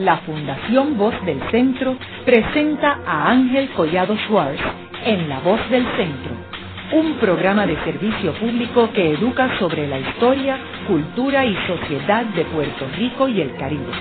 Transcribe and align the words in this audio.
la 0.00 0.16
Fundación 0.18 0.96
Voz 0.96 1.14
del 1.26 1.40
Centro 1.50 1.96
presenta 2.24 3.00
a 3.06 3.30
Ángel 3.30 3.68
Collado 3.70 4.16
Schwartz 4.16 4.60
en 5.04 5.28
La 5.28 5.40
Voz 5.40 5.60
del 5.68 5.84
Centro, 5.94 6.32
un 6.94 7.18
programa 7.18 7.66
de 7.66 7.76
servicio 7.84 8.32
público 8.34 8.90
que 8.94 9.12
educa 9.12 9.58
sobre 9.58 9.86
la 9.86 9.98
historia, 9.98 10.58
cultura 10.88 11.44
y 11.44 11.54
sociedad 11.66 12.24
de 12.24 12.44
Puerto 12.46 12.86
Rico 12.96 13.28
y 13.28 13.42
el 13.42 13.54
Caribe. 13.56 13.92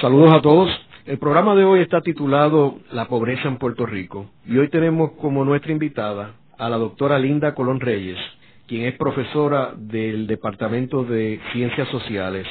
Saludos 0.00 0.34
a 0.34 0.42
todos. 0.42 0.70
El 1.06 1.18
programa 1.18 1.54
de 1.54 1.64
hoy 1.64 1.80
está 1.80 2.02
titulado 2.02 2.76
La 2.92 3.06
pobreza 3.06 3.48
en 3.48 3.56
Puerto 3.56 3.86
Rico 3.86 4.26
y 4.46 4.58
hoy 4.58 4.68
tenemos 4.68 5.12
como 5.12 5.46
nuestra 5.46 5.72
invitada 5.72 6.32
a 6.58 6.68
la 6.68 6.76
doctora 6.76 7.18
Linda 7.18 7.54
Colón 7.54 7.80
Reyes, 7.80 8.18
quien 8.66 8.86
es 8.86 8.96
profesora 8.96 9.74
del 9.76 10.26
Departamento 10.26 11.04
de 11.04 11.40
Ciencias 11.52 11.88
Sociales 11.88 12.46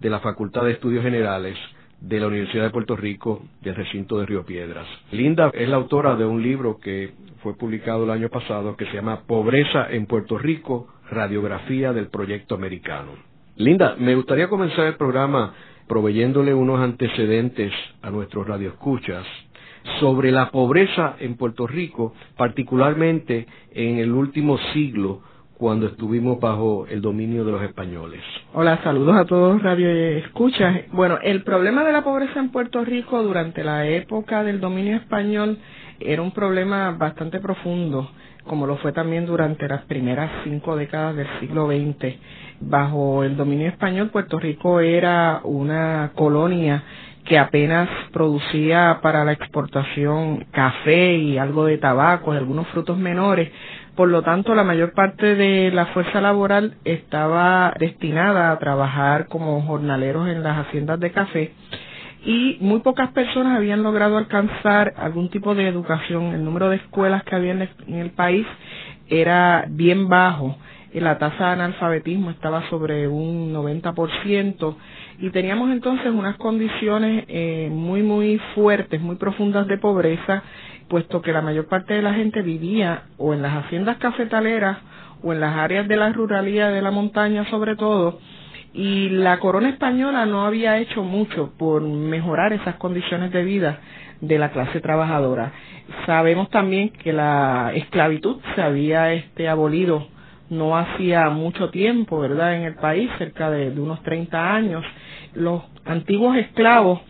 de 0.00 0.10
la 0.10 0.20
Facultad 0.20 0.64
de 0.64 0.72
Estudios 0.72 1.04
Generales 1.04 1.56
de 2.00 2.20
la 2.20 2.28
Universidad 2.28 2.64
de 2.64 2.70
Puerto 2.70 2.96
Rico 2.96 3.42
del 3.60 3.74
recinto 3.74 4.18
de 4.18 4.26
Río 4.26 4.46
Piedras. 4.46 4.86
Linda 5.10 5.50
es 5.52 5.68
la 5.68 5.76
autora 5.76 6.16
de 6.16 6.24
un 6.24 6.42
libro 6.42 6.78
que 6.78 7.12
fue 7.42 7.56
publicado 7.56 8.04
el 8.04 8.10
año 8.10 8.28
pasado 8.28 8.76
que 8.76 8.86
se 8.86 8.94
llama 8.94 9.22
Pobreza 9.26 9.88
en 9.90 10.06
Puerto 10.06 10.38
Rico, 10.38 10.88
radiografía 11.10 11.92
del 11.92 12.08
proyecto 12.08 12.54
americano. 12.54 13.12
Linda, 13.56 13.96
me 13.98 14.14
gustaría 14.14 14.48
comenzar 14.48 14.86
el 14.86 14.96
programa 14.96 15.52
proveyéndole 15.88 16.54
unos 16.54 16.80
antecedentes 16.80 17.72
a 18.02 18.10
nuestros 18.10 18.46
radioescuchas 18.46 19.26
sobre 20.00 20.30
la 20.30 20.50
pobreza 20.50 21.16
en 21.18 21.36
Puerto 21.36 21.66
Rico, 21.66 22.14
particularmente 22.36 23.46
en 23.72 23.98
el 23.98 24.12
último 24.12 24.58
siglo 24.72 25.22
cuando 25.58 25.88
estuvimos 25.88 26.38
bajo 26.38 26.86
el 26.88 27.02
dominio 27.02 27.44
de 27.44 27.50
los 27.52 27.62
españoles. 27.62 28.20
Hola, 28.54 28.80
saludos 28.84 29.16
a 29.16 29.24
todos 29.24 29.60
Radio 29.60 29.90
Escuchas. 29.90 30.82
Bueno, 30.92 31.18
el 31.20 31.42
problema 31.42 31.84
de 31.84 31.92
la 31.92 32.04
pobreza 32.04 32.38
en 32.38 32.50
Puerto 32.50 32.84
Rico 32.84 33.22
durante 33.24 33.64
la 33.64 33.86
época 33.86 34.44
del 34.44 34.60
dominio 34.60 34.96
español 34.96 35.58
era 35.98 36.22
un 36.22 36.30
problema 36.30 36.92
bastante 36.92 37.40
profundo, 37.40 38.08
como 38.44 38.68
lo 38.68 38.76
fue 38.76 38.92
también 38.92 39.26
durante 39.26 39.66
las 39.66 39.82
primeras 39.82 40.30
cinco 40.44 40.76
décadas 40.76 41.16
del 41.16 41.26
siglo 41.40 41.66
XX. 41.66 42.14
Bajo 42.60 43.24
el 43.24 43.36
dominio 43.36 43.68
español, 43.68 44.10
Puerto 44.10 44.38
Rico 44.38 44.78
era 44.78 45.40
una 45.42 46.12
colonia 46.14 46.84
que 47.28 47.38
apenas 47.38 47.88
producía 48.10 49.00
para 49.02 49.22
la 49.22 49.32
exportación 49.32 50.46
café 50.50 51.14
y 51.14 51.36
algo 51.36 51.66
de 51.66 51.76
tabaco 51.76 52.32
y 52.32 52.38
algunos 52.38 52.66
frutos 52.68 52.96
menores, 52.96 53.50
por 53.98 54.08
lo 54.10 54.22
tanto, 54.22 54.54
la 54.54 54.62
mayor 54.62 54.92
parte 54.92 55.34
de 55.34 55.72
la 55.72 55.86
fuerza 55.86 56.20
laboral 56.20 56.76
estaba 56.84 57.74
destinada 57.80 58.52
a 58.52 58.58
trabajar 58.60 59.26
como 59.26 59.60
jornaleros 59.62 60.28
en 60.28 60.44
las 60.44 60.56
haciendas 60.56 61.00
de 61.00 61.10
café 61.10 61.50
y 62.24 62.58
muy 62.60 62.78
pocas 62.78 63.10
personas 63.10 63.56
habían 63.56 63.82
logrado 63.82 64.16
alcanzar 64.16 64.94
algún 64.98 65.30
tipo 65.30 65.56
de 65.56 65.66
educación. 65.66 66.26
El 66.26 66.44
número 66.44 66.68
de 66.70 66.76
escuelas 66.76 67.24
que 67.24 67.34
había 67.34 67.50
en 67.50 67.68
el 67.92 68.10
país 68.10 68.46
era 69.08 69.64
bien 69.68 70.08
bajo. 70.08 70.56
La 70.94 71.18
tasa 71.18 71.46
de 71.46 71.52
analfabetismo 71.54 72.30
estaba 72.30 72.70
sobre 72.70 73.08
un 73.08 73.52
90% 73.52 74.76
y 75.18 75.30
teníamos 75.30 75.72
entonces 75.72 76.06
unas 76.06 76.36
condiciones 76.36 77.24
eh, 77.26 77.68
muy, 77.72 78.04
muy 78.04 78.40
fuertes, 78.54 79.00
muy 79.00 79.16
profundas 79.16 79.66
de 79.66 79.76
pobreza 79.76 80.44
puesto 80.88 81.22
que 81.22 81.32
la 81.32 81.42
mayor 81.42 81.66
parte 81.66 81.94
de 81.94 82.02
la 82.02 82.14
gente 82.14 82.42
vivía 82.42 83.04
o 83.18 83.34
en 83.34 83.42
las 83.42 83.64
haciendas 83.64 83.98
cafetaleras 83.98 84.78
o 85.22 85.32
en 85.32 85.40
las 85.40 85.56
áreas 85.56 85.88
de 85.88 85.96
la 85.96 86.12
ruralidad 86.12 86.72
de 86.72 86.82
la 86.82 86.90
montaña 86.90 87.44
sobre 87.50 87.76
todo, 87.76 88.20
y 88.72 89.08
la 89.08 89.38
corona 89.38 89.70
española 89.70 90.26
no 90.26 90.44
había 90.44 90.78
hecho 90.78 91.02
mucho 91.02 91.52
por 91.58 91.82
mejorar 91.82 92.52
esas 92.52 92.76
condiciones 92.76 93.32
de 93.32 93.42
vida 93.42 93.80
de 94.20 94.38
la 94.38 94.50
clase 94.50 94.80
trabajadora. 94.80 95.52
Sabemos 96.06 96.50
también 96.50 96.90
que 96.90 97.12
la 97.12 97.72
esclavitud 97.74 98.40
se 98.54 98.62
había 98.62 99.12
este 99.12 99.48
abolido 99.48 100.06
no 100.50 100.76
hacía 100.78 101.28
mucho 101.28 101.70
tiempo, 101.70 102.20
¿verdad?, 102.20 102.56
en 102.56 102.62
el 102.62 102.74
país, 102.74 103.10
cerca 103.18 103.50
de, 103.50 103.70
de 103.70 103.80
unos 103.80 104.02
30 104.02 104.54
años. 104.54 104.84
Los 105.34 105.62
antiguos 105.84 106.36
esclavos 106.36 107.00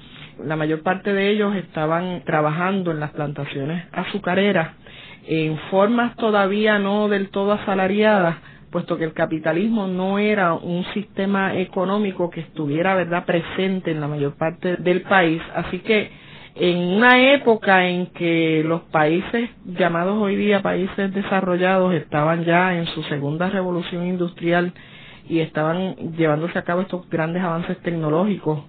la 0.45 0.57
mayor 0.57 0.83
parte 0.83 1.13
de 1.13 1.31
ellos 1.31 1.55
estaban 1.57 2.23
trabajando 2.25 2.91
en 2.91 3.01
las 3.01 3.11
plantaciones 3.11 3.85
azucareras 3.93 4.71
en 5.27 5.59
formas 5.71 6.17
todavía 6.17 6.79
no 6.79 7.09
del 7.09 7.29
todo 7.29 7.53
asalariadas, 7.53 8.37
puesto 8.71 8.97
que 8.97 9.05
el 9.05 9.13
capitalismo 9.13 9.87
no 9.87 10.19
era 10.19 10.55
un 10.55 10.85
sistema 10.95 11.55
económico 11.55 12.31
que 12.31 12.41
estuviera 12.41 12.95
verdad 12.95 13.27
presente 13.27 13.91
en 13.91 14.01
la 14.01 14.09
mayor 14.09 14.37
parte 14.37 14.77
del 14.77 15.03
país, 15.03 15.43
así 15.55 15.81
que 15.81 16.11
en 16.55 16.79
una 16.79 17.33
época 17.35 17.87
en 17.89 18.07
que 18.07 18.65
los 18.67 18.81
países 18.85 19.51
llamados 19.67 20.17
hoy 20.21 20.35
día 20.37 20.63
países 20.63 21.13
desarrollados 21.15 21.93
estaban 21.95 22.45
ya 22.45 22.75
en 22.75 22.87
su 22.87 23.03
segunda 23.05 23.51
revolución 23.51 24.07
industrial 24.07 24.73
y 25.29 25.41
estaban 25.41 25.95
llevándose 26.17 26.59
a 26.59 26.63
cabo 26.63 26.81
estos 26.81 27.09
grandes 27.11 27.43
avances 27.43 27.77
tecnológicos 27.83 28.61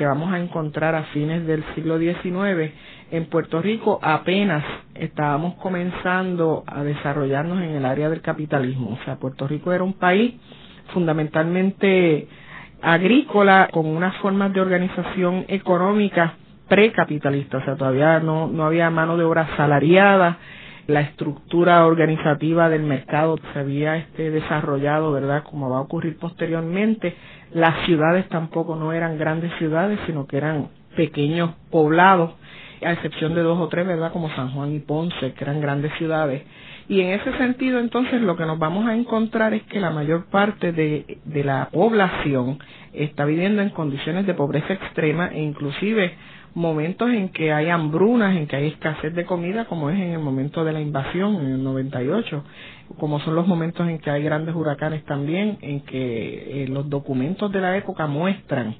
que 0.00 0.06
vamos 0.06 0.32
a 0.32 0.38
encontrar 0.38 0.94
a 0.94 1.02
fines 1.12 1.46
del 1.46 1.62
siglo 1.74 1.98
XIX, 1.98 2.72
en 3.10 3.26
Puerto 3.26 3.60
Rico 3.60 3.98
apenas 4.00 4.64
estábamos 4.94 5.56
comenzando 5.56 6.64
a 6.66 6.82
desarrollarnos 6.82 7.58
en 7.58 7.72
el 7.72 7.84
área 7.84 8.08
del 8.08 8.22
capitalismo. 8.22 8.96
O 8.98 9.04
sea, 9.04 9.16
Puerto 9.16 9.46
Rico 9.46 9.74
era 9.74 9.84
un 9.84 9.92
país 9.92 10.36
fundamentalmente 10.94 12.26
agrícola 12.80 13.68
con 13.70 13.84
unas 13.84 14.16
formas 14.22 14.54
de 14.54 14.62
organización 14.62 15.44
económica 15.48 16.32
precapitalista, 16.66 17.58
o 17.58 17.64
sea, 17.66 17.76
todavía 17.76 18.20
no, 18.20 18.46
no 18.48 18.64
había 18.64 18.88
mano 18.88 19.18
de 19.18 19.24
obra 19.24 19.54
salariada, 19.58 20.38
la 20.86 21.02
estructura 21.02 21.84
organizativa 21.84 22.70
del 22.70 22.84
mercado 22.84 23.36
se 23.52 23.58
había 23.58 23.96
este, 23.96 24.30
desarrollado, 24.30 25.12
¿verdad? 25.12 25.44
Como 25.44 25.68
va 25.68 25.76
a 25.76 25.82
ocurrir 25.82 26.18
posteriormente. 26.18 27.14
Las 27.52 27.84
ciudades 27.86 28.28
tampoco 28.28 28.76
no 28.76 28.92
eran 28.92 29.18
grandes 29.18 29.52
ciudades, 29.58 29.98
sino 30.06 30.26
que 30.26 30.36
eran 30.36 30.68
pequeños 30.96 31.50
poblados, 31.70 32.32
a 32.84 32.92
excepción 32.92 33.34
de 33.34 33.42
dos 33.42 33.58
o 33.58 33.68
tres, 33.68 33.86
¿verdad? 33.86 34.12
Como 34.12 34.30
San 34.30 34.52
Juan 34.52 34.72
y 34.74 34.78
Ponce, 34.78 35.32
que 35.34 35.44
eran 35.44 35.60
grandes 35.60 35.92
ciudades. 35.98 36.42
Y 36.88 37.00
en 37.02 37.10
ese 37.20 37.36
sentido, 37.36 37.78
entonces, 37.78 38.20
lo 38.22 38.36
que 38.36 38.46
nos 38.46 38.58
vamos 38.58 38.86
a 38.86 38.94
encontrar 38.94 39.54
es 39.54 39.62
que 39.64 39.80
la 39.80 39.90
mayor 39.90 40.26
parte 40.26 40.72
de, 40.72 41.18
de 41.24 41.44
la 41.44 41.68
población 41.70 42.58
está 42.92 43.24
viviendo 43.24 43.62
en 43.62 43.70
condiciones 43.70 44.26
de 44.26 44.34
pobreza 44.34 44.72
extrema 44.72 45.28
e 45.28 45.40
inclusive 45.40 46.14
momentos 46.54 47.10
en 47.10 47.28
que 47.30 47.52
hay 47.52 47.68
hambrunas, 47.68 48.36
en 48.36 48.46
que 48.46 48.56
hay 48.56 48.68
escasez 48.68 49.14
de 49.14 49.24
comida, 49.24 49.66
como 49.66 49.90
es 49.90 49.96
en 49.98 50.12
el 50.12 50.18
momento 50.18 50.64
de 50.64 50.72
la 50.72 50.80
invasión, 50.80 51.36
en 51.36 51.52
el 51.52 51.64
98, 51.64 52.44
como 52.98 53.20
son 53.20 53.34
los 53.34 53.46
momentos 53.46 53.88
en 53.88 53.98
que 53.98 54.10
hay 54.10 54.22
grandes 54.22 54.54
huracanes 54.54 55.04
también, 55.04 55.58
en 55.60 55.80
que 55.82 56.64
eh, 56.64 56.68
los 56.68 56.88
documentos 56.88 57.52
de 57.52 57.60
la 57.60 57.76
época 57.76 58.06
muestran 58.06 58.76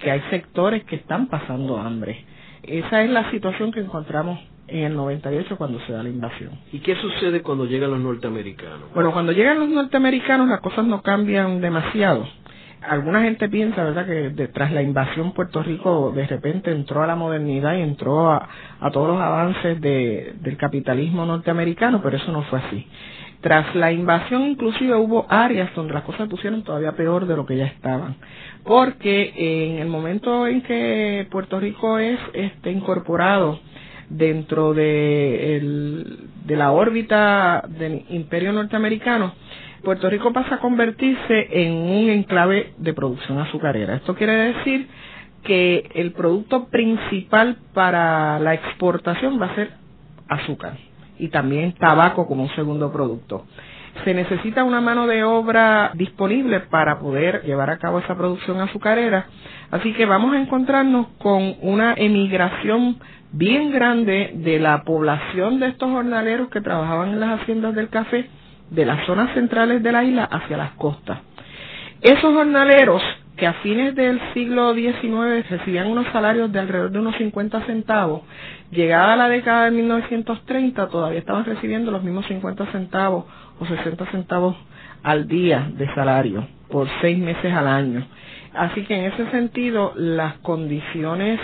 que 0.00 0.10
hay 0.10 0.20
sectores 0.30 0.84
que 0.84 0.96
están 0.96 1.28
pasando 1.28 1.78
hambre. 1.78 2.24
Esa 2.62 3.02
es 3.02 3.10
la 3.10 3.30
situación 3.30 3.72
que 3.72 3.80
encontramos 3.80 4.38
en 4.68 4.84
el 4.84 4.94
98 4.96 5.56
cuando 5.56 5.78
se 5.80 5.92
da 5.92 6.02
la 6.02 6.08
invasión. 6.08 6.52
¿Y 6.72 6.78
qué 6.80 6.94
sucede 6.96 7.42
cuando 7.42 7.66
llegan 7.66 7.90
los 7.90 8.00
norteamericanos? 8.00 8.92
Bueno, 8.94 9.12
cuando 9.12 9.32
llegan 9.32 9.58
los 9.58 9.68
norteamericanos 9.68 10.48
las 10.48 10.60
cosas 10.60 10.86
no 10.86 11.02
cambian 11.02 11.60
demasiado 11.60 12.26
alguna 12.88 13.22
gente 13.22 13.48
piensa, 13.48 13.84
¿verdad?, 13.84 14.06
que 14.06 14.48
tras 14.48 14.72
la 14.72 14.82
invasión 14.82 15.32
Puerto 15.32 15.62
Rico 15.62 16.12
de 16.14 16.26
repente 16.26 16.70
entró 16.70 17.02
a 17.02 17.06
la 17.06 17.16
modernidad 17.16 17.76
y 17.76 17.82
entró 17.82 18.30
a, 18.30 18.48
todos 18.92 19.08
los 19.08 19.20
avances 19.20 19.80
de, 19.80 20.34
del 20.40 20.56
capitalismo 20.56 21.24
norteamericano, 21.24 22.00
pero 22.02 22.16
eso 22.16 22.30
no 22.32 22.42
fue 22.42 22.60
así. 22.60 22.86
Tras 23.40 23.74
la 23.74 23.92
invasión 23.92 24.42
inclusive 24.42 24.94
hubo 24.96 25.26
áreas 25.28 25.74
donde 25.74 25.92
las 25.92 26.04
cosas 26.04 26.28
pusieron 26.28 26.62
todavía 26.62 26.92
peor 26.92 27.26
de 27.26 27.36
lo 27.36 27.44
que 27.44 27.56
ya 27.56 27.66
estaban, 27.66 28.16
porque 28.64 29.34
en 29.36 29.80
el 29.80 29.88
momento 29.88 30.46
en 30.46 30.62
que 30.62 31.26
Puerto 31.30 31.60
Rico 31.60 31.98
es 31.98 32.18
este 32.32 32.70
incorporado 32.70 33.60
dentro 34.08 34.74
de, 34.74 35.56
el, 35.56 36.18
de 36.44 36.56
la 36.56 36.72
órbita 36.72 37.64
del 37.68 38.04
imperio 38.10 38.52
norteamericano, 38.52 39.34
Puerto 39.84 40.08
Rico 40.10 40.32
pasa 40.32 40.56
a 40.56 40.58
convertirse 40.58 41.48
en 41.50 41.74
un 41.74 42.08
enclave 42.10 42.72
de 42.78 42.94
producción 42.94 43.38
azucarera. 43.38 43.96
Esto 43.96 44.14
quiere 44.14 44.54
decir 44.54 44.88
que 45.44 45.90
el 45.94 46.12
producto 46.12 46.68
principal 46.68 47.58
para 47.74 48.38
la 48.40 48.54
exportación 48.54 49.40
va 49.40 49.46
a 49.46 49.54
ser 49.54 49.70
azúcar 50.28 50.78
y 51.18 51.28
también 51.28 51.72
tabaco 51.74 52.26
como 52.26 52.42
un 52.44 52.54
segundo 52.56 52.90
producto. 52.90 53.46
Se 54.04 54.12
necesita 54.14 54.64
una 54.64 54.80
mano 54.80 55.06
de 55.06 55.22
obra 55.22 55.92
disponible 55.94 56.60
para 56.60 56.98
poder 56.98 57.42
llevar 57.44 57.70
a 57.70 57.78
cabo 57.78 58.00
esa 58.00 58.16
producción 58.16 58.60
azucarera, 58.60 59.26
así 59.70 59.92
que 59.92 60.06
vamos 60.06 60.34
a 60.34 60.40
encontrarnos 60.40 61.08
con 61.18 61.54
una 61.60 61.94
emigración 61.94 62.98
bien 63.30 63.70
grande 63.70 64.32
de 64.34 64.58
la 64.58 64.82
población 64.82 65.60
de 65.60 65.68
estos 65.68 65.90
jornaleros 65.90 66.48
que 66.48 66.60
trabajaban 66.60 67.10
en 67.10 67.20
las 67.20 67.40
haciendas 67.40 67.74
del 67.74 67.88
café 67.88 68.28
de 68.74 68.84
las 68.84 69.04
zonas 69.06 69.32
centrales 69.34 69.82
de 69.82 69.92
la 69.92 70.04
isla 70.04 70.24
hacia 70.24 70.56
las 70.56 70.72
costas. 70.72 71.18
Esos 72.00 72.34
jornaleros 72.34 73.02
que 73.36 73.46
a 73.46 73.54
fines 73.54 73.94
del 73.96 74.20
siglo 74.32 74.74
XIX 74.74 75.48
recibían 75.48 75.88
unos 75.88 76.06
salarios 76.12 76.52
de 76.52 76.60
alrededor 76.60 76.90
de 76.90 76.98
unos 77.00 77.16
50 77.16 77.62
centavos, 77.66 78.22
llegada 78.70 79.16
la 79.16 79.28
década 79.28 79.64
de 79.64 79.70
1930 79.72 80.88
todavía 80.88 81.18
estaban 81.18 81.44
recibiendo 81.44 81.90
los 81.90 82.02
mismos 82.04 82.26
50 82.26 82.66
centavos 82.72 83.24
o 83.58 83.66
60 83.66 84.06
centavos 84.12 84.56
al 85.02 85.26
día 85.26 85.68
de 85.76 85.92
salario 85.94 86.46
por 86.70 86.88
seis 87.00 87.18
meses 87.18 87.52
al 87.52 87.66
año. 87.68 88.06
Así 88.54 88.84
que 88.84 88.94
en 88.96 89.12
ese 89.12 89.28
sentido 89.30 89.92
las 89.96 90.34
condiciones 90.38 91.40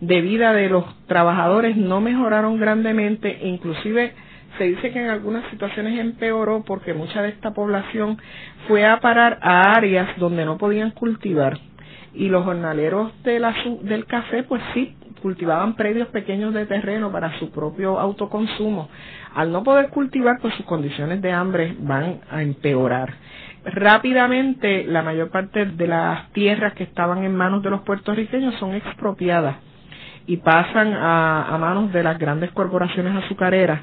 de 0.00 0.20
vida 0.20 0.52
de 0.52 0.68
los 0.68 0.84
trabajadores 1.06 1.76
no 1.76 2.00
mejoraron 2.00 2.60
grandemente, 2.60 3.40
inclusive 3.42 4.12
se 4.58 4.64
dice 4.64 4.90
que 4.90 5.00
en 5.00 5.08
algunas 5.08 5.48
situaciones 5.50 5.98
empeoró 5.98 6.62
porque 6.64 6.92
mucha 6.92 7.22
de 7.22 7.30
esta 7.30 7.52
población 7.52 8.18
fue 8.66 8.84
a 8.84 8.98
parar 9.00 9.38
a 9.40 9.72
áreas 9.72 10.08
donde 10.18 10.44
no 10.44 10.58
podían 10.58 10.90
cultivar 10.90 11.58
y 12.12 12.28
los 12.28 12.44
jornaleros 12.44 13.12
de 13.22 13.38
la, 13.38 13.54
del 13.82 14.04
café 14.06 14.42
pues 14.42 14.60
sí 14.74 14.96
cultivaban 15.22 15.74
predios 15.74 16.08
pequeños 16.08 16.52
de 16.52 16.66
terreno 16.66 17.10
para 17.10 17.38
su 17.38 17.50
propio 17.50 17.98
autoconsumo. 17.98 18.88
Al 19.34 19.50
no 19.52 19.62
poder 19.64 19.88
cultivar 19.90 20.38
pues 20.40 20.54
sus 20.54 20.66
condiciones 20.66 21.22
de 21.22 21.32
hambre 21.32 21.76
van 21.78 22.20
a 22.30 22.42
empeorar. 22.42 23.14
Rápidamente 23.64 24.84
la 24.84 25.02
mayor 25.02 25.30
parte 25.30 25.66
de 25.66 25.86
las 25.86 26.30
tierras 26.32 26.72
que 26.74 26.84
estaban 26.84 27.24
en 27.24 27.36
manos 27.36 27.62
de 27.62 27.70
los 27.70 27.82
puertorriqueños 27.82 28.54
son 28.56 28.74
expropiadas 28.74 29.56
y 30.26 30.36
pasan 30.38 30.92
a 30.94 31.56
manos 31.58 31.92
de 31.92 32.02
las 32.02 32.18
grandes 32.18 32.50
corporaciones 32.52 33.24
azucareras 33.24 33.80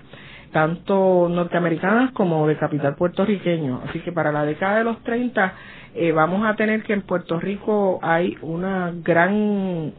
tanto 0.56 1.28
norteamericanas 1.30 2.12
como 2.14 2.48
de 2.48 2.56
capital 2.56 2.96
puertorriqueño. 2.96 3.82
Así 3.90 4.00
que 4.00 4.14
para 4.14 4.32
la 4.32 4.46
década 4.46 4.78
de 4.78 4.86
los 4.86 5.04
30 5.04 5.54
eh, 5.96 6.14
vamos 6.14 6.48
a 6.48 6.56
tener 6.56 6.82
que 6.84 6.94
en 6.94 7.02
Puerto 7.02 7.42
Rico 7.42 8.00
hay 8.02 8.38
una 8.42 8.94
gran 9.04 9.92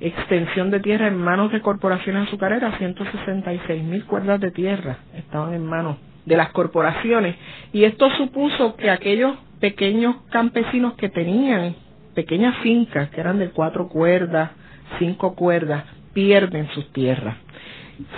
extensión 0.00 0.72
de 0.72 0.80
tierra 0.80 1.06
en 1.06 1.16
manos 1.16 1.52
de 1.52 1.60
corporaciones 1.60 2.26
azucareras, 2.26 2.78
166 2.78 3.84
mil 3.84 4.04
cuerdas 4.04 4.40
de 4.40 4.50
tierra 4.50 4.96
estaban 5.16 5.54
en 5.54 5.64
manos 5.64 5.98
de 6.26 6.36
las 6.36 6.50
corporaciones. 6.50 7.36
Y 7.72 7.84
esto 7.84 8.10
supuso 8.16 8.74
que 8.74 8.90
aquellos 8.90 9.36
pequeños 9.60 10.16
campesinos 10.30 10.94
que 10.94 11.10
tenían 11.10 11.76
pequeñas 12.16 12.56
fincas 12.64 13.08
que 13.10 13.20
eran 13.20 13.38
de 13.38 13.50
cuatro 13.50 13.88
cuerdas, 13.88 14.50
cinco 14.98 15.36
cuerdas, 15.36 15.84
pierden 16.12 16.68
sus 16.70 16.92
tierras 16.92 17.36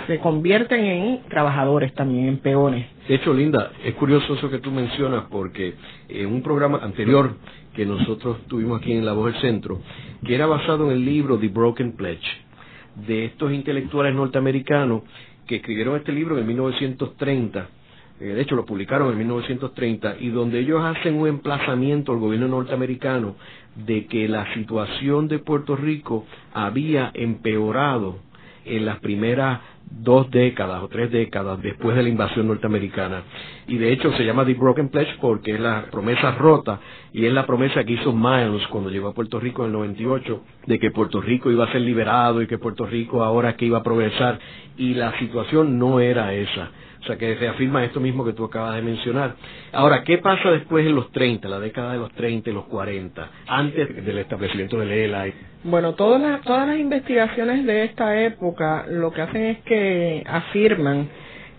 se 0.07 0.19
convierten 0.19 0.85
en 0.85 1.23
trabajadores 1.29 1.93
también, 1.93 2.27
en 2.27 2.37
peones. 2.37 2.87
De 3.07 3.15
hecho, 3.15 3.33
Linda, 3.33 3.71
es 3.83 3.93
curioso 3.95 4.33
eso 4.33 4.49
que 4.49 4.59
tú 4.59 4.71
mencionas 4.71 5.25
porque 5.29 5.75
en 6.09 6.27
un 6.27 6.41
programa 6.41 6.79
anterior 6.81 7.35
que 7.75 7.85
nosotros 7.85 8.37
tuvimos 8.47 8.81
aquí 8.81 8.93
en 8.93 9.05
La 9.05 9.13
Voz 9.13 9.33
del 9.33 9.41
Centro, 9.41 9.81
que 10.25 10.33
era 10.33 10.45
basado 10.45 10.85
en 10.85 10.97
el 10.97 11.05
libro 11.05 11.37
The 11.37 11.49
Broken 11.49 11.91
Pledge, 11.93 12.25
de 13.07 13.25
estos 13.25 13.51
intelectuales 13.51 14.15
norteamericanos 14.15 15.03
que 15.45 15.57
escribieron 15.57 15.97
este 15.97 16.13
libro 16.13 16.37
en 16.37 16.47
1930, 16.47 17.69
eh, 18.19 18.23
de 18.23 18.41
hecho 18.41 18.55
lo 18.55 18.65
publicaron 18.65 19.11
en 19.11 19.17
1930, 19.17 20.15
y 20.21 20.29
donde 20.29 20.59
ellos 20.59 20.81
hacen 20.83 21.15
un 21.15 21.27
emplazamiento 21.27 22.13
al 22.13 22.19
gobierno 22.19 22.47
norteamericano 22.47 23.35
de 23.75 24.05
que 24.05 24.29
la 24.29 24.53
situación 24.53 25.27
de 25.27 25.39
Puerto 25.39 25.75
Rico 25.75 26.25
había 26.53 27.11
empeorado 27.13 28.19
en 28.65 28.85
las 28.85 28.99
primeras 28.99 29.61
dos 29.89 30.29
décadas 30.31 30.81
o 30.83 30.87
tres 30.87 31.11
décadas 31.11 31.61
después 31.61 31.95
de 31.95 32.03
la 32.03 32.09
invasión 32.09 32.47
norteamericana. 32.47 33.23
Y 33.67 33.77
de 33.77 33.93
hecho 33.93 34.11
se 34.13 34.25
llama 34.25 34.45
The 34.45 34.55
Broken 34.55 34.89
Pledge 34.89 35.17
porque 35.21 35.53
es 35.53 35.59
la 35.59 35.85
promesa 35.91 36.31
rota 36.31 36.79
y 37.13 37.25
es 37.25 37.33
la 37.33 37.45
promesa 37.45 37.83
que 37.83 37.93
hizo 37.93 38.11
Miles 38.11 38.67
cuando 38.67 38.89
llegó 38.89 39.09
a 39.09 39.13
Puerto 39.13 39.39
Rico 39.39 39.61
en 39.61 39.67
el 39.67 39.73
98 39.73 40.41
de 40.65 40.79
que 40.79 40.91
Puerto 40.91 41.21
Rico 41.21 41.51
iba 41.51 41.65
a 41.65 41.71
ser 41.71 41.81
liberado 41.81 42.41
y 42.41 42.47
que 42.47 42.57
Puerto 42.57 42.85
Rico 42.85 43.23
ahora 43.23 43.55
que 43.55 43.65
iba 43.65 43.79
a 43.79 43.83
progresar 43.83 44.39
y 44.77 44.93
la 44.95 45.17
situación 45.19 45.79
no 45.79 45.99
era 45.99 46.33
esa. 46.33 46.71
O 47.05 47.07
sea, 47.07 47.17
que 47.17 47.35
reafirma 47.35 47.85
esto 47.85 47.99
mismo 47.99 48.25
que 48.25 48.33
tú 48.33 48.45
acabas 48.45 48.73
de 48.75 48.81
mencionar. 48.81 49.35
Ahora, 49.71 50.03
¿qué 50.03 50.17
pasa 50.17 50.49
después 50.49 50.87
en 50.87 50.95
los 50.95 51.11
30, 51.11 51.47
la 51.47 51.59
década 51.59 51.91
de 51.91 51.99
los 51.99 52.11
30 52.13 52.49
y 52.49 52.53
los 52.53 52.65
40, 52.65 53.29
antes 53.45 54.03
del 54.03 54.17
establecimiento 54.17 54.79
del 54.79 54.89
ELA? 54.89 55.27
Bueno, 55.63 55.93
todas 55.93 56.19
las, 56.19 56.41
todas 56.41 56.67
las 56.67 56.79
investigaciones 56.79 57.63
de 57.67 57.83
esta 57.83 58.19
época 58.23 58.87
lo 58.89 59.11
que 59.11 59.21
hacen 59.21 59.43
es 59.43 59.59
que 59.59 60.23
afirman 60.25 61.07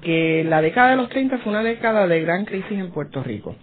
que 0.02 0.44
la 0.48 0.60
década 0.62 0.90
de 0.90 0.96
los 0.96 1.08
30 1.10 1.38
fue 1.38 1.52
una 1.52 1.62
década 1.62 2.08
de 2.08 2.20
gran 2.22 2.44
crisis 2.44 2.72
en 2.72 2.90
Puerto 2.90 3.22
Rico. 3.22 3.54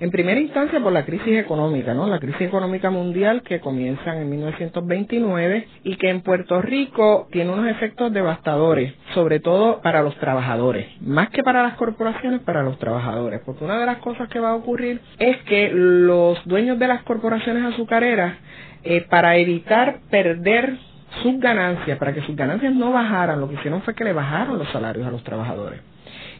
En 0.00 0.12
primera 0.12 0.38
instancia 0.38 0.78
por 0.78 0.92
la 0.92 1.04
crisis 1.04 1.38
económica, 1.38 1.92
¿no? 1.92 2.06
La 2.06 2.20
crisis 2.20 2.42
económica 2.42 2.88
mundial 2.88 3.42
que 3.42 3.58
comienza 3.58 4.16
en 4.16 4.30
1929 4.30 5.66
y 5.82 5.96
que 5.96 6.08
en 6.08 6.20
Puerto 6.20 6.62
Rico 6.62 7.26
tiene 7.32 7.52
unos 7.52 7.66
efectos 7.68 8.12
devastadores, 8.12 8.94
sobre 9.14 9.40
todo 9.40 9.80
para 9.82 10.02
los 10.04 10.14
trabajadores, 10.18 10.86
más 11.00 11.30
que 11.30 11.42
para 11.42 11.64
las 11.64 11.74
corporaciones, 11.74 12.42
para 12.42 12.62
los 12.62 12.78
trabajadores, 12.78 13.40
porque 13.44 13.64
una 13.64 13.80
de 13.80 13.86
las 13.86 13.98
cosas 13.98 14.28
que 14.28 14.38
va 14.38 14.50
a 14.50 14.54
ocurrir 14.54 15.00
es 15.18 15.36
que 15.48 15.70
los 15.72 16.38
dueños 16.44 16.78
de 16.78 16.86
las 16.86 17.02
corporaciones 17.02 17.64
azucareras, 17.64 18.36
eh, 18.84 19.00
para 19.10 19.36
evitar 19.36 19.98
perder 20.10 20.78
sus 21.24 21.40
ganancias, 21.40 21.98
para 21.98 22.14
que 22.14 22.22
sus 22.22 22.36
ganancias 22.36 22.72
no 22.72 22.92
bajaran, 22.92 23.40
lo 23.40 23.48
que 23.48 23.56
hicieron 23.56 23.82
fue 23.82 23.96
que 23.96 24.04
le 24.04 24.12
bajaron 24.12 24.58
los 24.58 24.68
salarios 24.68 25.08
a 25.08 25.10
los 25.10 25.24
trabajadores. 25.24 25.80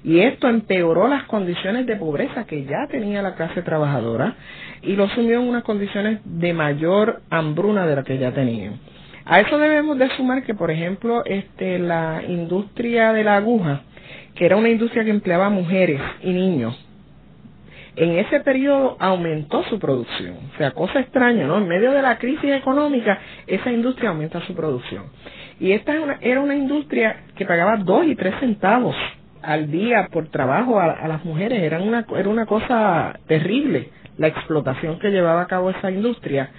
Y 0.05 0.21
esto 0.21 0.49
empeoró 0.49 1.09
las 1.09 1.25
condiciones 1.25 1.87
de 1.87 1.97
pobreza 1.97 2.45
que 2.47 2.65
ya 2.65 2.87
tenía 2.89 3.23
la 3.23 3.35
clase 3.35 3.62
trabajadora 3.62 4.35
y 4.83 4.95
lo 4.95 5.09
sumió 5.09 5.41
en 5.41 5.49
unas 5.49 5.65
condiciones 5.65 6.21
de 6.25 6.53
mayor 6.53 7.23
hambruna 7.31 7.87
de 7.87 7.97
la 7.97 8.05
que 8.05 8.19
ya 8.19 8.33
tenían. 8.33 8.79
A 9.25 9.41
eso 9.41 9.59
debemos 9.59 9.99
de 9.99 10.09
sumar 10.17 10.43
que, 10.45 10.55
por 10.55 10.71
ejemplo, 10.71 11.23
este, 11.25 11.79
la 11.79 12.23
industria 12.27 13.12
de 13.12 13.25
la 13.25 13.37
aguja, 13.37 13.83
que 14.35 14.47
era 14.47 14.56
una 14.56 14.71
industria 14.71 15.05
que 15.05 15.11
empleaba 15.11 15.50
mujeres 15.50 16.00
y 16.23 16.33
niños, 16.33 16.83
en 17.97 18.17
ese 18.17 18.41
periodo 18.41 18.97
aumentó 19.00 19.65
su 19.65 19.79
producción. 19.79 20.37
O 20.55 20.56
sea, 20.56 20.71
cosa 20.71 21.00
extraña, 21.00 21.47
¿no? 21.47 21.59
En 21.59 21.67
medio 21.67 21.91
de 21.91 22.00
la 22.00 22.17
crisis 22.17 22.53
económica, 22.53 23.19
esa 23.47 23.73
industria 23.73 24.11
aumenta 24.11 24.41
su 24.47 24.55
producción. 24.55 25.06
Y 25.59 25.73
esta 25.73 25.93
era 26.21 26.41
una 26.41 26.55
industria 26.55 27.25
que 27.37 27.45
pagaba 27.45 27.77
dos 27.79 28.06
y 28.06 28.15
tres 28.15 28.35
centavos 28.39 28.95
al 29.43 29.70
día 29.70 30.08
por 30.11 30.29
trabajo 30.29 30.81
a, 30.81 31.06
las 31.06 31.25
mujeres 31.25 31.62
era 31.62 31.81
una, 31.81 32.06
era 32.17 32.29
una 32.29 32.46
cosa 32.46 33.19
terrible 33.26 33.90
la 34.19 34.26
explotación 34.26 34.99
que 34.99 35.11
llevaba 35.11 35.43
a 35.43 35.46
cabo 35.46 35.70
esa 35.70 35.90
industria 35.90 36.50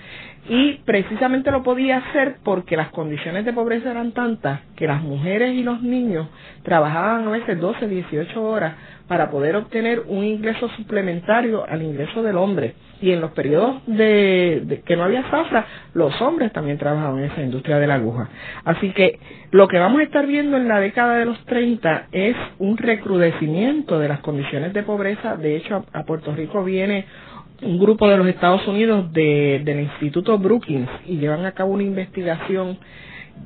y 0.49 0.79
precisamente 0.83 1.51
lo 1.51 1.61
podía 1.61 1.97
hacer 1.97 2.37
porque 2.43 2.75
las 2.75 2.89
condiciones 2.89 3.45
de 3.45 3.53
pobreza 3.53 3.91
eran 3.91 4.11
tantas 4.13 4.61
que 4.75 4.87
las 4.87 5.01
mujeres 5.01 5.53
y 5.53 5.61
los 5.61 5.81
niños 5.81 6.27
trabajaban 6.63 7.27
a 7.27 7.31
veces 7.31 7.59
12, 7.59 7.87
18 7.87 8.41
horas 8.43 8.73
para 9.07 9.31
poder 9.31 9.55
obtener 9.55 10.03
un 10.07 10.23
ingreso 10.23 10.69
suplementario 10.69 11.65
al 11.67 11.81
ingreso 11.81 12.21
del 12.21 12.37
hombre. 12.37 12.75
Y 13.01 13.11
en 13.11 13.21
los 13.21 13.31
periodos 13.31 13.81
de, 13.87 14.83
que 14.85 14.95
no 14.95 15.03
había 15.03 15.23
zafra, 15.31 15.65
los 15.93 16.19
hombres 16.21 16.51
también 16.51 16.77
trabajaban 16.77 17.19
en 17.19 17.31
esa 17.31 17.41
industria 17.41 17.79
de 17.79 17.87
la 17.87 17.95
aguja. 17.95 18.29
Así 18.65 18.91
que 18.91 19.19
lo 19.51 19.67
que 19.67 19.79
vamos 19.79 20.01
a 20.01 20.03
estar 20.03 20.27
viendo 20.27 20.57
en 20.57 20.67
la 20.67 20.79
década 20.79 21.15
de 21.15 21.25
los 21.25 21.43
30 21.45 22.07
es 22.11 22.35
un 22.59 22.77
recrudecimiento 22.77 23.97
de 23.99 24.09
las 24.09 24.19
condiciones 24.19 24.73
de 24.73 24.83
pobreza. 24.83 25.37
De 25.37 25.55
hecho, 25.55 25.85
a, 25.91 26.03
Puerto 26.03 26.35
Rico 26.35 26.63
viene 26.63 27.05
un 27.61 27.79
grupo 27.79 28.07
de 28.07 28.17
los 28.17 28.27
Estados 28.27 28.65
Unidos 28.67 29.11
del 29.11 29.79
Instituto 29.79 30.37
Brookings 30.37 30.89
y 31.07 31.17
llevan 31.17 31.45
a 31.45 31.51
cabo 31.53 31.73
una 31.73 31.83
investigación 31.83 32.77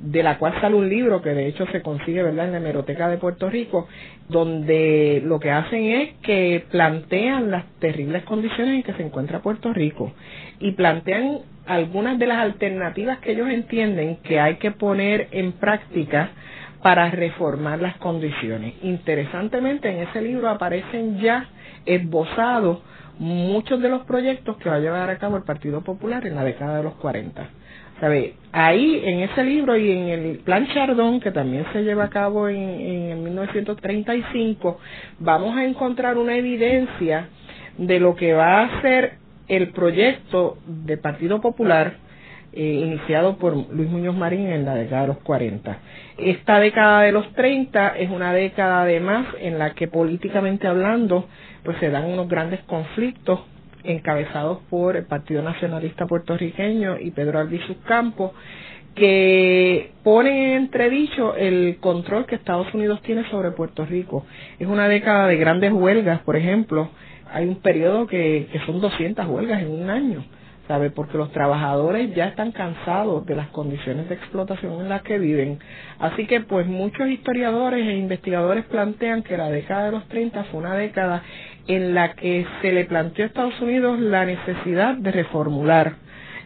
de 0.02 0.24
la 0.24 0.38
cual 0.38 0.54
sale 0.60 0.76
un 0.76 0.90
libro 0.90 1.22
que 1.22 1.30
de 1.34 1.48
hecho 1.48 1.66
se 1.72 1.82
consigue 1.82 2.24
verdad 2.24 2.46
en 2.46 2.52
la 2.54 2.58
hemeroteca 2.58 3.08
de 3.10 3.18
Puerto 3.18 3.50
Rico 3.50 3.88
donde 4.28 5.22
lo 5.24 5.40
que 5.40 5.52
hacen 5.52 5.86
es 5.86 6.14
que 6.24 6.64
plantean 6.72 7.52
las 7.52 7.66
terribles 7.80 8.24
condiciones 8.24 8.76
en 8.76 8.84
que 8.84 8.94
se 8.94 9.04
encuentra 9.04 9.42
Puerto 9.42 9.72
Rico 9.74 10.12
y 10.60 10.72
plantean 10.72 11.40
algunas 11.66 12.18
de 12.20 12.28
las 12.28 12.40
alternativas 12.40 13.20
que 13.20 13.32
ellos 13.34 13.50
entienden 13.50 14.18
que 14.18 14.40
hay 14.40 14.56
que 14.56 14.72
poner 14.72 15.28
en 15.32 15.54
práctica 15.54 16.32
para 16.82 17.10
reformar 17.10 17.80
las 17.82 17.96
condiciones. 17.98 18.74
Interesantemente, 18.84 19.90
en 19.90 20.08
ese 20.10 20.22
libro 20.22 20.50
aparecen 20.50 21.20
ya 21.22 21.48
esbozados 21.86 22.80
muchos 23.20 23.82
de 23.82 23.90
los 23.90 24.04
proyectos 24.04 24.58
que 24.58 24.70
va 24.70 24.76
a 24.76 24.80
llevar 24.80 25.10
a 25.10 25.18
cabo 25.18 25.38
el 25.38 25.44
Partido 25.44 25.82
Popular 25.82 26.26
en 26.26 26.36
la 26.36 26.44
década 26.44 26.78
de 26.78 26.84
los 26.84 26.96
40. 26.96 27.50
¿Sabe? 28.00 28.34
Ahí, 28.52 29.02
en 29.06 29.20
ese 29.20 29.44
libro 29.44 29.78
y 29.78 29.92
en 29.92 30.08
el 30.10 30.40
Plan 30.40 30.68
Chardón, 30.74 31.20
que 31.20 31.32
también 31.32 31.66
se 31.72 31.84
lleva 31.84 32.06
a 32.06 32.10
cabo 32.10 32.50
en, 32.50 32.58
en 32.58 33.24
1935, 33.24 34.80
vamos 35.20 35.56
a 35.56 35.64
encontrar 35.64 36.18
una 36.18 36.36
evidencia 36.36 37.30
de 37.78 38.00
lo 38.00 38.16
que 38.16 38.34
va 38.34 38.64
a 38.64 38.82
ser 38.82 39.14
el 39.48 39.70
proyecto 39.70 40.58
del 40.66 41.00
Partido 41.00 41.40
Popular 41.42 41.98
eh, 42.56 42.84
iniciado 42.86 43.38
por 43.38 43.56
Luis 43.74 43.90
Muñoz 43.90 44.16
Marín 44.16 44.48
en 44.48 44.64
la 44.64 44.76
década 44.76 45.02
de 45.02 45.08
los 45.08 45.18
40. 45.20 45.78
Esta 46.20 46.60
década 46.60 47.02
de 47.02 47.12
los 47.12 47.34
30 47.34 47.98
es 47.98 48.12
una 48.12 48.32
década 48.32 48.84
además 48.84 49.26
en 49.40 49.58
la 49.58 49.74
que 49.74 49.88
políticamente 49.88 50.68
hablando 50.68 51.28
pues 51.64 51.78
se 51.80 51.90
dan 51.90 52.06
unos 52.06 52.28
grandes 52.28 52.62
conflictos 52.64 53.42
encabezados 53.84 54.60
por 54.70 54.96
el 54.96 55.06
Partido 55.06 55.42
Nacionalista 55.42 56.06
Puertorriqueño 56.06 57.00
y 57.00 57.12
Pedro 57.12 57.40
Albizu 57.40 57.82
Campos, 57.82 58.32
que 58.96 59.92
ponen 60.04 60.34
en 60.34 60.52
entredicho 60.64 61.36
el 61.36 61.78
control 61.80 62.26
que 62.26 62.36
Estados 62.36 62.74
Unidos 62.74 63.02
tiene 63.02 63.28
sobre 63.30 63.52
Puerto 63.52 63.86
Rico. 63.86 64.26
Es 64.60 64.68
una 64.68 64.88
década 64.88 65.28
de 65.28 65.38
grandes 65.38 65.72
huelgas, 65.74 66.22
por 66.22 66.36
ejemplo, 66.36 66.90
hay 67.32 67.48
un 67.48 67.56
periodo 67.56 68.06
que, 68.06 68.48
que 68.52 68.60
son 68.66 68.80
200 68.80 69.26
huelgas 69.28 69.64
en 69.64 69.72
un 69.72 69.90
año 69.90 70.24
¿sabe? 70.68 70.90
Porque 70.92 71.18
los 71.18 71.32
trabajadores 71.32 72.14
ya 72.16 72.26
están 72.26 72.52
cansados 72.52 73.26
de 73.26 73.36
las 73.36 73.48
condiciones 73.50 74.08
de 74.08 74.16
explotación 74.16 74.82
en 74.82 74.90
las 74.90 75.02
que 75.02 75.20
viven. 75.20 75.60
Así 76.00 76.26
que, 76.26 76.42
pues, 76.42 76.68
muchos 76.68 77.08
historiadores 77.10 77.86
e 77.86 77.98
investigadores 77.98 78.66
plantean 78.66 79.24
que 79.24 79.38
la 79.38 79.50
década 79.50 79.86
de 79.86 79.92
los 79.92 80.08
30 80.08 80.46
fue 80.46 80.62
una 80.62 80.76
década 80.76 81.24
en 81.68 81.94
la 81.94 82.14
que 82.14 82.46
se 82.62 82.72
le 82.72 82.86
planteó 82.86 83.24
a 83.24 83.28
Estados 83.28 83.60
Unidos 83.62 84.00
la 84.00 84.26
necesidad 84.26 84.96
de 84.96 85.12
reformular 85.12 85.94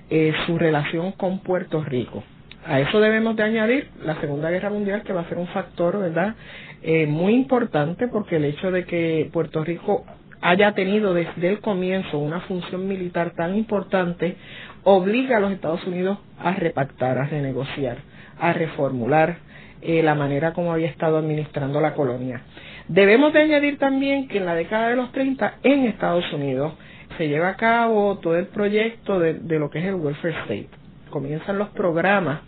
eh, 0.09 0.33
su 0.45 0.57
relación 0.57 1.11
con 1.13 1.39
Puerto 1.39 1.83
Rico. 1.83 2.23
A 2.65 2.79
eso 2.79 2.99
debemos 2.99 3.35
de 3.35 3.43
añadir 3.43 3.89
la 4.03 4.19
Segunda 4.19 4.49
Guerra 4.49 4.69
Mundial, 4.69 5.03
que 5.03 5.13
va 5.13 5.21
a 5.21 5.29
ser 5.29 5.37
un 5.37 5.47
factor, 5.47 5.99
¿verdad?, 5.99 6.35
eh, 6.83 7.07
muy 7.07 7.33
importante 7.33 8.07
porque 8.07 8.35
el 8.35 8.45
hecho 8.45 8.71
de 8.71 8.85
que 8.85 9.29
Puerto 9.33 9.63
Rico 9.63 10.05
haya 10.41 10.73
tenido 10.73 11.13
desde 11.13 11.49
el 11.49 11.59
comienzo 11.59 12.19
una 12.19 12.41
función 12.41 12.87
militar 12.87 13.31
tan 13.35 13.55
importante, 13.55 14.35
obliga 14.83 15.37
a 15.37 15.39
los 15.39 15.51
Estados 15.51 15.85
Unidos 15.85 16.19
a 16.39 16.53
repactar, 16.53 17.17
a 17.17 17.25
renegociar, 17.25 17.97
a 18.39 18.53
reformular 18.53 19.37
eh, 19.81 20.03
la 20.03 20.15
manera 20.15 20.53
como 20.53 20.71
había 20.71 20.87
estado 20.87 21.17
administrando 21.17 21.81
la 21.81 21.93
colonia. 21.93 22.41
Debemos 22.87 23.33
de 23.33 23.41
añadir 23.41 23.77
también 23.77 24.27
que 24.27 24.37
en 24.37 24.45
la 24.45 24.55
década 24.55 24.89
de 24.89 24.95
los 24.95 25.11
30 25.11 25.55
en 25.63 25.85
Estados 25.85 26.31
Unidos 26.31 26.73
se 27.17 27.27
lleva 27.27 27.49
a 27.49 27.55
cabo 27.57 28.17
todo 28.19 28.37
el 28.37 28.47
proyecto 28.47 29.19
de, 29.19 29.33
lo 29.59 29.69
que 29.69 29.79
es 29.79 29.85
el 29.85 29.95
welfare 29.95 30.35
state. 30.43 30.69
Comienzan 31.09 31.57
los 31.57 31.69
programas 31.69 32.41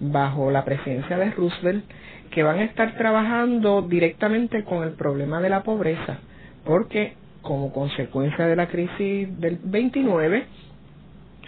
bajo 0.00 0.50
la 0.50 0.64
presidencia 0.64 1.18
de 1.18 1.30
Roosevelt 1.32 1.84
que 2.30 2.42
van 2.42 2.58
a 2.60 2.64
estar 2.64 2.96
trabajando 2.96 3.82
directamente 3.82 4.64
con 4.64 4.84
el 4.84 4.92
problema 4.92 5.40
de 5.40 5.50
la 5.50 5.62
pobreza 5.62 6.18
porque 6.64 7.14
como 7.42 7.72
consecuencia 7.72 8.46
de 8.46 8.56
la 8.56 8.68
crisis 8.68 9.40
del 9.40 9.58
29, 9.62 10.44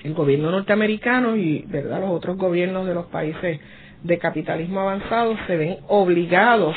el 0.04 0.14
gobierno 0.14 0.50
norteamericano 0.50 1.36
y 1.36 1.64
verdad 1.68 2.00
los 2.00 2.10
otros 2.10 2.36
gobiernos 2.38 2.86
de 2.86 2.94
los 2.94 3.06
países 3.06 3.60
de 4.02 4.18
capitalismo 4.18 4.80
avanzado 4.80 5.36
se 5.46 5.56
ven 5.56 5.76
obligados 5.88 6.74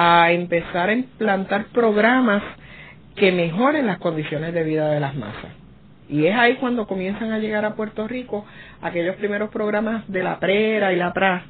a 0.00 0.30
empezar 0.30 0.90
a 0.90 0.92
implantar 0.92 1.64
programas 1.72 2.40
que 3.16 3.32
mejoren 3.32 3.88
las 3.88 3.98
condiciones 3.98 4.54
de 4.54 4.62
vida 4.62 4.88
de 4.90 5.00
las 5.00 5.16
masas. 5.16 5.50
Y 6.08 6.26
es 6.26 6.36
ahí 6.36 6.54
cuando 6.54 6.86
comienzan 6.86 7.32
a 7.32 7.40
llegar 7.40 7.64
a 7.64 7.74
Puerto 7.74 8.06
Rico 8.06 8.46
aquellos 8.80 9.16
primeros 9.16 9.50
programas 9.50 10.06
de 10.06 10.22
la 10.22 10.38
PRERA 10.38 10.92
y 10.92 10.96
la 10.96 11.12
PRA 11.12 11.42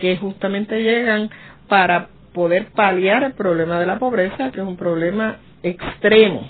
que 0.00 0.16
justamente 0.16 0.80
llegan 0.80 1.28
para 1.66 2.06
poder 2.32 2.66
paliar 2.66 3.24
el 3.24 3.32
problema 3.32 3.80
de 3.80 3.86
la 3.86 3.98
pobreza, 3.98 4.52
que 4.52 4.60
es 4.60 4.66
un 4.66 4.76
problema 4.76 5.38
extremo. 5.64 6.48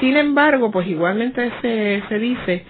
Sin 0.00 0.16
embargo, 0.16 0.72
pues 0.72 0.88
igualmente 0.88 1.52
se, 1.62 2.02
se 2.08 2.18
dice 2.18 2.64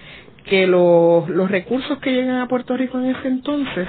que 0.45 0.67
los, 0.67 1.27
los 1.27 1.49
recursos 1.49 1.97
que 1.97 2.11
llegan 2.11 2.39
a 2.39 2.47
Puerto 2.47 2.77
Rico 2.77 2.99
en 2.99 3.15
ese 3.15 3.27
entonces 3.27 3.87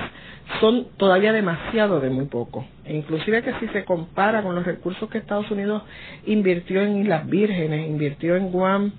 son 0.59 0.89
todavía 0.97 1.33
demasiado 1.33 2.01
de 2.01 2.11
muy 2.11 2.27
poco. 2.27 2.67
E 2.85 2.97
inclusive 2.97 3.43
que 3.43 3.53
si 3.61 3.69
se 3.69 3.85
compara 3.85 4.43
con 4.43 4.55
los 4.55 4.65
recursos 4.65 5.09
que 5.09 5.19
Estados 5.19 5.51
Unidos 5.51 5.83
invirtió 6.27 6.83
en 6.83 6.99
Islas 6.99 7.29
Vírgenes, 7.29 7.89
invirtió 7.89 8.37
en 8.37 8.51
Guam 8.51 8.93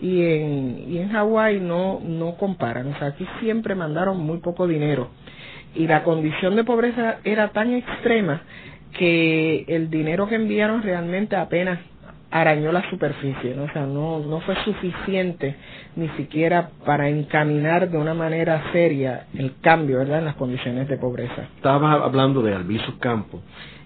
y 0.00 0.22
en, 0.24 0.84
y 0.88 0.98
en 0.98 1.10
Hawái, 1.10 1.60
no, 1.60 2.00
no 2.02 2.36
comparan. 2.36 2.88
O 2.88 2.98
sea, 2.98 3.08
aquí 3.08 3.26
siempre 3.40 3.74
mandaron 3.74 4.18
muy 4.18 4.38
poco 4.38 4.66
dinero. 4.66 5.08
Y 5.74 5.86
la 5.86 6.02
condición 6.02 6.56
de 6.56 6.64
pobreza 6.64 7.18
era 7.24 7.48
tan 7.48 7.72
extrema 7.72 8.42
que 8.98 9.64
el 9.68 9.90
dinero 9.90 10.26
que 10.26 10.36
enviaron 10.36 10.82
realmente 10.82 11.36
apenas 11.36 11.78
arañó 12.30 12.72
la 12.72 12.88
superficie, 12.90 13.54
¿no? 13.54 13.64
o 13.64 13.68
sea, 13.72 13.86
no, 13.86 14.20
no 14.20 14.40
fue 14.40 14.56
suficiente 14.64 15.56
ni 15.94 16.08
siquiera 16.10 16.70
para 16.84 17.08
encaminar 17.08 17.90
de 17.90 17.98
una 17.98 18.14
manera 18.14 18.64
seria 18.72 19.26
el 19.34 19.54
cambio, 19.60 19.98
¿verdad?, 19.98 20.18
en 20.18 20.24
las 20.26 20.34
condiciones 20.34 20.88
de 20.88 20.96
pobreza. 20.98 21.48
Estabas 21.56 22.02
hablando 22.02 22.42
de 22.42 22.54
Albizu 22.54 22.98
Campo, 22.98 23.42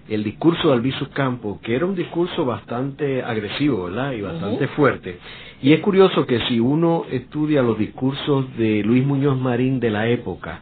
el 0.09 0.23
discurso 0.23 0.69
de 0.69 0.73
Albizu 0.73 1.09
Campo, 1.11 1.59
que 1.61 1.75
era 1.75 1.85
un 1.85 1.95
discurso 1.95 2.43
bastante 2.43 3.23
agresivo, 3.23 3.85
¿verdad?, 3.85 4.11
y 4.13 4.21
bastante 4.21 4.67
fuerte. 4.69 5.19
Y 5.61 5.73
es 5.73 5.79
curioso 5.79 6.25
que 6.25 6.39
si 6.47 6.59
uno 6.59 7.05
estudia 7.11 7.61
los 7.61 7.77
discursos 7.77 8.57
de 8.57 8.83
Luis 8.83 9.05
Muñoz 9.05 9.37
Marín 9.39 9.79
de 9.79 9.91
la 9.91 10.07
época, 10.07 10.61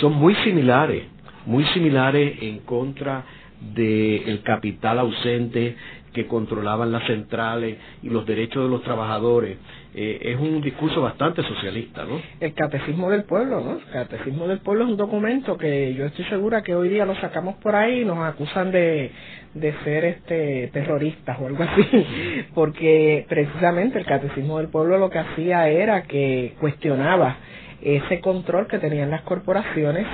son 0.00 0.14
muy 0.14 0.34
similares, 0.36 1.04
muy 1.46 1.64
similares 1.66 2.42
en 2.42 2.58
contra 2.60 3.24
del 3.60 4.42
capital 4.42 4.98
ausente, 4.98 5.76
que 6.12 6.26
controlaban 6.26 6.92
las 6.92 7.06
centrales 7.06 7.78
y 8.02 8.10
los 8.10 8.26
derechos 8.26 8.64
de 8.64 8.68
los 8.68 8.82
trabajadores. 8.82 9.58
Eh, 9.94 10.18
es 10.22 10.38
un 10.38 10.60
discurso 10.60 11.02
bastante 11.02 11.42
socialista, 11.42 12.04
¿no? 12.04 12.20
El 12.38 12.54
Catecismo 12.54 13.10
del 13.10 13.24
Pueblo, 13.24 13.60
¿no? 13.60 13.72
El 13.72 13.84
Catecismo 13.92 14.46
del 14.46 14.60
Pueblo 14.60 14.84
es 14.84 14.90
un 14.90 14.96
documento 14.96 15.56
que 15.56 15.94
yo 15.94 16.06
estoy 16.06 16.24
segura 16.26 16.62
que 16.62 16.74
hoy 16.74 16.88
día 16.88 17.04
lo 17.04 17.16
sacamos 17.16 17.56
por 17.56 17.74
ahí 17.74 18.02
y 18.02 18.04
nos 18.04 18.18
acusan 18.18 18.70
de, 18.70 19.10
de 19.54 19.74
ser 19.84 20.04
este 20.04 20.70
terroristas 20.72 21.38
o 21.40 21.46
algo 21.46 21.64
así, 21.64 22.06
porque 22.54 23.26
precisamente 23.28 23.98
el 23.98 24.06
Catecismo 24.06 24.58
del 24.58 24.68
Pueblo 24.68 24.98
lo 24.98 25.10
que 25.10 25.18
hacía 25.18 25.68
era 25.68 26.02
que 26.02 26.54
cuestionaba 26.60 27.36
ese 27.82 28.20
control 28.20 28.66
que 28.66 28.78
tenían 28.78 29.10
las 29.10 29.22
corporaciones 29.22 30.06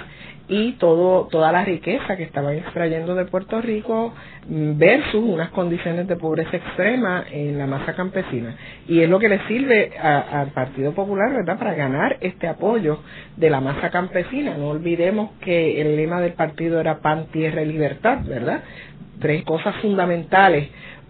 y 0.48 0.72
todo 0.74 1.26
toda 1.28 1.50
la 1.50 1.64
riqueza 1.64 2.16
que 2.16 2.22
estaban 2.22 2.54
extrayendo 2.54 3.14
de 3.14 3.24
Puerto 3.24 3.60
Rico 3.60 4.14
versus 4.48 5.22
unas 5.24 5.50
condiciones 5.50 6.06
de 6.06 6.16
pobreza 6.16 6.56
extrema 6.56 7.24
en 7.30 7.58
la 7.58 7.66
masa 7.66 7.94
campesina. 7.94 8.56
Y 8.86 9.00
es 9.00 9.10
lo 9.10 9.18
que 9.18 9.28
le 9.28 9.40
sirve 9.48 9.92
al 9.98 10.48
Partido 10.48 10.92
Popular 10.92 11.32
verdad 11.32 11.58
para 11.58 11.74
ganar 11.74 12.18
este 12.20 12.46
apoyo 12.46 13.00
de 13.36 13.50
la 13.50 13.60
masa 13.60 13.90
campesina. 13.90 14.56
No 14.56 14.68
olvidemos 14.68 15.30
que 15.40 15.80
el 15.80 15.96
lema 15.96 16.20
del 16.20 16.34
partido 16.34 16.80
era 16.80 16.98
pan 16.98 17.26
tierra 17.32 17.62
y 17.62 17.66
libertad 17.66 18.18
verdad 18.24 18.62
tres 19.20 19.44
cosas 19.44 19.74
fundamentales 19.76 20.68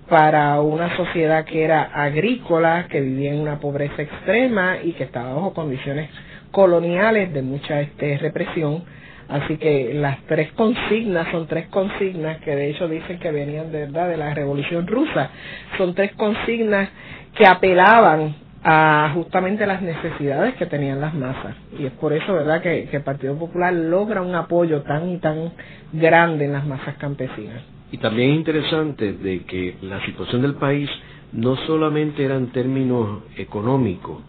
para 0.08 0.60
una 0.60 0.96
sociedad 0.96 1.44
que 1.44 1.64
era 1.64 1.82
agrícola, 1.82 2.86
que 2.88 3.00
vivía 3.00 3.32
en 3.32 3.40
una 3.40 3.58
pobreza 3.58 4.02
extrema 4.02 4.76
y 4.82 4.92
que 4.92 5.04
estaba 5.04 5.34
bajo 5.34 5.52
condiciones 5.52 6.10
coloniales 6.52 7.32
de 7.34 7.42
mucha 7.42 7.80
este, 7.80 8.16
represión 8.18 8.84
Así 9.28 9.56
que 9.56 9.92
las 9.94 10.22
tres 10.26 10.52
consignas 10.52 11.28
son 11.32 11.46
tres 11.46 11.66
consignas 11.68 12.38
que 12.38 12.54
de 12.54 12.70
hecho 12.70 12.88
dicen 12.88 13.18
que 13.18 13.32
venían 13.32 13.72
de 13.72 13.86
verdad 13.86 14.08
de 14.08 14.16
la 14.16 14.32
Revolución 14.34 14.86
Rusa. 14.86 15.30
Son 15.78 15.94
tres 15.94 16.12
consignas 16.12 16.88
que 17.34 17.46
apelaban 17.46 18.34
a 18.68 19.12
justamente 19.14 19.64
las 19.64 19.80
necesidades 19.80 20.54
que 20.56 20.66
tenían 20.66 21.00
las 21.00 21.14
masas. 21.14 21.54
Y 21.78 21.86
es 21.86 21.92
por 21.92 22.12
eso, 22.12 22.34
¿verdad?, 22.34 22.60
que, 22.62 22.88
el 22.90 23.02
Partido 23.02 23.38
Popular 23.38 23.72
logra 23.72 24.22
un 24.22 24.34
apoyo 24.34 24.82
tan 24.82 25.08
y 25.08 25.18
tan 25.18 25.52
grande 25.92 26.46
en 26.46 26.52
las 26.52 26.66
masas 26.66 26.96
campesinas. 26.96 27.62
Y 27.92 27.98
también 27.98 28.30
es 28.30 28.36
interesante 28.38 29.12
de 29.12 29.44
que 29.44 29.76
la 29.82 30.04
situación 30.04 30.42
del 30.42 30.54
país 30.54 30.90
no 31.32 31.54
solamente 31.66 32.24
era 32.24 32.34
en 32.34 32.48
términos 32.48 33.22
económicos, 33.36 34.22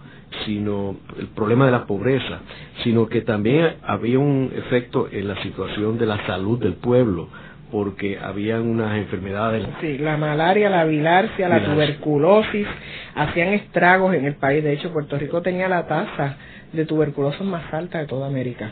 sino 0.45 0.95
el 1.17 1.27
problema 1.27 1.65
de 1.65 1.71
la 1.71 1.85
pobreza, 1.85 2.39
sino 2.83 3.07
que 3.07 3.21
también 3.21 3.75
había 3.83 4.19
un 4.19 4.51
efecto 4.55 5.07
en 5.11 5.27
la 5.27 5.41
situación 5.41 5.97
de 5.97 6.05
la 6.05 6.25
salud 6.25 6.59
del 6.59 6.73
pueblo, 6.73 7.29
porque 7.71 8.17
habían 8.17 8.61
unas 8.61 8.97
enfermedades. 8.97 9.67
Sí, 9.81 9.97
la 9.97 10.17
malaria, 10.17 10.69
la 10.69 10.85
bilarcia, 10.85 11.49
la 11.49 11.63
tuberculosis, 11.63 12.67
hacían 13.15 13.49
estragos 13.49 14.13
en 14.15 14.25
el 14.25 14.35
país. 14.35 14.63
De 14.63 14.73
hecho, 14.73 14.91
Puerto 14.93 15.17
Rico 15.17 15.41
tenía 15.41 15.67
la 15.67 15.87
tasa 15.87 16.37
de 16.71 16.85
tuberculosis 16.85 17.41
más 17.41 17.73
alta 17.73 17.99
de 17.99 18.07
toda 18.07 18.27
América. 18.27 18.71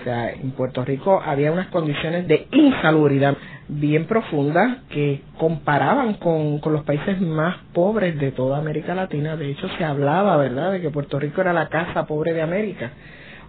O 0.00 0.04
sea, 0.04 0.30
en 0.30 0.52
Puerto 0.52 0.84
Rico 0.84 1.20
había 1.24 1.50
unas 1.50 1.66
condiciones 1.68 2.28
de 2.28 2.46
insalubridad 2.52 3.36
bien 3.68 4.06
profundas 4.06 4.78
que 4.88 5.20
comparaban 5.38 6.14
con, 6.14 6.58
con 6.58 6.72
los 6.72 6.84
países 6.84 7.20
más 7.20 7.56
pobres 7.74 8.18
de 8.18 8.32
toda 8.32 8.58
América 8.58 8.94
Latina. 8.94 9.36
De 9.36 9.50
hecho, 9.50 9.68
se 9.76 9.84
hablaba, 9.84 10.36
¿verdad?, 10.36 10.72
de 10.72 10.80
que 10.80 10.90
Puerto 10.90 11.18
Rico 11.18 11.40
era 11.42 11.52
la 11.52 11.68
casa 11.68 12.06
pobre 12.06 12.32
de 12.32 12.42
América, 12.42 12.92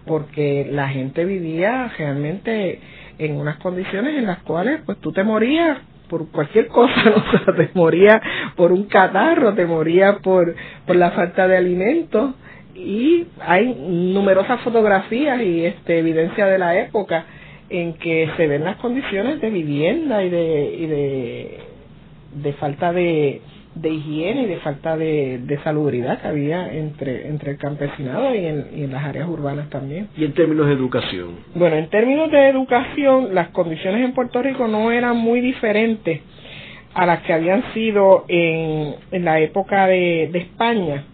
porque 0.06 0.68
la 0.70 0.88
gente 0.88 1.24
vivía 1.24 1.90
realmente 1.96 2.80
en 3.18 3.36
unas 3.36 3.56
condiciones 3.58 4.16
en 4.16 4.26
las 4.26 4.38
cuales, 4.42 4.80
pues, 4.84 4.98
tú 4.98 5.12
te 5.12 5.24
morías 5.24 5.78
por 6.08 6.30
cualquier 6.30 6.66
cosa, 6.66 6.92
o 7.16 7.44
sea, 7.44 7.54
te 7.54 7.70
morías 7.74 8.20
por 8.56 8.72
un 8.72 8.84
catarro, 8.84 9.54
te 9.54 9.64
morías 9.64 10.16
por, 10.18 10.54
por 10.86 10.96
la 10.96 11.12
falta 11.12 11.48
de 11.48 11.56
alimentos 11.56 12.34
y 12.74 13.26
hay 13.40 13.74
numerosas 13.88 14.60
fotografías 14.62 15.40
y 15.42 15.64
este 15.66 15.98
evidencia 15.98 16.46
de 16.46 16.58
la 16.58 16.78
época 16.78 17.24
en 17.70 17.94
que 17.94 18.28
se 18.36 18.46
ven 18.46 18.64
las 18.64 18.76
condiciones 18.76 19.40
de 19.40 19.50
vivienda 19.50 20.22
y 20.24 20.28
de, 20.28 20.74
y 20.78 20.86
de, 20.86 21.58
de 22.42 22.52
falta 22.54 22.92
de, 22.92 23.40
de 23.74 23.88
higiene 23.88 24.42
y 24.42 24.46
de 24.46 24.56
falta 24.56 24.96
de, 24.96 25.38
de 25.38 25.58
salubridad 25.62 26.20
que 26.20 26.28
había 26.28 26.72
entre, 26.74 27.28
entre 27.28 27.52
el 27.52 27.58
campesinado 27.58 28.34
y 28.34 28.44
en, 28.44 28.66
y 28.76 28.82
en 28.84 28.92
las 28.92 29.04
áreas 29.04 29.28
urbanas 29.28 29.70
también. 29.70 30.08
¿Y 30.16 30.24
en 30.24 30.34
términos 30.34 30.66
de 30.66 30.72
educación? 30.72 31.28
Bueno, 31.54 31.76
en 31.76 31.88
términos 31.88 32.30
de 32.30 32.48
educación, 32.48 33.34
las 33.34 33.48
condiciones 33.50 34.04
en 34.04 34.12
Puerto 34.14 34.42
Rico 34.42 34.66
no 34.66 34.90
eran 34.90 35.16
muy 35.16 35.40
diferentes 35.40 36.20
a 36.92 37.06
las 37.06 37.20
que 37.22 37.32
habían 37.32 37.62
sido 37.72 38.24
en, 38.26 38.96
en 39.12 39.24
la 39.24 39.38
época 39.40 39.86
de, 39.86 40.28
de 40.32 40.38
España. 40.40 41.04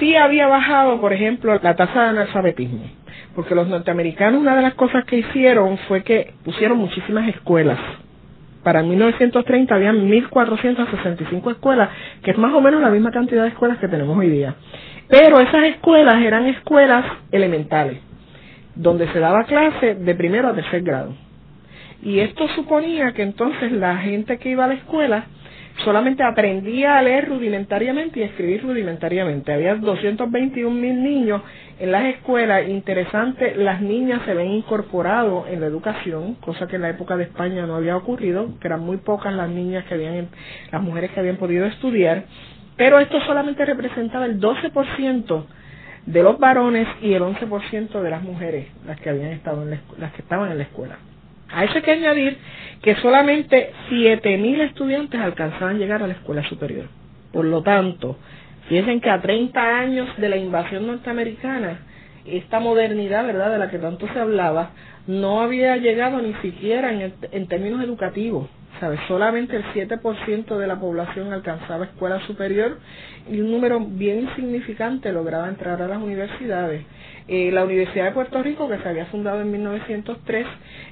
Sí 0.00 0.16
había 0.16 0.46
bajado, 0.46 1.00
por 1.00 1.12
ejemplo, 1.12 1.58
la 1.62 1.76
tasa 1.76 2.02
de 2.02 2.08
analfabetismo, 2.10 2.82
porque 3.34 3.54
los 3.54 3.68
norteamericanos 3.68 4.40
una 4.40 4.56
de 4.56 4.62
las 4.62 4.74
cosas 4.74 5.04
que 5.04 5.18
hicieron 5.18 5.78
fue 5.88 6.02
que 6.02 6.34
pusieron 6.44 6.78
muchísimas 6.78 7.28
escuelas 7.28 7.78
para 8.62 8.82
1930 8.82 9.74
había 9.74 9.92
1.465 9.92 11.50
escuelas, 11.50 11.88
que 12.22 12.32
es 12.32 12.38
más 12.38 12.52
o 12.52 12.60
menos 12.60 12.82
la 12.82 12.90
misma 12.90 13.10
cantidad 13.10 13.42
de 13.42 13.48
escuelas 13.48 13.78
que 13.78 13.88
tenemos 13.88 14.16
hoy 14.18 14.28
día. 14.28 14.54
Pero 15.08 15.40
esas 15.40 15.64
escuelas 15.64 16.22
eran 16.22 16.46
escuelas 16.46 17.04
elementales, 17.32 17.98
donde 18.74 19.08
se 19.12 19.18
daba 19.18 19.44
clase 19.44 19.94
de 19.94 20.14
primero 20.14 20.48
a 20.48 20.54
tercer 20.54 20.82
grado. 20.82 21.14
Y 22.02 22.20
esto 22.20 22.48
suponía 22.48 23.12
que 23.12 23.22
entonces 23.22 23.72
la 23.72 23.96
gente 23.98 24.38
que 24.38 24.50
iba 24.50 24.64
a 24.64 24.68
la 24.68 24.74
escuela 24.74 25.24
solamente 25.84 26.22
aprendía 26.22 26.98
a 26.98 27.02
leer 27.02 27.28
rudimentariamente 27.28 28.20
y 28.20 28.22
escribir 28.22 28.62
rudimentariamente. 28.62 29.52
Había 29.52 29.74
221 29.74 30.70
mil 30.70 31.02
niños 31.02 31.42
en 31.78 31.92
las 31.92 32.04
escuelas. 32.04 32.68
Interesante, 32.68 33.54
las 33.56 33.80
niñas 33.80 34.22
se 34.24 34.34
ven 34.34 34.50
incorporado 34.50 35.46
en 35.48 35.60
la 35.60 35.66
educación, 35.66 36.34
cosa 36.36 36.66
que 36.66 36.76
en 36.76 36.82
la 36.82 36.90
época 36.90 37.16
de 37.16 37.24
España 37.24 37.66
no 37.66 37.76
había 37.76 37.96
ocurrido, 37.96 38.58
que 38.60 38.68
eran 38.68 38.80
muy 38.80 38.98
pocas 38.98 39.32
las 39.32 39.48
niñas 39.48 39.84
que 39.84 39.94
habían, 39.94 40.28
las 40.70 40.82
mujeres 40.82 41.10
que 41.12 41.20
habían 41.20 41.36
podido 41.36 41.66
estudiar. 41.66 42.24
Pero 42.76 42.98
esto 42.98 43.20
solamente 43.22 43.64
representaba 43.64 44.26
el 44.26 44.40
12% 44.40 45.44
de 46.06 46.22
los 46.22 46.38
varones 46.38 46.88
y 47.02 47.12
el 47.12 47.22
11% 47.22 48.00
de 48.00 48.10
las 48.10 48.22
mujeres, 48.22 48.68
las 48.86 48.98
que 49.00 49.10
habían 49.10 49.32
estado 49.32 49.62
en 49.62 49.78
las 49.98 50.12
que 50.12 50.22
estaban 50.22 50.50
en 50.50 50.58
la 50.58 50.64
escuela. 50.64 50.98
A 51.52 51.64
eso 51.64 51.74
hay 51.76 51.82
que 51.82 51.92
añadir 51.92 52.38
que 52.82 52.94
solamente 52.96 53.72
7.000 53.90 54.60
estudiantes 54.62 55.20
alcanzaban 55.20 55.76
a 55.76 55.78
llegar 55.78 56.02
a 56.02 56.06
la 56.06 56.14
escuela 56.14 56.42
superior. 56.48 56.86
Por 57.32 57.44
lo 57.44 57.62
tanto, 57.62 58.16
fíjense 58.68 59.00
que 59.00 59.10
a 59.10 59.20
30 59.20 59.78
años 59.78 60.08
de 60.16 60.28
la 60.28 60.36
invasión 60.36 60.86
norteamericana, 60.86 61.80
esta 62.24 62.60
modernidad, 62.60 63.26
¿verdad?, 63.26 63.50
de 63.50 63.58
la 63.58 63.70
que 63.70 63.78
tanto 63.78 64.08
se 64.12 64.18
hablaba, 64.18 64.70
no 65.06 65.40
había 65.40 65.76
llegado 65.76 66.20
ni 66.20 66.34
siquiera 66.34 66.92
en, 66.92 67.14
en 67.32 67.46
términos 67.48 67.82
educativos. 67.82 68.48
¿sabes? 68.80 69.00
Solamente 69.06 69.56
el 69.56 69.64
7% 69.74 70.56
de 70.56 70.66
la 70.66 70.80
población 70.80 71.32
alcanzaba 71.32 71.84
escuela 71.84 72.20
superior 72.26 72.78
y 73.30 73.40
un 73.40 73.52
número 73.52 73.80
bien 73.80 74.20
insignificante 74.20 75.12
lograba 75.12 75.48
entrar 75.48 75.80
a 75.82 75.88
las 75.88 75.98
universidades. 75.98 76.82
Eh, 77.32 77.52
la 77.52 77.64
Universidad 77.64 78.06
de 78.06 78.10
Puerto 78.10 78.42
Rico, 78.42 78.68
que 78.68 78.78
se 78.78 78.88
había 78.88 79.06
fundado 79.06 79.40
en 79.40 79.52
1903, 79.52 80.46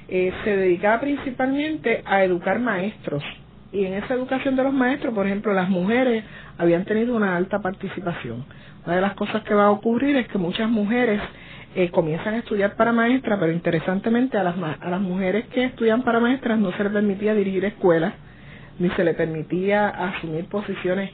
eh, 0.07 0.31
se 0.45 0.55
dedicaba 0.55 1.01
principalmente 1.01 2.01
a 2.05 2.23
educar 2.23 2.59
maestros. 2.59 3.21
Y 3.73 3.83
en 3.83 3.95
esa 3.95 4.13
educación 4.13 4.55
de 4.55 4.63
los 4.63 4.71
maestros, 4.71 5.13
por 5.13 5.25
ejemplo, 5.25 5.51
las 5.53 5.67
mujeres 5.67 6.23
habían 6.57 6.85
tenido 6.85 7.13
una 7.13 7.35
alta 7.35 7.59
participación. 7.59 8.45
Una 8.85 8.95
de 8.95 9.01
las 9.01 9.15
cosas 9.15 9.43
que 9.43 9.53
va 9.53 9.65
a 9.65 9.71
ocurrir 9.71 10.15
es 10.15 10.29
que 10.29 10.37
muchas 10.37 10.69
mujeres 10.69 11.19
eh, 11.75 11.91
comienzan 11.91 12.35
a 12.35 12.37
estudiar 12.37 12.77
para 12.77 12.93
maestras, 12.93 13.37
pero 13.37 13.51
interesantemente 13.51 14.37
a 14.37 14.43
las, 14.43 14.55
a 14.79 14.89
las 14.89 15.01
mujeres 15.01 15.45
que 15.47 15.65
estudian 15.65 16.03
para 16.03 16.21
maestras 16.21 16.57
no 16.57 16.71
se 16.71 16.85
les 16.85 16.93
permitía 16.93 17.33
dirigir 17.33 17.65
escuelas, 17.65 18.13
ni 18.79 18.89
se 18.91 19.03
les 19.03 19.17
permitía 19.17 19.89
asumir 19.89 20.45
posiciones 20.45 21.11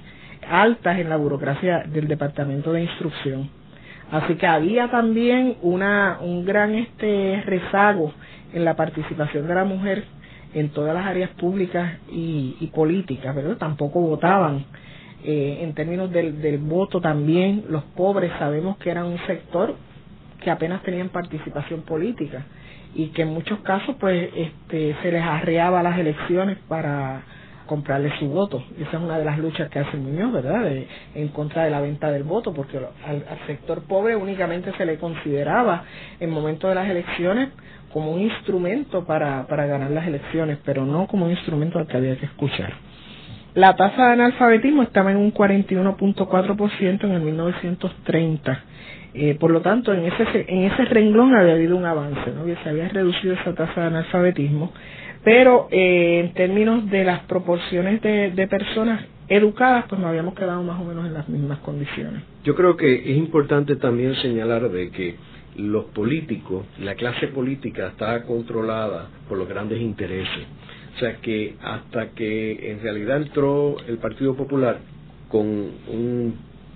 altas 0.47 0.99
en 0.99 1.09
la 1.09 1.15
burocracia 1.15 1.79
del 1.87 2.07
Departamento 2.07 2.71
de 2.71 2.83
Instrucción. 2.83 3.64
Así 4.11 4.35
que 4.35 4.47
había 4.47 4.89
también 4.89 5.55
una, 5.61 6.19
un 6.21 6.45
gran 6.45 6.75
este 6.75 7.41
rezago 7.45 8.13
en 8.53 8.63
la 8.65 8.75
participación 8.75 9.47
de 9.47 9.55
la 9.55 9.63
mujer 9.65 10.03
en 10.53 10.69
todas 10.69 10.93
las 10.93 11.05
áreas 11.05 11.31
públicas 11.31 11.99
y, 12.11 12.55
y 12.59 12.67
políticas, 12.67 13.35
¿verdad? 13.35 13.57
Tampoco 13.57 13.99
votaban. 13.99 14.65
Eh, 15.23 15.59
en 15.61 15.73
términos 15.73 16.11
del, 16.11 16.41
del 16.41 16.59
voto 16.59 17.01
también, 17.01 17.65
los 17.69 17.83
pobres 17.83 18.31
sabemos 18.37 18.77
que 18.77 18.91
eran 18.91 19.05
un 19.07 19.17
sector 19.25 19.75
que 20.39 20.51
apenas 20.51 20.83
tenían 20.83 21.09
participación 21.09 21.81
política 21.81 22.45
y 22.93 23.07
que 23.07 23.23
en 23.23 23.29
muchos 23.29 23.59
casos 23.59 23.95
pues 23.99 24.29
este, 24.35 24.95
se 25.01 25.11
les 25.11 25.23
arreaba 25.23 25.81
las 25.83 25.97
elecciones 25.97 26.57
para 26.67 27.23
comprarle 27.65 28.11
su 28.19 28.27
voto. 28.29 28.63
Y 28.77 28.83
esa 28.83 28.97
es 28.97 29.03
una 29.03 29.17
de 29.17 29.25
las 29.25 29.37
luchas 29.37 29.69
que 29.69 29.79
hace 29.79 29.97
Muñoz, 29.97 30.31
¿verdad? 30.31 30.71
en 31.15 31.27
contra 31.29 31.63
de 31.63 31.71
la 31.71 31.81
venta 31.81 32.11
del 32.11 32.23
voto, 32.23 32.53
porque 32.53 32.77
al, 32.77 33.23
sector 33.47 33.83
pobre 33.83 34.15
únicamente 34.15 34.71
se 34.77 34.85
le 34.85 34.97
consideraba 34.97 35.83
en 36.19 36.29
momento 36.29 36.67
de 36.67 36.75
las 36.75 36.89
elecciones 36.89 37.49
como 37.91 38.11
un 38.11 38.21
instrumento 38.21 39.05
para, 39.05 39.47
para 39.47 39.65
ganar 39.65 39.91
las 39.91 40.07
elecciones, 40.07 40.57
pero 40.65 40.85
no 40.85 41.07
como 41.07 41.25
un 41.25 41.31
instrumento 41.31 41.79
al 41.79 41.87
que 41.87 41.97
había 41.97 42.17
que 42.17 42.25
escuchar. 42.25 42.73
La 43.53 43.75
tasa 43.77 44.07
de 44.07 44.13
analfabetismo 44.13 44.83
estaba 44.83 45.11
en 45.11 45.17
un 45.17 45.33
41.4% 45.33 47.03
en 47.05 47.11
el 47.11 47.21
1930. 47.21 48.63
Eh, 49.13 49.35
por 49.39 49.49
lo 49.49 49.61
tanto, 49.61 49.93
en 49.93 50.03
ese, 50.03 50.45
en 50.49 50.63
ese 50.65 50.83
renglón 50.83 51.33
había 51.33 51.53
habido 51.53 51.77
un 51.77 51.85
avance, 51.85 52.31
¿no? 52.35 52.43
se 52.61 52.69
había 52.69 52.89
reducido 52.89 53.33
esa 53.33 53.53
tasa 53.53 53.79
de 53.79 53.87
analfabetismo 53.87 54.73
pero 55.25 55.67
eh, 55.71 56.21
en 56.23 56.33
términos 56.33 56.89
de 56.89 57.03
las 57.03 57.21
proporciones 57.23 58.01
de, 58.01 58.31
de 58.31 58.47
personas 58.47 59.05
educadas, 59.27 59.85
pues 59.89 59.99
nos 59.99 60.09
habíamos 60.09 60.35
quedado 60.35 60.61
más 60.63 60.79
o 60.79 60.85
menos 60.85 61.05
en 61.05 61.13
las 61.15 61.27
mismas 61.27 61.59
condiciones. 61.59 62.21
Yo 62.43 62.55
creo 62.55 62.77
que 62.77 62.93
es 62.93 63.17
importante 63.17 63.75
también 63.75 64.15
señalar 64.15 64.69
de 64.69 64.91
que 64.91 65.15
los 65.57 65.85
políticos, 65.85 66.65
la 66.79 66.95
clase 66.95 67.27
política 67.29 67.87
está 67.87 68.23
controlada 68.23 69.07
por 69.27 69.37
los 69.37 69.49
grandes 69.49 69.81
intereses. 69.81 70.45
O 70.95 70.99
sea 70.99 71.17
que 71.17 71.55
hasta 71.61 72.09
que 72.11 72.71
en 72.71 72.81
realidad 72.81 73.17
entró 73.17 73.77
el 73.87 73.97
Partido 73.97 74.35
Popular 74.35 74.77
con 75.27 75.45
un 75.45 76.35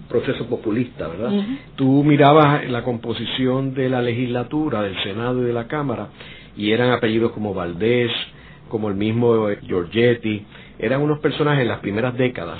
proceso 0.10 0.48
populista, 0.48 1.08
¿verdad? 1.08 1.32
Tú 1.76 2.04
mirabas 2.04 2.68
la 2.70 2.84
composición 2.84 3.76
de 3.76 3.90
la 3.90 4.02
legislatura, 4.02 4.82
del 4.82 5.02
Senado 5.04 5.44
y 5.44 5.46
de 5.46 5.54
la 5.54 5.68
Cámara, 5.68 6.10
y 6.58 6.72
eran 6.72 6.92
apellidos 6.92 7.32
como 7.32 7.54
Valdés, 7.54 8.12
como 8.69 8.89
el 8.89 8.95
mismo 8.95 9.49
Giorgetti, 9.62 10.45
eran 10.79 11.01
unos 11.01 11.19
personajes 11.19 11.63
en 11.63 11.67
las 11.67 11.79
primeras 11.79 12.15
décadas 12.17 12.60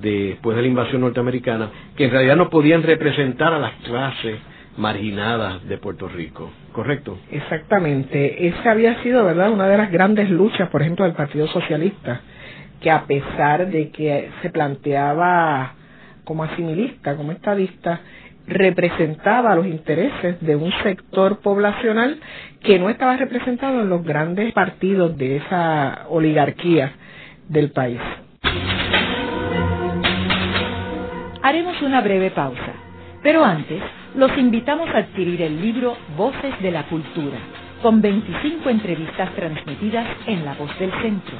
después 0.00 0.56
de 0.56 0.62
la 0.62 0.68
invasión 0.68 1.00
norteamericana 1.02 1.70
que 1.96 2.06
en 2.06 2.10
realidad 2.10 2.36
no 2.36 2.50
podían 2.50 2.82
representar 2.82 3.52
a 3.52 3.58
las 3.58 3.74
clases 3.84 4.38
marginadas 4.76 5.66
de 5.68 5.78
Puerto 5.78 6.08
Rico, 6.08 6.50
¿correcto? 6.72 7.18
Exactamente, 7.30 8.48
esa 8.48 8.72
había 8.72 9.02
sido, 9.02 9.24
¿verdad?, 9.24 9.50
una 9.50 9.68
de 9.68 9.76
las 9.76 9.92
grandes 9.92 10.30
luchas, 10.30 10.70
por 10.70 10.82
ejemplo, 10.82 11.04
del 11.04 11.14
Partido 11.14 11.46
Socialista, 11.48 12.22
que 12.80 12.90
a 12.90 13.04
pesar 13.04 13.68
de 13.70 13.90
que 13.90 14.30
se 14.40 14.50
planteaba 14.50 15.74
como 16.24 16.44
asimilista, 16.44 17.16
como 17.16 17.32
estadista, 17.32 18.00
representaba 18.46 19.54
los 19.54 19.66
intereses 19.66 20.40
de 20.40 20.56
un 20.56 20.72
sector 20.82 21.40
poblacional 21.40 22.18
que 22.62 22.78
no 22.78 22.90
estaba 22.90 23.16
representado 23.16 23.82
en 23.82 23.88
los 23.88 24.04
grandes 24.04 24.52
partidos 24.52 25.16
de 25.16 25.36
esa 25.36 26.06
oligarquía 26.08 26.92
del 27.48 27.70
país. 27.70 28.00
Haremos 31.42 31.80
una 31.82 32.00
breve 32.00 32.30
pausa, 32.30 32.72
pero 33.22 33.44
antes 33.44 33.82
los 34.14 34.36
invitamos 34.38 34.88
a 34.90 34.98
adquirir 34.98 35.42
el 35.42 35.60
libro 35.60 35.96
Voces 36.16 36.60
de 36.62 36.70
la 36.70 36.84
Cultura, 36.84 37.38
con 37.82 38.00
25 38.00 38.70
entrevistas 38.70 39.34
transmitidas 39.34 40.06
en 40.26 40.44
La 40.44 40.54
Voz 40.54 40.70
del 40.78 40.92
Centro. 41.02 41.36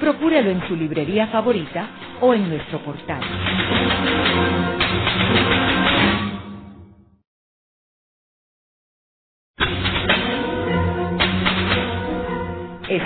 Procúrelo 0.00 0.50
en 0.50 0.66
su 0.68 0.74
librería 0.74 1.26
favorita 1.28 1.86
o 2.20 2.32
en 2.34 2.48
nuestro 2.48 2.78
portal. 2.78 3.20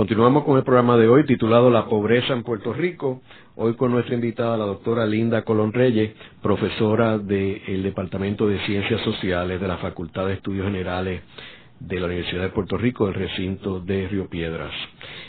Continuamos 0.00 0.44
con 0.44 0.56
el 0.56 0.64
programa 0.64 0.96
de 0.96 1.08
hoy 1.08 1.26
titulado 1.26 1.68
La 1.68 1.84
pobreza 1.84 2.32
en 2.32 2.42
Puerto 2.42 2.72
Rico. 2.72 3.20
Hoy 3.54 3.74
con 3.74 3.90
nuestra 3.90 4.14
invitada, 4.14 4.56
la 4.56 4.64
doctora 4.64 5.04
Linda 5.04 5.42
Colón 5.42 5.74
Reyes, 5.74 6.14
profesora 6.40 7.18
del 7.18 7.82
Departamento 7.82 8.48
de 8.48 8.60
Ciencias 8.60 9.02
Sociales 9.02 9.60
de 9.60 9.68
la 9.68 9.76
Facultad 9.76 10.26
de 10.26 10.32
Estudios 10.32 10.64
Generales 10.64 11.20
de 11.80 12.00
la 12.00 12.06
Universidad 12.06 12.44
de 12.44 12.48
Puerto 12.48 12.78
Rico, 12.78 13.04
del 13.04 13.14
recinto 13.14 13.78
de 13.80 14.08
Río 14.08 14.26
Piedras. 14.30 14.72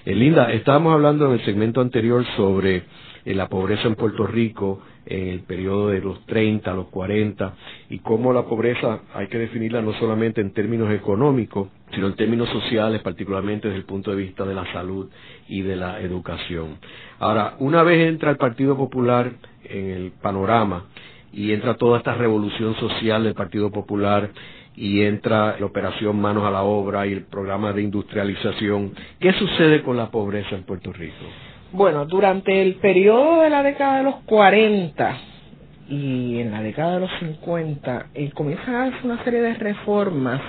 Eh, 0.05 0.15
Linda, 0.15 0.53
estábamos 0.53 0.93
hablando 0.93 1.25
en 1.25 1.33
el 1.33 1.43
segmento 1.43 1.81
anterior 1.81 2.25
sobre 2.37 2.83
eh, 3.25 3.35
la 3.35 3.49
pobreza 3.49 3.89
en 3.89 3.95
Puerto 3.95 4.25
Rico 4.25 4.81
en 5.05 5.27
el 5.29 5.39
periodo 5.41 5.89
de 5.89 6.01
los 6.01 6.25
30 6.25 6.71
a 6.71 6.75
los 6.75 6.87
40 6.87 7.53
y 7.89 7.99
cómo 7.99 8.33
la 8.33 8.43
pobreza 8.43 9.01
hay 9.13 9.27
que 9.27 9.37
definirla 9.37 9.81
no 9.81 9.93
solamente 9.93 10.41
en 10.41 10.53
términos 10.53 10.91
económicos, 10.91 11.69
sino 11.93 12.07
en 12.07 12.15
términos 12.15 12.49
sociales, 12.49 13.01
particularmente 13.01 13.67
desde 13.67 13.79
el 13.79 13.85
punto 13.85 14.11
de 14.11 14.17
vista 14.17 14.45
de 14.45 14.53
la 14.53 14.71
salud 14.71 15.09
y 15.47 15.61
de 15.61 15.75
la 15.75 16.01
educación. 16.01 16.77
Ahora, 17.19 17.55
una 17.59 17.83
vez 17.83 18.07
entra 18.07 18.31
el 18.31 18.37
Partido 18.37 18.77
Popular 18.77 19.31
en 19.63 19.89
el 19.89 20.11
panorama 20.21 20.85
y 21.33 21.51
entra 21.51 21.75
toda 21.75 21.97
esta 21.97 22.13
revolución 22.13 22.75
social 22.75 23.23
del 23.23 23.33
Partido 23.33 23.71
Popular 23.71 24.29
y 24.75 25.01
entra 25.01 25.57
la 25.59 25.65
operación 25.65 26.19
Manos 26.19 26.43
a 26.45 26.51
la 26.51 26.63
Obra 26.63 27.05
y 27.05 27.13
el 27.13 27.23
programa 27.25 27.73
de 27.73 27.81
industrialización, 27.81 28.93
¿qué 29.19 29.33
sucede 29.33 29.81
con 29.81 29.97
la 29.97 30.09
pobreza 30.09 30.55
en 30.55 30.63
Puerto 30.63 30.93
Rico? 30.93 31.25
Bueno, 31.73 32.05
durante 32.05 32.61
el 32.61 32.75
periodo 32.75 33.41
de 33.41 33.49
la 33.49 33.63
década 33.63 33.97
de 33.97 34.03
los 34.03 34.15
40 34.25 35.17
y 35.87 36.39
en 36.39 36.51
la 36.51 36.61
década 36.61 36.95
de 36.95 36.99
los 37.01 37.11
50 37.19 38.07
eh, 38.13 38.31
comienzan 38.33 38.75
a 38.75 38.83
hacer 38.85 38.99
una 39.05 39.23
serie 39.23 39.41
de 39.41 39.53
reformas 39.53 40.41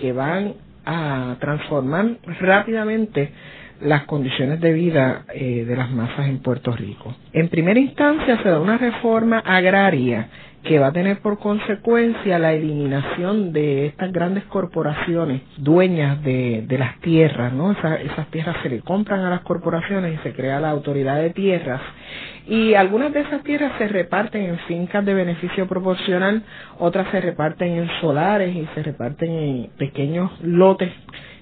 que 0.00 0.12
van 0.12 0.54
a 0.84 1.36
transformar 1.40 2.06
rápidamente 2.40 3.32
las 3.80 4.04
condiciones 4.04 4.60
de 4.60 4.72
vida 4.72 5.24
eh, 5.34 5.64
de 5.64 5.76
las 5.76 5.90
masas 5.90 6.28
en 6.28 6.38
Puerto 6.38 6.72
Rico. 6.72 7.14
En 7.32 7.48
primera 7.48 7.78
instancia 7.80 8.40
se 8.42 8.48
da 8.48 8.60
una 8.60 8.78
reforma 8.78 9.40
agraria 9.40 10.28
que 10.64 10.78
va 10.78 10.88
a 10.88 10.92
tener 10.92 11.20
por 11.20 11.38
consecuencia 11.38 12.38
la 12.38 12.52
eliminación 12.52 13.52
de 13.52 13.86
estas 13.86 14.12
grandes 14.12 14.44
corporaciones 14.44 15.42
dueñas 15.56 16.22
de, 16.22 16.64
de 16.66 16.78
las 16.78 16.98
tierras, 17.00 17.52
¿no? 17.52 17.72
esas 17.72 18.26
tierras 18.30 18.56
se 18.62 18.68
le 18.68 18.80
compran 18.80 19.20
a 19.20 19.30
las 19.30 19.40
corporaciones 19.42 20.18
y 20.18 20.22
se 20.22 20.32
crea 20.32 20.60
la 20.60 20.70
autoridad 20.70 21.16
de 21.16 21.30
tierras 21.30 21.80
y 22.48 22.74
algunas 22.74 23.12
de 23.12 23.20
esas 23.20 23.42
tierras 23.44 23.72
se 23.76 23.88
reparten 23.88 24.42
en 24.42 24.58
fincas 24.60 25.04
de 25.04 25.12
beneficio 25.12 25.66
proporcional, 25.68 26.42
otras 26.78 27.10
se 27.10 27.20
reparten 27.20 27.72
en 27.72 27.88
solares 28.00 28.56
y 28.56 28.66
se 28.74 28.82
reparten 28.82 29.30
en 29.30 29.70
pequeños 29.76 30.30
lotes 30.42 30.90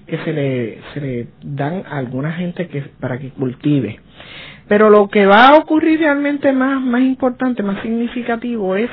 que 0.05 0.17
se 0.19 0.33
le, 0.33 0.79
se 0.93 1.01
le 1.01 1.27
dan 1.43 1.83
a 1.89 1.97
alguna 1.97 2.33
gente 2.33 2.67
que 2.67 2.81
para 2.99 3.19
que 3.19 3.29
cultive. 3.29 3.99
Pero 4.67 4.89
lo 4.89 5.07
que 5.09 5.25
va 5.25 5.47
a 5.49 5.57
ocurrir 5.57 5.99
realmente 5.99 6.51
más, 6.51 6.81
más 6.81 7.01
importante, 7.01 7.63
más 7.63 7.81
significativo 7.81 8.75
es 8.75 8.89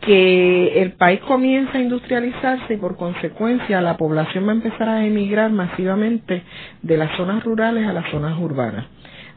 que 0.00 0.80
el 0.82 0.92
país 0.92 1.20
comienza 1.20 1.76
a 1.76 1.80
industrializarse 1.80 2.74
y 2.74 2.76
por 2.78 2.96
consecuencia 2.96 3.80
la 3.80 3.96
población 3.96 4.46
va 4.46 4.52
a 4.52 4.54
empezar 4.54 4.88
a 4.88 5.04
emigrar 5.04 5.50
masivamente 5.50 6.42
de 6.82 6.96
las 6.96 7.14
zonas 7.16 7.44
rurales 7.44 7.86
a 7.86 7.92
las 7.92 8.08
zonas 8.10 8.38
urbanas. 8.38 8.86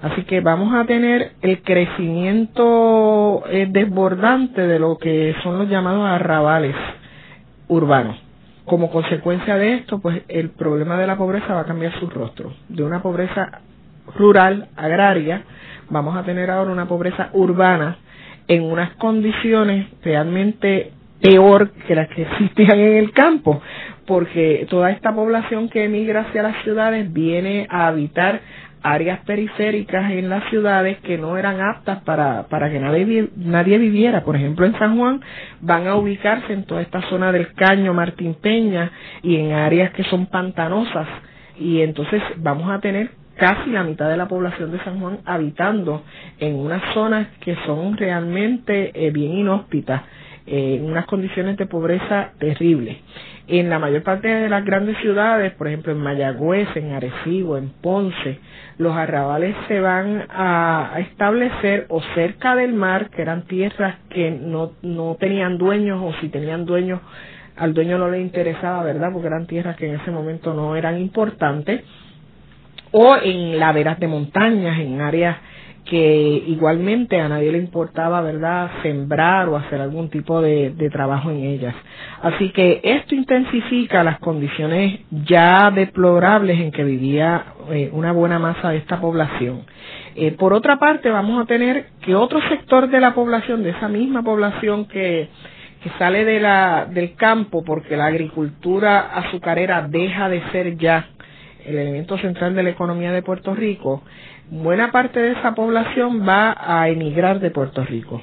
Así 0.01 0.23
que 0.23 0.41
vamos 0.41 0.73
a 0.73 0.85
tener 0.85 1.31
el 1.41 1.61
crecimiento 1.61 3.43
eh, 3.49 3.67
desbordante 3.69 4.67
de 4.67 4.79
lo 4.79 4.97
que 4.97 5.33
son 5.43 5.57
los 5.57 5.69
llamados 5.69 6.05
arrabales 6.05 6.75
urbanos. 7.69 8.17
Como 8.65 8.89
consecuencia 8.91 9.55
de 9.57 9.75
esto, 9.75 9.99
pues 9.99 10.23
el 10.27 10.49
problema 10.49 10.97
de 10.97 11.07
la 11.07 11.17
pobreza 11.17 11.53
va 11.53 11.61
a 11.61 11.65
cambiar 11.65 11.97
su 11.99 12.09
rostro. 12.09 12.53
De 12.69 12.83
una 12.83 13.01
pobreza 13.01 13.61
rural, 14.15 14.69
agraria, 14.75 15.43
vamos 15.89 16.15
a 16.15 16.23
tener 16.23 16.49
ahora 16.49 16.71
una 16.71 16.87
pobreza 16.87 17.29
urbana 17.33 17.97
en 18.47 18.63
unas 18.63 18.91
condiciones 18.95 19.87
realmente 20.03 20.91
peor 21.21 21.71
que 21.87 21.95
las 21.95 22.09
que 22.09 22.23
existían 22.23 22.79
en 22.79 22.97
el 22.97 23.11
campo, 23.11 23.61
porque 24.05 24.67
toda 24.69 24.91
esta 24.91 25.13
población 25.13 25.69
que 25.69 25.85
emigra 25.85 26.21
hacia 26.21 26.43
las 26.43 26.61
ciudades 26.63 27.11
viene 27.13 27.65
a 27.69 27.87
habitar 27.87 28.41
áreas 28.83 29.19
periféricas 29.21 30.11
en 30.11 30.29
las 30.29 30.43
ciudades 30.49 30.97
que 30.99 31.17
no 31.17 31.37
eran 31.37 31.61
aptas 31.61 32.03
para, 32.03 32.47
para 32.49 32.69
que 32.69 32.79
nadie, 32.79 33.29
nadie 33.37 33.77
viviera. 33.77 34.25
Por 34.25 34.35
ejemplo, 34.35 34.65
en 34.65 34.77
San 34.77 34.97
Juan 34.97 35.21
van 35.61 35.87
a 35.87 35.95
ubicarse 35.95 36.51
en 36.51 36.65
toda 36.65 36.81
esta 36.81 37.01
zona 37.03 37.31
del 37.31 37.53
Caño, 37.53 37.93
Martín 37.93 38.35
Peña 38.35 38.91
y 39.21 39.37
en 39.37 39.53
áreas 39.53 39.91
que 39.93 40.03
son 40.03 40.25
pantanosas. 40.25 41.07
Y 41.57 41.81
entonces 41.81 42.21
vamos 42.37 42.69
a 42.69 42.79
tener 42.79 43.11
casi 43.35 43.71
la 43.71 43.83
mitad 43.83 44.09
de 44.09 44.17
la 44.17 44.27
población 44.27 44.71
de 44.71 44.79
San 44.83 44.99
Juan 44.99 45.19
habitando 45.25 46.03
en 46.39 46.55
unas 46.55 46.81
zonas 46.93 47.27
que 47.41 47.55
son 47.65 47.97
realmente 47.97 48.91
eh, 48.93 49.11
bien 49.11 49.33
inhóspitas, 49.33 50.03
eh, 50.45 50.75
en 50.79 50.85
unas 50.85 51.05
condiciones 51.05 51.57
de 51.57 51.65
pobreza 51.65 52.31
terribles. 52.39 52.97
En 53.47 53.69
la 53.69 53.79
mayor 53.79 54.03
parte 54.03 54.27
de 54.27 54.49
las 54.49 54.63
grandes 54.63 54.97
ciudades, 54.99 55.51
por 55.53 55.67
ejemplo 55.67 55.91
en 55.91 55.99
Mayagüez, 55.99 56.67
en 56.75 56.93
Arecibo, 56.93 57.57
en 57.57 57.69
Ponce, 57.69 58.39
los 58.77 58.95
arrabales 58.95 59.55
se 59.67 59.79
van 59.81 60.25
a, 60.29 60.93
establecer 60.99 61.85
o 61.89 62.01
cerca 62.15 62.55
del 62.55 62.73
mar, 62.73 63.09
que 63.09 63.21
eran 63.21 63.43
tierras 63.43 63.97
que 64.09 64.31
no, 64.31 64.71
no 64.81 65.17
tenían 65.19 65.57
dueños 65.57 66.01
o 66.01 66.13
si 66.21 66.29
tenían 66.29 66.65
dueños, 66.65 67.01
al 67.57 67.73
dueño 67.73 67.97
no 67.97 68.09
le 68.09 68.19
interesaba, 68.21 68.83
¿verdad? 68.83 69.11
Porque 69.11 69.27
eran 69.27 69.45
tierras 69.45 69.75
que 69.75 69.87
en 69.87 69.99
ese 69.99 70.11
momento 70.11 70.53
no 70.53 70.75
eran 70.75 70.99
importantes 70.99 71.83
o 72.93 73.17
en 73.21 73.59
laderas 73.59 73.99
de 73.99 74.07
montañas, 74.07 74.79
en 74.79 75.01
áreas 75.01 75.37
que 75.85 76.43
igualmente 76.47 77.19
a 77.19 77.27
nadie 77.27 77.51
le 77.51 77.57
importaba, 77.57 78.21
¿verdad?, 78.21 78.71
sembrar 78.83 79.49
o 79.49 79.57
hacer 79.57 79.81
algún 79.81 80.09
tipo 80.09 80.41
de, 80.41 80.71
trabajo 80.91 81.29
en 81.29 81.43
ellas. 81.43 81.75
Así 82.21 82.49
que 82.51 82.79
esto 82.83 83.15
intensifica 83.15 84.03
las 84.03 84.19
condiciones 84.19 85.01
ya 85.25 85.71
deplorables 85.71 86.59
en 86.59 86.71
que 86.71 86.83
vivía 86.83 87.43
eh, 87.71 87.89
una 87.91 88.13
buena 88.13 88.39
masa 88.39 88.69
de 88.69 88.77
esta 88.77 89.01
población. 89.01 89.63
Eh, 90.15 90.31
por 90.31 90.53
otra 90.53 90.77
parte, 90.77 91.09
vamos 91.09 91.41
a 91.41 91.45
tener 91.45 91.87
que 92.01 92.15
otro 92.15 92.39
sector 92.47 92.89
de 92.89 93.01
la 93.01 93.13
población, 93.13 93.63
de 93.63 93.71
esa 93.71 93.89
misma 93.89 94.23
población 94.23 94.85
que, 94.85 95.27
que 95.83 95.89
sale 95.97 96.23
de 96.23 96.39
la, 96.39 96.85
del 96.85 97.15
campo 97.15 97.63
porque 97.65 97.97
la 97.97 98.05
agricultura 98.05 98.99
azucarera 98.99 99.87
deja 99.89 100.29
de 100.29 100.41
ser 100.51 100.77
ya 100.77 101.07
el 101.65 101.77
elemento 101.77 102.17
central 102.17 102.55
de 102.55 102.63
la 102.63 102.69
economía 102.69 103.11
de 103.11 103.21
Puerto 103.21 103.55
Rico, 103.55 104.03
buena 104.49 104.91
parte 104.91 105.19
de 105.19 105.31
esa 105.31 105.55
población 105.55 106.27
va 106.27 106.55
a 106.57 106.89
emigrar 106.89 107.39
de 107.39 107.51
Puerto 107.51 107.83
Rico. 107.83 108.21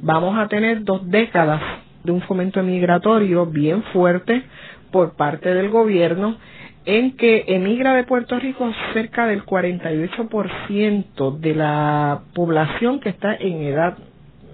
Vamos 0.00 0.38
a 0.38 0.48
tener 0.48 0.84
dos 0.84 1.08
décadas 1.08 1.60
de 2.02 2.12
un 2.12 2.20
fomento 2.22 2.62
migratorio 2.62 3.46
bien 3.46 3.82
fuerte 3.92 4.42
por 4.90 5.16
parte 5.16 5.54
del 5.54 5.70
gobierno 5.70 6.36
en 6.84 7.16
que 7.16 7.44
emigra 7.48 7.94
de 7.94 8.04
Puerto 8.04 8.38
Rico 8.38 8.70
cerca 8.92 9.26
del 9.26 9.44
48% 9.44 11.38
de 11.38 11.54
la 11.54 12.20
población 12.34 13.00
que 13.00 13.08
está 13.08 13.34
en 13.34 13.62
edad 13.62 13.96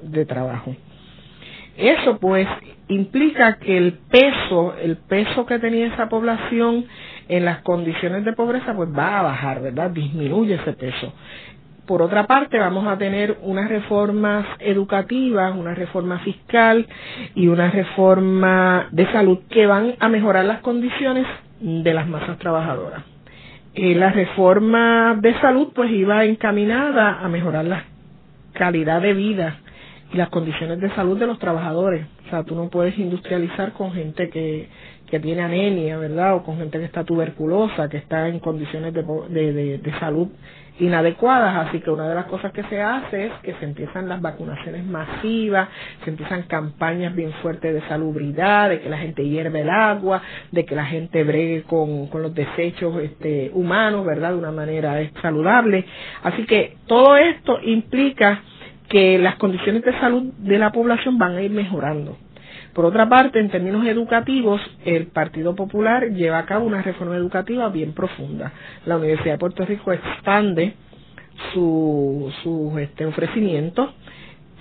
de 0.02 0.24
trabajo. 0.26 0.76
Eso 1.76 2.18
pues 2.18 2.46
implica 2.88 3.58
que 3.58 3.76
el 3.76 3.94
peso, 4.10 4.74
el 4.80 4.96
peso 4.96 5.46
que 5.46 5.58
tenía 5.58 5.86
esa 5.86 6.08
población 6.08 6.84
en 7.30 7.44
las 7.44 7.60
condiciones 7.62 8.24
de 8.24 8.32
pobreza 8.32 8.74
pues 8.74 8.88
va 8.90 9.20
a 9.20 9.22
bajar, 9.22 9.62
¿verdad? 9.62 9.90
Disminuye 9.90 10.54
ese 10.56 10.72
peso. 10.72 11.12
Por 11.86 12.02
otra 12.02 12.26
parte, 12.26 12.58
vamos 12.58 12.86
a 12.86 12.98
tener 12.98 13.38
unas 13.42 13.68
reformas 13.68 14.44
educativas, 14.58 15.56
una 15.56 15.74
reforma 15.74 16.18
fiscal 16.20 16.86
y 17.34 17.46
una 17.48 17.70
reforma 17.70 18.88
de 18.90 19.10
salud 19.12 19.38
que 19.48 19.66
van 19.66 19.94
a 20.00 20.08
mejorar 20.08 20.44
las 20.44 20.60
condiciones 20.60 21.26
de 21.60 21.94
las 21.94 22.08
masas 22.08 22.36
trabajadoras. 22.38 23.02
Eh, 23.74 23.94
la 23.94 24.10
reforma 24.10 25.16
de 25.20 25.32
salud 25.40 25.68
pues 25.72 25.90
iba 25.92 26.24
encaminada 26.24 27.20
a 27.20 27.28
mejorar 27.28 27.64
la 27.64 27.84
calidad 28.54 29.00
de 29.00 29.14
vida 29.14 29.58
y 30.12 30.16
las 30.16 30.28
condiciones 30.30 30.80
de 30.80 30.90
salud 30.96 31.16
de 31.18 31.26
los 31.28 31.38
trabajadores. 31.38 32.06
O 32.26 32.30
sea, 32.30 32.42
tú 32.42 32.56
no 32.56 32.68
puedes 32.70 32.98
industrializar 32.98 33.72
con 33.72 33.92
gente 33.92 34.28
que 34.30 34.68
que 35.10 35.20
tiene 35.20 35.42
anemia, 35.42 35.98
¿verdad? 35.98 36.36
O 36.36 36.42
con 36.42 36.56
gente 36.56 36.78
que 36.78 36.84
está 36.84 37.04
tuberculosa, 37.04 37.88
que 37.88 37.96
está 37.96 38.28
en 38.28 38.38
condiciones 38.38 38.94
de, 38.94 39.02
de, 39.02 39.78
de, 39.78 39.98
salud 39.98 40.28
inadecuadas. 40.78 41.68
Así 41.68 41.80
que 41.80 41.90
una 41.90 42.08
de 42.08 42.14
las 42.14 42.26
cosas 42.26 42.52
que 42.52 42.62
se 42.64 42.80
hace 42.80 43.26
es 43.26 43.32
que 43.42 43.54
se 43.54 43.64
empiezan 43.64 44.08
las 44.08 44.22
vacunaciones 44.22 44.84
masivas, 44.84 45.68
se 46.04 46.10
empiezan 46.10 46.44
campañas 46.44 47.14
bien 47.14 47.32
fuertes 47.42 47.74
de 47.74 47.80
salubridad, 47.88 48.70
de 48.70 48.80
que 48.80 48.88
la 48.88 48.98
gente 48.98 49.28
hierve 49.28 49.62
el 49.62 49.70
agua, 49.70 50.22
de 50.52 50.64
que 50.64 50.76
la 50.76 50.86
gente 50.86 51.24
bregue 51.24 51.64
con, 51.64 52.06
con 52.06 52.22
los 52.22 52.34
desechos 52.34 52.96
este, 53.02 53.50
humanos, 53.52 54.06
¿verdad? 54.06 54.30
De 54.30 54.38
una 54.38 54.52
manera 54.52 54.96
saludable. 55.20 55.84
Así 56.22 56.44
que 56.46 56.76
todo 56.86 57.16
esto 57.16 57.58
implica 57.62 58.42
que 58.88 59.18
las 59.18 59.36
condiciones 59.36 59.82
de 59.82 59.92
salud 60.00 60.32
de 60.38 60.58
la 60.58 60.70
población 60.70 61.18
van 61.18 61.36
a 61.36 61.42
ir 61.42 61.50
mejorando. 61.50 62.16
Por 62.74 62.84
otra 62.84 63.08
parte, 63.08 63.40
en 63.40 63.50
términos 63.50 63.86
educativos, 63.86 64.60
el 64.84 65.08
Partido 65.08 65.54
Popular 65.54 66.10
lleva 66.10 66.38
a 66.38 66.46
cabo 66.46 66.66
una 66.66 66.82
reforma 66.82 67.16
educativa 67.16 67.68
bien 67.68 67.92
profunda. 67.92 68.52
La 68.86 68.96
Universidad 68.96 69.34
de 69.34 69.38
Puerto 69.38 69.64
Rico 69.64 69.92
expande 69.92 70.74
su, 71.52 72.32
su 72.42 72.78
este, 72.78 73.06
ofrecimiento 73.06 73.92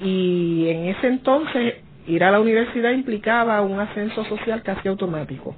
y 0.01 0.67
en 0.69 0.85
ese 0.85 1.07
entonces 1.07 1.75
ir 2.07 2.23
a 2.23 2.31
la 2.31 2.39
universidad 2.39 2.91
implicaba 2.91 3.61
un 3.61 3.79
ascenso 3.79 4.23
social 4.25 4.63
casi 4.63 4.87
automático. 4.87 5.55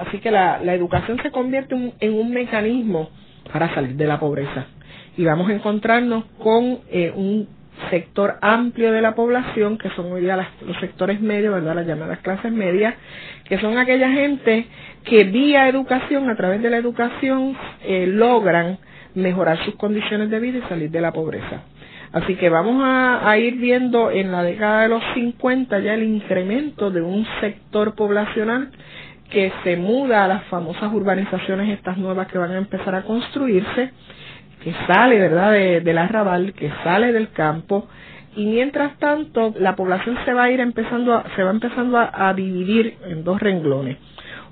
Así 0.00 0.18
que 0.20 0.30
la, 0.30 0.60
la 0.62 0.72
educación 0.74 1.18
se 1.22 1.30
convierte 1.30 1.74
en 2.00 2.12
un 2.14 2.30
mecanismo 2.32 3.10
para 3.52 3.74
salir 3.74 3.96
de 3.96 4.06
la 4.06 4.18
pobreza. 4.18 4.66
Y 5.18 5.24
vamos 5.24 5.50
a 5.50 5.52
encontrarnos 5.52 6.24
con 6.38 6.78
eh, 6.90 7.12
un 7.14 7.46
sector 7.90 8.36
amplio 8.40 8.92
de 8.92 9.00
la 9.02 9.14
población, 9.14 9.78
que 9.78 9.90
son 9.90 10.12
hoy 10.12 10.22
día 10.22 10.48
los 10.66 10.76
sectores 10.78 11.20
medios, 11.20 11.54
¿verdad? 11.54 11.74
las 11.74 11.86
llamadas 11.86 12.18
clases 12.20 12.52
medias, 12.52 12.94
que 13.44 13.58
son 13.58 13.78
aquella 13.78 14.10
gente 14.10 14.66
que 15.04 15.24
vía 15.24 15.68
educación, 15.68 16.30
a 16.30 16.36
través 16.36 16.62
de 16.62 16.70
la 16.70 16.76
educación, 16.76 17.56
eh, 17.84 18.06
logran 18.06 18.78
mejorar 19.14 19.58
sus 19.64 19.74
condiciones 19.76 20.30
de 20.30 20.38
vida 20.38 20.58
y 20.58 20.68
salir 20.68 20.90
de 20.90 21.00
la 21.00 21.12
pobreza. 21.12 21.62
Así 22.12 22.34
que 22.36 22.50
vamos 22.50 22.82
a, 22.84 23.38
ir 23.38 23.56
viendo 23.56 24.10
en 24.10 24.32
la 24.32 24.42
década 24.42 24.82
de 24.82 24.88
los 24.90 25.02
50 25.14 25.78
ya 25.80 25.94
el 25.94 26.02
incremento 26.02 26.90
de 26.90 27.00
un 27.00 27.26
sector 27.40 27.94
poblacional 27.94 28.70
que 29.30 29.50
se 29.64 29.76
muda 29.76 30.24
a 30.24 30.28
las 30.28 30.44
famosas 30.44 30.92
urbanizaciones 30.92 31.70
estas 31.70 31.96
nuevas 31.96 32.28
que 32.28 32.36
van 32.36 32.50
a 32.52 32.58
empezar 32.58 32.94
a 32.94 33.02
construirse, 33.02 33.92
que 34.62 34.74
sale, 34.86 35.18
¿verdad?, 35.18 35.52
de, 35.52 35.80
del 35.80 35.98
arrabal, 35.98 36.52
que 36.54 36.70
sale 36.84 37.12
del 37.12 37.30
campo, 37.30 37.88
y 38.36 38.46
mientras 38.46 38.98
tanto 38.98 39.54
la 39.58 39.76
población 39.76 40.16
se 40.24 40.32
va 40.32 40.44
a 40.44 40.50
ir 40.50 40.60
empezando 40.60 41.14
a, 41.14 41.24
se 41.36 41.42
va 41.42 41.50
empezando 41.50 41.98
a, 41.98 42.28
a 42.28 42.34
dividir 42.34 42.96
en 43.06 43.24
dos 43.24 43.40
renglones. 43.40 43.98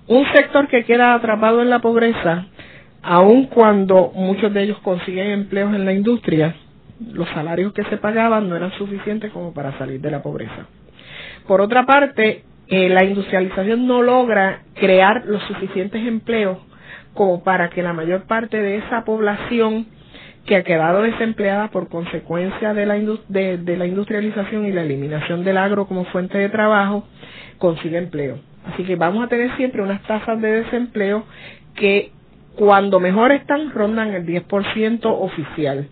Un 0.06 0.24
sector 0.34 0.68
que 0.68 0.84
queda 0.84 1.14
atrapado 1.14 1.62
en 1.62 1.70
la 1.70 1.78
pobreza, 1.78 2.46
aun 3.02 3.46
cuando 3.46 4.12
muchos 4.14 4.52
de 4.52 4.64
ellos 4.64 4.78
consiguen 4.78 5.30
empleos 5.30 5.74
en 5.74 5.84
la 5.84 5.92
industria, 5.92 6.54
los 7.12 7.28
salarios 7.30 7.72
que 7.72 7.84
se 7.84 7.96
pagaban 7.96 8.48
no 8.48 8.56
eran 8.56 8.72
suficientes 8.72 9.32
como 9.32 9.54
para 9.54 9.76
salir 9.78 10.00
de 10.00 10.10
la 10.10 10.22
pobreza. 10.22 10.66
Por 11.46 11.60
otra 11.60 11.86
parte, 11.86 12.44
eh, 12.68 12.88
la 12.88 13.04
industrialización 13.04 13.86
no 13.86 14.02
logra 14.02 14.62
crear 14.74 15.24
los 15.26 15.42
suficientes 15.44 16.06
empleos 16.06 16.58
como 17.14 17.42
para 17.42 17.70
que 17.70 17.82
la 17.82 17.92
mayor 17.92 18.24
parte 18.24 18.60
de 18.60 18.76
esa 18.76 19.04
población 19.04 19.86
que 20.46 20.56
ha 20.56 20.64
quedado 20.64 21.02
desempleada 21.02 21.68
por 21.68 21.88
consecuencia 21.88 22.74
de 22.74 22.86
la, 22.86 22.94
de 22.94 23.76
la 23.76 23.86
industrialización 23.86 24.66
y 24.66 24.72
la 24.72 24.82
eliminación 24.82 25.44
del 25.44 25.58
agro 25.58 25.86
como 25.86 26.04
fuente 26.06 26.38
de 26.38 26.48
trabajo 26.48 27.04
consiga 27.58 27.98
empleo. 27.98 28.38
Así 28.66 28.84
que 28.84 28.96
vamos 28.96 29.24
a 29.24 29.28
tener 29.28 29.54
siempre 29.56 29.82
unas 29.82 30.02
tasas 30.02 30.40
de 30.40 30.62
desempleo 30.62 31.24
que 31.74 32.10
cuando 32.56 33.00
mejor 33.00 33.32
están 33.32 33.70
rondan 33.70 34.12
el 34.14 34.26
10% 34.26 35.00
oficial 35.04 35.88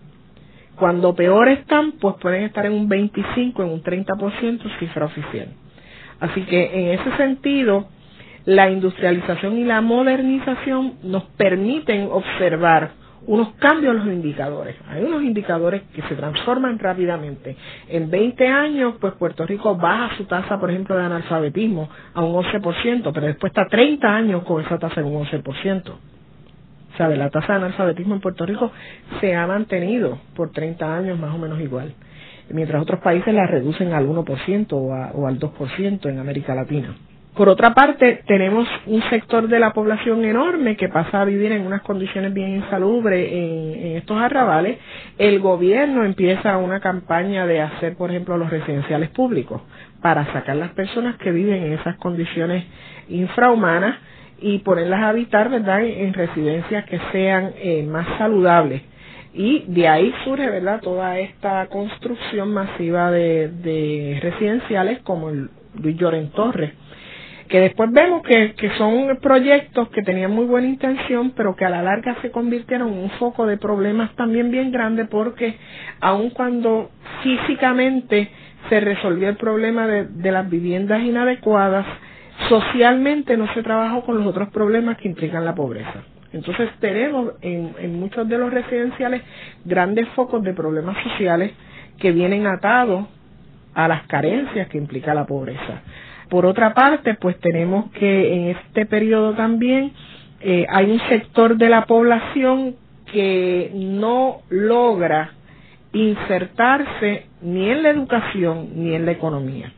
cuando 0.79 1.13
peor 1.13 1.49
están, 1.49 1.91
pues 1.99 2.15
pueden 2.21 2.43
estar 2.45 2.65
en 2.65 2.71
un 2.71 2.87
25, 2.87 3.61
en 3.61 3.69
un 3.69 3.83
30% 3.83 4.79
cifra 4.79 5.05
oficial. 5.05 5.49
Así 6.21 6.41
que 6.43 6.63
en 6.93 6.99
ese 6.99 7.17
sentido, 7.17 7.87
la 8.45 8.69
industrialización 8.71 9.57
y 9.57 9.65
la 9.65 9.81
modernización 9.81 10.93
nos 11.03 11.23
permiten 11.37 12.07
observar 12.09 12.91
unos 13.27 13.53
cambios 13.55 13.93
en 13.93 13.99
los 13.99 14.07
indicadores. 14.07 14.75
Hay 14.89 15.03
unos 15.03 15.23
indicadores 15.23 15.83
que 15.93 16.01
se 16.03 16.15
transforman 16.15 16.79
rápidamente. 16.79 17.55
En 17.87 18.09
20 18.09 18.47
años, 18.47 18.95
pues 18.99 19.13
Puerto 19.13 19.45
Rico 19.45 19.75
baja 19.75 20.15
su 20.17 20.25
tasa, 20.25 20.59
por 20.59 20.69
ejemplo, 20.71 20.95
de 20.97 21.03
analfabetismo 21.03 21.89
a 22.13 22.23
un 22.23 22.43
11%, 22.43 23.11
pero 23.13 23.27
después 23.27 23.51
está 23.51 23.67
30 23.67 24.07
años 24.07 24.43
con 24.43 24.63
esa 24.63 24.77
tasa 24.77 25.01
en 25.01 25.07
un 25.07 25.25
11% 25.25 25.93
de 27.07 27.15
La 27.17 27.29
tasa 27.29 27.53
de 27.53 27.59
analfabetismo 27.59 28.15
en 28.15 28.21
Puerto 28.21 28.45
Rico 28.45 28.71
se 29.21 29.33
ha 29.35 29.47
mantenido 29.47 30.19
por 30.35 30.51
30 30.51 30.97
años 30.97 31.17
más 31.17 31.33
o 31.33 31.37
menos 31.37 31.59
igual, 31.61 31.93
mientras 32.49 32.81
otros 32.81 32.99
países 32.99 33.33
la 33.33 33.47
reducen 33.47 33.93
al 33.93 34.05
1% 34.07 34.67
o, 34.73 34.77
o 34.77 35.27
al 35.27 35.39
2% 35.39 36.09
en 36.09 36.19
América 36.19 36.53
Latina. 36.55 36.95
Por 37.35 37.47
otra 37.47 37.73
parte, 37.73 38.23
tenemos 38.27 38.67
un 38.85 39.01
sector 39.09 39.47
de 39.47 39.59
la 39.59 39.71
población 39.71 40.25
enorme 40.25 40.75
que 40.75 40.89
pasa 40.89 41.21
a 41.21 41.25
vivir 41.25 41.51
en 41.51 41.65
unas 41.65 41.81
condiciones 41.83 42.33
bien 42.33 42.55
insalubres 42.55 43.31
en, 43.31 43.97
estos 43.97 44.17
arrabales. 44.19 44.77
El 45.17 45.39
gobierno 45.39 46.03
empieza 46.03 46.57
una 46.57 46.79
campaña 46.79 47.45
de 47.45 47.61
hacer, 47.61 47.95
por 47.95 48.09
ejemplo, 48.09 48.35
los 48.37 48.49
residenciales 48.49 49.09
públicos 49.11 49.61
para 50.01 50.25
sacar 50.33 50.55
las 50.55 50.71
personas 50.71 51.17
que 51.17 51.31
viven 51.31 51.63
en 51.63 51.73
esas 51.73 51.95
condiciones 51.97 52.65
infrahumanas 53.07 53.97
y 54.41 54.59
ponerlas 54.59 55.01
a 55.01 55.09
habitar, 55.09 55.49
¿verdad?, 55.49 55.83
en 55.83 56.13
residencias 56.13 56.85
que 56.85 56.99
sean 57.11 57.51
eh, 57.57 57.83
más 57.83 58.07
saludables. 58.17 58.81
Y 59.33 59.65
de 59.67 59.87
ahí 59.87 60.13
surge, 60.25 60.49
¿verdad?, 60.49 60.81
toda 60.81 61.19
esta 61.19 61.67
construcción 61.67 62.53
masiva 62.53 63.11
de, 63.11 63.49
de 63.49 64.19
residenciales 64.21 64.99
como 65.03 65.29
el 65.29 65.49
Luis 65.75 65.97
Lloren 65.97 66.31
Torres, 66.31 66.71
que 67.49 67.59
después 67.59 67.91
vemos 67.91 68.21
que, 68.23 68.53
que 68.53 68.69
son 68.77 69.17
proyectos 69.21 69.89
que 69.89 70.03
tenían 70.03 70.31
muy 70.31 70.45
buena 70.45 70.67
intención, 70.67 71.31
pero 71.35 71.55
que 71.55 71.65
a 71.65 71.69
la 71.69 71.81
larga 71.81 72.15
se 72.21 72.29
convirtieron 72.31 72.93
en 72.93 72.99
un 72.99 73.09
foco 73.11 73.47
de 73.47 73.57
problemas 73.57 74.15
también 74.15 74.51
bien 74.51 74.71
grande 74.71 75.05
porque 75.05 75.57
aun 75.99 76.29
cuando 76.29 76.91
físicamente 77.23 78.29
se 78.69 78.79
resolvió 78.79 79.29
el 79.29 79.35
problema 79.37 79.87
de, 79.87 80.05
de 80.05 80.31
las 80.31 80.47
viviendas 80.47 81.01
inadecuadas, 81.01 81.87
socialmente 82.49 83.35
no 83.35 83.51
se 83.55 83.63
trabajó 83.63 84.03
con 84.05 84.17
los 84.19 84.27
otros 84.27 84.49
problemas 84.49 84.97
que 84.97 85.07
implican 85.07 85.43
la 85.43 85.55
pobreza. 85.55 86.03
Entonces 86.31 86.69
tenemos 86.79 87.33
en, 87.41 87.73
en 87.79 87.99
muchos 87.99 88.29
de 88.29 88.37
los 88.37 88.53
residenciales 88.53 89.23
grandes 89.65 90.07
focos 90.09 90.43
de 90.43 90.53
problemas 90.53 90.95
sociales 91.03 91.51
que 91.97 92.11
vienen 92.11 92.45
atados 92.45 93.07
a 93.73 93.87
las 93.87 94.03
carencias 94.07 94.67
que 94.67 94.77
implica 94.77 95.13
la 95.15 95.25
pobreza. 95.25 95.81
Por 96.29 96.45
otra 96.45 96.73
parte, 96.73 97.15
pues 97.15 97.39
tenemos 97.39 97.91
que 97.91 98.33
en 98.33 98.47
este 98.49 98.85
periodo 98.85 99.33
también 99.33 99.91
eh, 100.41 100.65
hay 100.69 100.91
un 100.91 100.99
sector 101.09 101.57
de 101.57 101.69
la 101.69 101.85
población 101.85 102.75
que 103.11 103.71
no 103.73 104.41
logra 104.49 105.31
insertarse 105.91 107.25
ni 107.41 107.69
en 107.69 107.83
la 107.83 107.89
educación 107.89 108.69
ni 108.75 108.93
en 108.93 109.05
la 109.05 109.11
economía. 109.11 109.73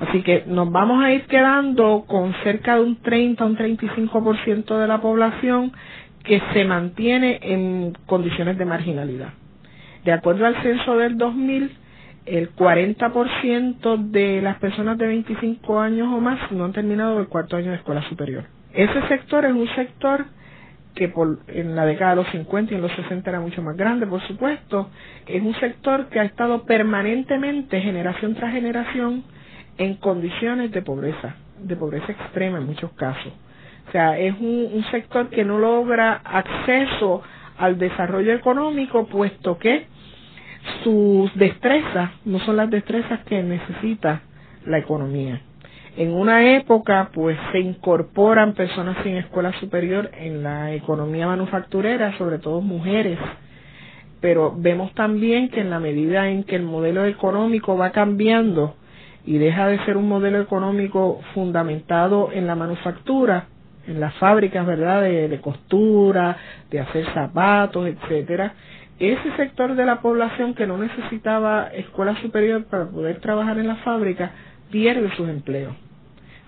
Así 0.00 0.22
que 0.22 0.44
nos 0.46 0.70
vamos 0.72 1.04
a 1.04 1.12
ir 1.12 1.22
quedando 1.26 2.04
con 2.06 2.34
cerca 2.42 2.76
de 2.76 2.82
un 2.82 2.96
30 2.96 3.44
un 3.44 3.56
35% 3.56 4.78
de 4.78 4.88
la 4.88 5.00
población 5.00 5.72
que 6.24 6.40
se 6.52 6.64
mantiene 6.64 7.38
en 7.42 7.92
condiciones 8.06 8.58
de 8.58 8.64
marginalidad. 8.64 9.34
De 10.04 10.12
acuerdo 10.12 10.46
al 10.46 10.60
censo 10.62 10.96
del 10.96 11.16
2000, 11.16 11.70
el 12.26 12.54
40% 12.54 13.96
de 14.10 14.40
las 14.42 14.58
personas 14.58 14.96
de 14.98 15.06
25 15.06 15.80
años 15.80 16.08
o 16.12 16.20
más 16.20 16.50
no 16.52 16.64
han 16.64 16.72
terminado 16.72 17.20
el 17.20 17.28
cuarto 17.28 17.56
año 17.56 17.70
de 17.70 17.76
escuela 17.76 18.02
superior. 18.08 18.44
Ese 18.72 19.06
sector 19.08 19.44
es 19.44 19.52
un 19.52 19.68
sector 19.74 20.26
que 20.94 21.08
por, 21.08 21.40
en 21.48 21.74
la 21.74 21.84
década 21.86 22.10
de 22.10 22.16
los 22.16 22.28
50 22.30 22.72
y 22.72 22.76
en 22.76 22.82
los 22.82 22.92
60 22.92 23.28
era 23.28 23.40
mucho 23.40 23.62
más 23.62 23.76
grande, 23.76 24.06
por 24.06 24.20
supuesto, 24.28 24.90
es 25.26 25.42
un 25.42 25.54
sector 25.56 26.06
que 26.08 26.20
ha 26.20 26.24
estado 26.24 26.64
permanentemente, 26.64 27.80
generación 27.80 28.34
tras 28.34 28.52
generación, 28.52 29.24
en 29.76 29.94
condiciones 29.96 30.70
de 30.70 30.82
pobreza, 30.82 31.34
de 31.58 31.76
pobreza 31.76 32.12
extrema 32.12 32.58
en 32.58 32.66
muchos 32.66 32.92
casos. 32.92 33.32
O 33.88 33.92
sea, 33.92 34.18
es 34.18 34.34
un, 34.40 34.84
sector 34.90 35.28
que 35.30 35.44
no 35.44 35.58
logra 35.58 36.20
acceso 36.24 37.22
al 37.58 37.78
desarrollo 37.78 38.32
económico, 38.32 39.06
puesto 39.06 39.58
que 39.58 39.86
sus 40.82 41.34
destrezas 41.36 42.10
no 42.24 42.38
son 42.40 42.56
las 42.56 42.70
destrezas 42.70 43.20
que 43.24 43.42
necesita 43.42 44.22
la 44.66 44.78
economía. 44.78 45.40
En 45.96 46.12
una 46.12 46.56
época, 46.56 47.10
pues 47.12 47.38
se 47.52 47.60
incorporan 47.60 48.54
personas 48.54 48.96
sin 49.04 49.16
escuela 49.16 49.52
superior 49.60 50.10
en 50.18 50.42
la 50.42 50.72
economía 50.72 51.26
manufacturera, 51.26 52.16
sobre 52.18 52.38
todo 52.38 52.60
mujeres, 52.60 53.18
pero 54.20 54.54
vemos 54.56 54.92
también 54.94 55.50
que 55.50 55.60
en 55.60 55.70
la 55.70 55.78
medida 55.78 56.28
en 56.28 56.44
que 56.44 56.56
el 56.56 56.62
modelo 56.62 57.04
económico 57.04 57.76
va 57.76 57.90
cambiando, 57.90 58.74
y 59.26 59.38
deja 59.38 59.68
de 59.68 59.78
ser 59.84 59.96
un 59.96 60.08
modelo 60.08 60.40
económico 60.40 61.20
fundamentado 61.32 62.30
en 62.32 62.46
la 62.46 62.54
manufactura, 62.54 63.46
en 63.86 64.00
las 64.00 64.14
fábricas, 64.14 64.66
¿verdad?, 64.66 65.02
de, 65.02 65.40
costura, 65.40 66.36
de 66.70 66.80
hacer 66.80 67.06
zapatos, 67.14 67.86
etcétera, 67.86 68.54
ese 68.98 69.36
sector 69.36 69.74
de 69.74 69.84
la 69.84 70.00
población 70.00 70.54
que 70.54 70.66
no 70.66 70.78
necesitaba 70.78 71.68
escuela 71.68 72.16
superior 72.22 72.64
para 72.66 72.86
poder 72.86 73.20
trabajar 73.20 73.58
en 73.58 73.68
la 73.68 73.76
fábrica 73.76 74.32
pierde 74.70 75.10
sus 75.16 75.28
empleos. 75.28 75.74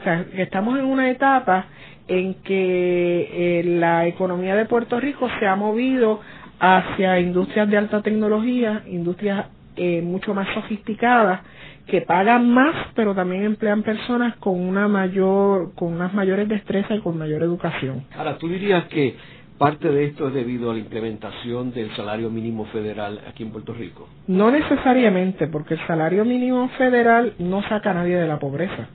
O 0.01 0.05
sea, 0.05 0.25
estamos 0.35 0.79
en 0.79 0.85
una 0.85 1.11
etapa 1.11 1.67
en 2.09 2.35
que 2.43 3.61
eh, 3.61 3.65
la 3.65 4.07
economía 4.07 4.55
de 4.55 4.67
Puerto 4.67 5.01
Rico 5.01 5.29
se 5.41 5.47
ha 5.47 5.57
movido 5.57 6.21
hacia 6.61 7.19
industrias 7.19 7.69
de 7.69 7.77
alta 7.77 8.03
tecnología, 8.03 8.83
industrias 8.87 9.47
eh, 9.77 10.01
mucho 10.03 10.33
más 10.33 10.49
sofisticadas 10.55 11.41
que 11.87 12.01
pagan 12.01 12.51
más, 12.51 12.75
pero 12.95 13.15
también 13.15 13.45
emplean 13.45 13.83
personas 13.83 14.37
con 14.37 14.61
una 14.61 14.89
mayor, 14.89 15.75
con 15.75 15.93
unas 15.93 16.13
mayores 16.15 16.49
destrezas 16.49 16.99
y 16.99 17.01
con 17.01 17.17
mayor 17.17 17.43
educación. 17.43 18.05
Ahora, 18.17 18.39
tú 18.39 18.49
dirías 18.49 18.85
que 18.87 19.17
parte 19.59 19.89
de 19.89 20.07
esto 20.07 20.29
es 20.29 20.35
debido 20.35 20.71
a 20.71 20.75
la 20.75 20.81
implementación 20.81 21.73
del 21.73 21.95
salario 21.97 22.31
mínimo 22.31 22.67
federal 22.67 23.21
aquí 23.29 23.43
en 23.43 23.51
Puerto 23.51 23.73
Rico. 23.73 24.09
No 24.27 24.51
necesariamente, 24.51 25.47
porque 25.47 25.75
el 25.75 25.87
salario 25.87 26.25
mínimo 26.25 26.69
federal 26.71 27.35
no 27.39 27.63
saca 27.69 27.91
a 27.91 27.95
nadie 27.95 28.17
de 28.17 28.29
la 28.29 28.39
pobreza. 28.39 28.89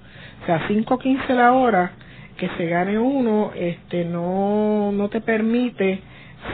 O 0.43 0.45
sea, 0.45 0.67
5.15 0.67 1.33
la 1.35 1.53
hora 1.53 1.91
que 2.37 2.49
se 2.57 2.65
gane 2.67 2.97
uno, 2.97 3.51
este, 3.55 4.05
no, 4.05 4.91
no 4.91 5.09
te 5.09 5.21
permite 5.21 6.01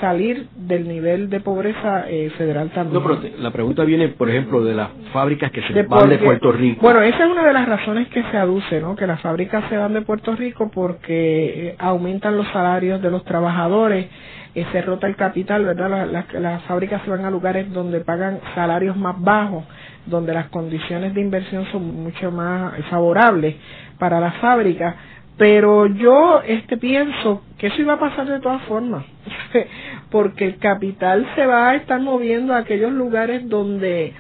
salir 0.02 0.48
del 0.56 0.88
nivel 0.88 1.30
de 1.30 1.40
pobreza 1.40 2.10
eh, 2.10 2.30
federal 2.38 2.70
también. 2.72 3.02
No, 3.02 3.08
pero 3.08 3.22
la 3.40 3.52
pregunta 3.52 3.84
viene, 3.84 4.10
por 4.10 4.30
ejemplo, 4.30 4.64
de 4.64 4.76
las 4.76 4.90
fábricas 5.12 5.52
que 5.52 5.62
se 5.62 5.84
van 5.84 6.10
de 6.10 6.18
Puerto 6.18 6.52
Rico. 6.52 6.82
Bueno, 6.82 7.02
esa 7.02 7.26
es 7.26 7.32
una 7.32 7.46
de 7.46 7.54
las 7.54 7.68
razones 7.68 8.08
que 8.10 8.24
se 8.24 8.38
aduce, 8.38 8.80
¿no? 8.82 8.96
Que 8.96 9.08
las 9.08 9.22
fábricas 9.22 9.64
se 9.70 9.78
van 9.78 9.94
de 9.94 10.02
Puerto 10.02 10.36
Rico 10.36 10.70
porque 10.74 11.70
eh, 11.70 11.76
aumentan 11.80 12.38
los 12.38 12.48
salarios 12.50 13.02
de 13.02 13.12
los 13.12 13.24
trabajadores, 13.24 14.08
eh, 14.56 14.66
se 14.72 14.82
rota 14.82 15.08
el 15.08 15.16
capital, 15.16 15.66
¿verdad? 15.66 16.08
Las, 16.34 16.64
fábricas 16.64 17.02
se 17.04 17.10
van 17.10 17.26
a 17.26 17.32
lugares 17.32 17.72
donde 17.72 18.02
pagan 18.02 18.40
salarios 18.56 18.98
más 18.98 19.20
bajos, 19.20 19.64
donde 20.06 20.34
las 20.34 20.50
condiciones 20.50 21.14
de 21.14 21.22
inversión 21.22 21.66
son 21.72 22.04
mucho 22.04 22.32
más 22.32 22.74
favorables 22.90 23.56
para 23.98 24.20
las 24.20 24.36
fábricas 24.38 24.96
pero 25.38 25.86
yo 25.86 26.42
este 26.42 26.78
pienso 26.78 27.44
que 27.58 27.68
eso 27.68 27.82
iba 27.82 27.94
a 27.94 28.00
pasar 28.00 28.28
de 28.28 28.40
todas 28.40 28.62
formas 28.64 29.06
porque 30.12 30.46
el 30.46 30.58
capital 30.58 31.28
se 31.36 31.46
va 31.46 31.70
a 31.70 31.76
estar 31.76 32.00
moviendo 32.02 32.54
a 32.54 32.60
aquellos 32.60 32.92
lugares 32.92 33.48
donde 33.48 34.14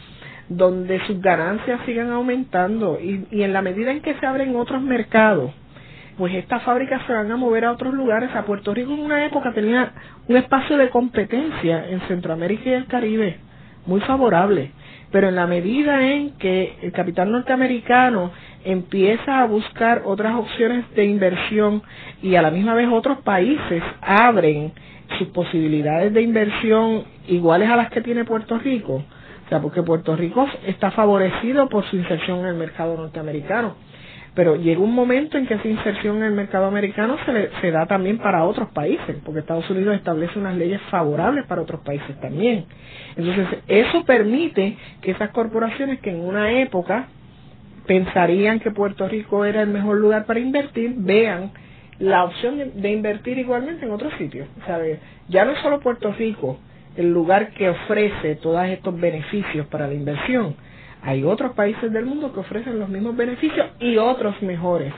donde 0.50 1.00
sus 1.08 1.20
ganancias 1.22 1.82
sigan 1.86 2.12
aumentando 2.12 3.00
y, 3.02 3.28
y 3.32 3.44
en 3.44 3.52
la 3.52 3.62
medida 3.62 3.92
en 3.92 4.02
que 4.02 4.16
se 4.16 4.26
abren 4.26 4.56
otros 4.56 4.82
mercados 4.82 5.52
pues 6.18 6.34
estas 6.34 6.64
fábricas 6.64 7.02
se 7.06 7.14
van 7.14 7.32
a 7.32 7.38
mover 7.38 7.66
a 7.66 7.72
otros 7.72 7.94
lugares. 7.94 8.36
A 8.36 8.44
Puerto 8.44 8.74
Rico 8.74 8.92
en 8.92 9.02
una 9.02 9.24
época 9.26 9.54
tenía 9.54 9.92
un 10.28 10.36
espacio 10.36 10.76
de 10.76 10.90
competencia 10.90 11.88
en 11.90 12.02
Centroamérica 12.02 12.70
y 12.70 12.74
el 12.74 12.88
Caribe 12.88 13.38
muy 13.86 14.02
favorable, 14.02 14.72
pero 15.12 15.30
en 15.30 15.36
la 15.36 15.48
medida 15.48 16.06
en 16.08 16.32
que 16.38 16.76
el 16.82 16.92
capital 16.92 17.32
norteamericano 17.32 18.32
empieza 18.66 19.42
a 19.42 19.46
buscar 19.46 20.02
otras 20.06 20.36
opciones 20.36 20.86
de 20.96 21.06
inversión 21.06 21.82
y 22.22 22.36
a 22.36 22.42
la 22.42 22.52
misma 22.52 22.74
vez 22.74 22.90
otros 22.92 23.20
países 23.20 23.82
abren 24.02 24.74
sus 25.18 25.30
posibilidades 25.30 26.14
de 26.14 26.22
inversión 26.22 27.04
iguales 27.28 27.70
a 27.70 27.76
las 27.78 27.90
que 27.90 28.02
tiene 28.02 28.26
Puerto 28.26 28.58
Rico. 28.60 29.04
O 29.46 29.50
sea, 29.50 29.62
porque 29.62 29.82
Puerto 29.82 30.16
Rico 30.16 30.46
está 30.66 30.92
favorecido 30.92 31.70
por 31.70 31.86
su 31.86 31.96
inserción 31.96 32.40
en 32.40 32.48
el 32.48 32.56
mercado 32.56 32.98
norteamericano. 32.98 33.76
Pero 34.38 34.56
llega 34.56 34.82
un 34.82 34.94
momento 34.94 35.36
en 35.36 35.48
que 35.48 35.56
esa 35.56 35.68
inserción 35.68 36.18
en 36.18 36.24
el 36.26 36.34
mercado 36.34 36.68
americano 36.68 37.18
se, 37.26 37.50
se 37.60 37.72
da 37.72 37.88
también 37.88 38.20
para 38.20 38.44
otros 38.44 38.70
países, 38.70 39.18
porque 39.26 39.40
Estados 39.40 39.68
Unidos 39.72 39.96
establece 39.96 40.38
unas 40.38 40.56
leyes 40.56 40.80
favorables 40.92 41.48
para 41.48 41.64
otros 41.64 41.82
países 41.82 42.16
también. 42.22 42.66
Entonces, 43.16 43.48
eso 43.68 44.06
permite 44.06 44.78
que 45.02 45.10
esas 45.10 45.32
corporaciones 45.32 46.02
que 46.02 46.12
en 46.12 46.20
una 46.20 46.52
época 46.62 47.08
pensarían 47.88 48.60
que 48.60 48.70
Puerto 48.70 49.08
Rico 49.08 49.44
era 49.44 49.64
el 49.64 49.70
mejor 49.70 49.98
lugar 49.98 50.28
para 50.28 50.40
invertir, 50.40 50.94
vean 50.98 51.50
la 51.98 52.24
opción 52.24 52.60
de, 52.76 52.92
invertir 52.92 53.40
igualmente 53.40 53.88
en 53.88 53.92
otros 53.92 54.14
sitios. 54.20 54.48
Ya 55.30 55.46
no 55.46 55.54
es 55.54 55.60
solo 55.64 55.80
Puerto 55.80 56.12
Rico 56.12 56.60
el 56.96 57.12
lugar 57.12 57.54
que 57.54 57.70
ofrece 57.70 58.36
todos 58.36 58.64
estos 58.68 59.00
beneficios 59.00 59.66
para 59.66 59.88
la 59.88 59.96
inversión. 59.96 60.56
Hay 61.04 61.24
otros 61.24 61.54
países 61.54 61.92
del 61.92 62.06
mundo 62.06 62.34
que 62.34 62.40
ofrecen 62.40 62.80
los 62.80 62.90
mismos 62.90 63.16
beneficios 63.16 63.68
y 63.80 63.98
otros 63.98 64.42
mejores. 64.42 64.94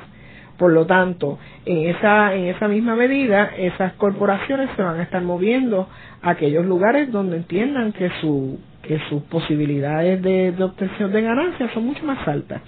Por 0.58 0.74
lo 0.74 0.86
tanto, 0.86 1.40
en 1.66 1.90
esa, 1.90 2.36
en 2.36 2.48
esa 2.48 2.68
misma 2.68 2.96
medida, 2.96 3.52
esas 3.58 3.94
corporaciones 3.94 4.70
se 4.76 4.82
van 4.82 5.00
a 5.00 5.04
estar 5.04 5.22
moviendo 5.22 5.88
a 6.22 6.32
aquellos 6.32 6.66
lugares 6.66 7.12
donde 7.12 7.38
entiendan 7.38 7.94
que 7.94 8.10
su 8.22 8.60
que 8.82 9.00
sus 9.10 9.22
posibilidades 9.24 10.22
de, 10.22 10.56
obtención 10.64 11.12
de 11.12 11.22
ganancias 11.22 11.72
son 11.74 11.86
mucho 11.86 12.04
más 12.06 12.28
altas. 12.28 12.62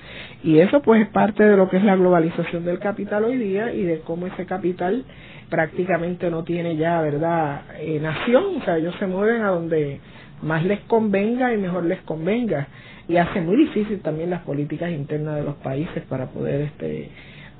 Y 0.43 0.59
eso 0.59 0.81
pues 0.81 1.01
es 1.01 1.07
parte 1.07 1.43
de 1.43 1.57
lo 1.57 1.69
que 1.69 1.77
es 1.77 1.83
la 1.83 1.95
globalización 1.95 2.65
del 2.65 2.79
capital 2.79 3.23
hoy 3.23 3.37
día 3.37 3.73
y 3.73 3.83
de 3.83 4.01
cómo 4.01 4.27
ese 4.27 4.45
capital 4.45 5.03
prácticamente 5.49 6.29
no 6.29 6.43
tiene 6.43 6.75
ya, 6.75 7.01
¿verdad?, 7.01 7.61
eh, 7.79 7.99
nación, 7.99 8.43
o 8.61 8.63
sea, 8.63 8.77
ellos 8.77 8.95
se 8.99 9.07
mueven 9.07 9.41
a 9.41 9.49
donde 9.49 9.99
más 10.41 10.63
les 10.65 10.79
convenga 10.81 11.53
y 11.53 11.57
mejor 11.57 11.85
les 11.85 12.01
convenga. 12.01 12.67
Y 13.07 13.17
hace 13.17 13.41
muy 13.41 13.57
difícil 13.57 13.99
también 14.01 14.29
las 14.29 14.41
políticas 14.41 14.91
internas 14.91 15.35
de 15.35 15.43
los 15.43 15.55
países 15.55 16.03
para 16.07 16.27
poder 16.27 16.61
este 16.61 17.09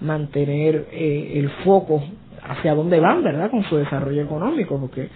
mantener 0.02 0.88
eh, 0.92 1.34
el 1.36 1.50
foco 1.64 2.04
hacia 2.44 2.74
dónde 2.74 3.00
van, 3.00 3.24
¿verdad?, 3.24 3.52
con 3.52 3.64
su 3.66 3.78
desarrollo 3.78 4.24
económico, 4.24 4.80
porque 4.80 5.10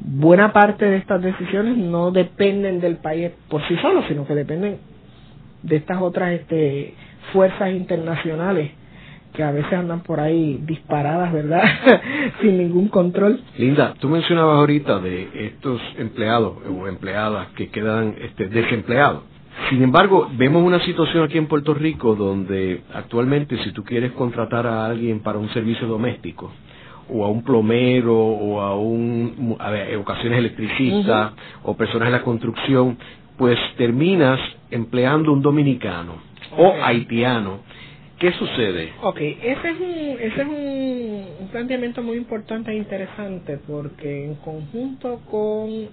buena 0.00 0.52
parte 0.52 0.86
de 0.86 0.96
estas 0.96 1.20
decisiones 1.20 1.76
no 1.76 2.10
dependen 2.10 2.80
del 2.80 2.96
país 2.96 3.30
por 3.48 3.66
sí 3.68 3.76
solo, 3.82 4.02
sino 4.08 4.26
que 4.26 4.34
dependen 4.34 4.78
de 5.62 5.76
estas 5.76 6.00
otras 6.00 6.32
este, 6.32 6.94
fuerzas 7.32 7.70
internacionales 7.72 8.70
que 9.32 9.42
a 9.42 9.50
veces 9.50 9.72
andan 9.72 10.00
por 10.02 10.20
ahí 10.20 10.60
disparadas, 10.66 11.32
¿verdad? 11.32 11.62
Sin 12.40 12.58
ningún 12.58 12.88
control. 12.88 13.40
Linda, 13.58 13.94
tú 13.98 14.08
mencionabas 14.08 14.58
ahorita 14.58 14.98
de 14.98 15.28
estos 15.46 15.80
empleados 15.98 16.58
o 16.68 16.88
empleadas 16.88 17.48
que 17.56 17.68
quedan 17.68 18.14
este, 18.20 18.48
desempleados. 18.48 19.22
Sin 19.68 19.82
embargo, 19.82 20.28
vemos 20.36 20.62
una 20.62 20.80
situación 20.84 21.24
aquí 21.24 21.36
en 21.36 21.46
Puerto 21.46 21.74
Rico 21.74 22.14
donde 22.14 22.82
actualmente 22.94 23.62
si 23.62 23.72
tú 23.72 23.84
quieres 23.84 24.12
contratar 24.12 24.66
a 24.66 24.86
alguien 24.86 25.20
para 25.20 25.38
un 25.38 25.50
servicio 25.50 25.86
doméstico, 25.86 26.50
o 27.12 27.24
a 27.24 27.28
un 27.28 27.42
plomero 27.42 28.16
o 28.16 28.60
a 28.60 28.74
un 28.76 29.56
a 29.58 29.70
ver, 29.70 29.96
ocasiones 29.96 30.38
electricista 30.38 31.32
o 31.64 31.76
personas 31.76 32.06
en 32.06 32.12
la 32.12 32.22
construcción, 32.22 32.96
pues 33.36 33.58
terminas 33.76 34.38
empleando 34.70 35.32
un 35.32 35.42
dominicano 35.42 36.14
o 36.56 36.74
haitiano. 36.82 37.60
¿Qué 38.20 38.32
sucede? 38.32 38.92
Ok, 39.02 39.16
ese 39.16 39.68
es, 39.70 39.80
un, 39.80 40.16
ese 40.20 40.42
es 40.42 40.46
un, 40.46 41.48
planteamiento 41.50 42.02
muy 42.02 42.16
importante 42.16 42.70
e 42.70 42.76
interesante 42.76 43.58
porque 43.66 44.26
en 44.26 44.36
conjunto 44.36 45.20
con 45.28 45.88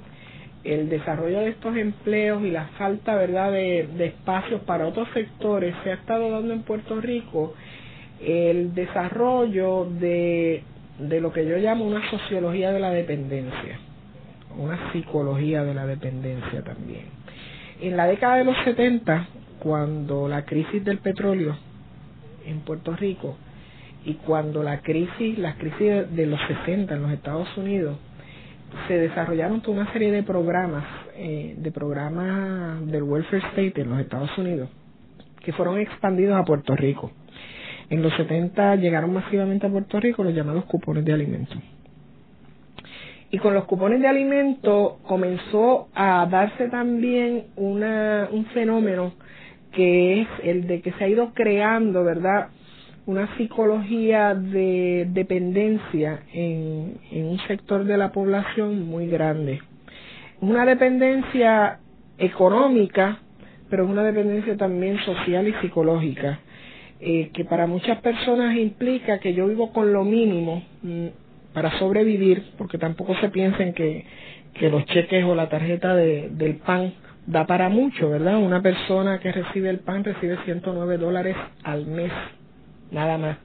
el 0.64 0.90
desarrollo 0.90 1.40
de 1.40 1.50
estos 1.50 1.76
empleos 1.76 2.44
y 2.44 2.52
la 2.52 2.66
falta 2.78 3.16
verdad 3.16 3.52
de, 3.52 3.88
de 3.98 4.06
espacios 4.08 4.62
para 4.62 4.88
otros 4.88 5.08
sectores 5.14 5.74
se 5.84 5.92
ha 5.92 5.96
estado 5.96 6.30
dando 6.30 6.54
en 6.54 6.62
Puerto 6.62 7.02
Rico 7.02 7.56
el 8.22 8.76
desarrollo 8.76 9.86
de 9.86 10.64
de 11.00 11.22
lo 11.22 11.32
que 11.32 11.46
yo 11.46 11.58
llamo 11.58 11.86
una 11.86 12.10
sociología 12.10 12.72
de 12.72 12.80
la 12.80 12.90
dependencia, 12.90 13.80
una 14.58 14.92
psicología 14.92 15.64
de 15.64 15.74
la 15.74 15.86
dependencia 15.86 16.64
también. 16.64 17.06
En 17.82 17.96
la 17.96 18.08
década 18.08 18.38
de 18.38 18.46
los 18.46 18.58
70, 18.64 19.28
cuando 19.60 20.28
la 20.28 20.44
crisis 20.46 20.84
del 20.84 20.98
petróleo 21.00 21.56
en 22.48 22.62
Puerto 22.62 22.96
Rico 22.96 23.38
y 24.08 24.14
cuando 24.14 24.64
la 24.64 24.82
crisis, 24.82 25.38
las 25.38 25.58
crisis 25.58 26.10
de 26.16 26.26
los 26.26 26.40
60 26.48 26.96
en 26.96 27.02
los 27.02 27.12
Estados 27.12 27.58
Unidos, 27.58 27.98
se 28.88 28.98
desarrollaron 28.98 29.62
toda 29.62 29.82
una 29.82 29.94
serie 29.94 30.12
de 30.12 30.24
programas, 30.24 30.86
eh, 31.16 31.56
de 31.58 31.72
programas 31.72 32.86
del 32.88 33.04
welfare 33.04 33.44
state 33.50 33.82
en 33.82 33.90
los 33.90 34.00
Estados 34.00 34.36
Unidos, 34.38 34.70
que 35.42 35.52
fueron 35.52 35.80
expandidos 35.80 36.38
a 36.38 36.46
Puerto 36.46 36.76
Rico. 36.76 37.12
En 37.90 38.02
los 38.02 38.14
70 38.16 38.76
llegaron 38.78 39.14
masivamente 39.14 39.68
a 39.68 39.70
Puerto 39.70 40.00
Rico 40.00 40.24
los 40.24 40.34
llamados 40.34 40.66
cupones 40.66 41.04
de 41.04 41.14
alimentos. 41.14 41.58
Y 43.30 43.40
con 43.40 43.54
los 43.54 43.66
cupones 43.66 44.00
de 44.00 44.08
alimentos 44.08 44.94
comenzó 45.06 45.90
a 45.94 46.26
darse 46.32 46.70
también 46.70 47.48
una, 47.58 48.30
un 48.32 48.46
fenómeno 48.48 49.14
que 49.78 50.22
es 50.22 50.28
el 50.44 50.66
de 50.66 50.82
que 50.82 50.92
se 50.94 51.04
ha 51.04 51.08
ido 51.08 51.36
creando, 51.36 52.04
¿verdad? 52.04 52.48
Una 53.06 53.38
psicología 53.38 54.34
de 54.34 55.06
dependencia 55.12 56.24
en, 56.34 56.98
un 57.12 57.40
sector 57.48 57.84
de 57.86 57.96
la 57.96 58.12
población 58.12 58.88
muy 58.90 59.06
grande. 59.08 59.62
Una 60.42 60.66
dependencia 60.66 61.78
económica, 62.18 63.20
pero 63.70 63.84
es 63.84 63.90
una 63.92 64.04
dependencia 64.04 64.58
también 64.58 64.98
social 65.06 65.48
y 65.48 65.54
psicológica 65.62 66.40
eh, 67.00 67.30
que 67.32 67.46
para 67.46 67.68
muchas 67.68 68.02
personas 68.02 68.58
implica 68.58 69.20
que 69.20 69.36
yo 69.36 69.48
vivo 69.48 69.72
con 69.72 69.94
lo 69.94 70.04
mínimo 70.04 70.64
mm, 70.82 71.06
para 71.54 71.78
sobrevivir, 71.78 72.44
porque 72.58 72.80
tampoco 72.80 73.16
se 73.22 73.30
piensen 73.30 73.74
que, 73.74 74.06
que 74.56 74.72
los 74.72 74.84
cheques 74.88 75.24
o 75.24 75.36
la 75.36 75.50
tarjeta 75.50 75.96
de, 75.96 76.30
del 76.32 76.56
pan 76.56 76.94
da 77.28 77.46
para 77.46 77.70
mucho, 77.70 78.10
¿verdad? 78.10 78.38
Una 78.38 78.62
persona 78.62 79.20
que 79.20 79.32
recibe 79.32 79.70
el 79.70 79.80
pan 79.80 80.04
recibe 80.04 80.38
109 80.46 80.98
dólares 80.98 81.36
al 81.64 81.86
mes, 81.86 82.12
nada 82.90 83.18
más. 83.18 83.38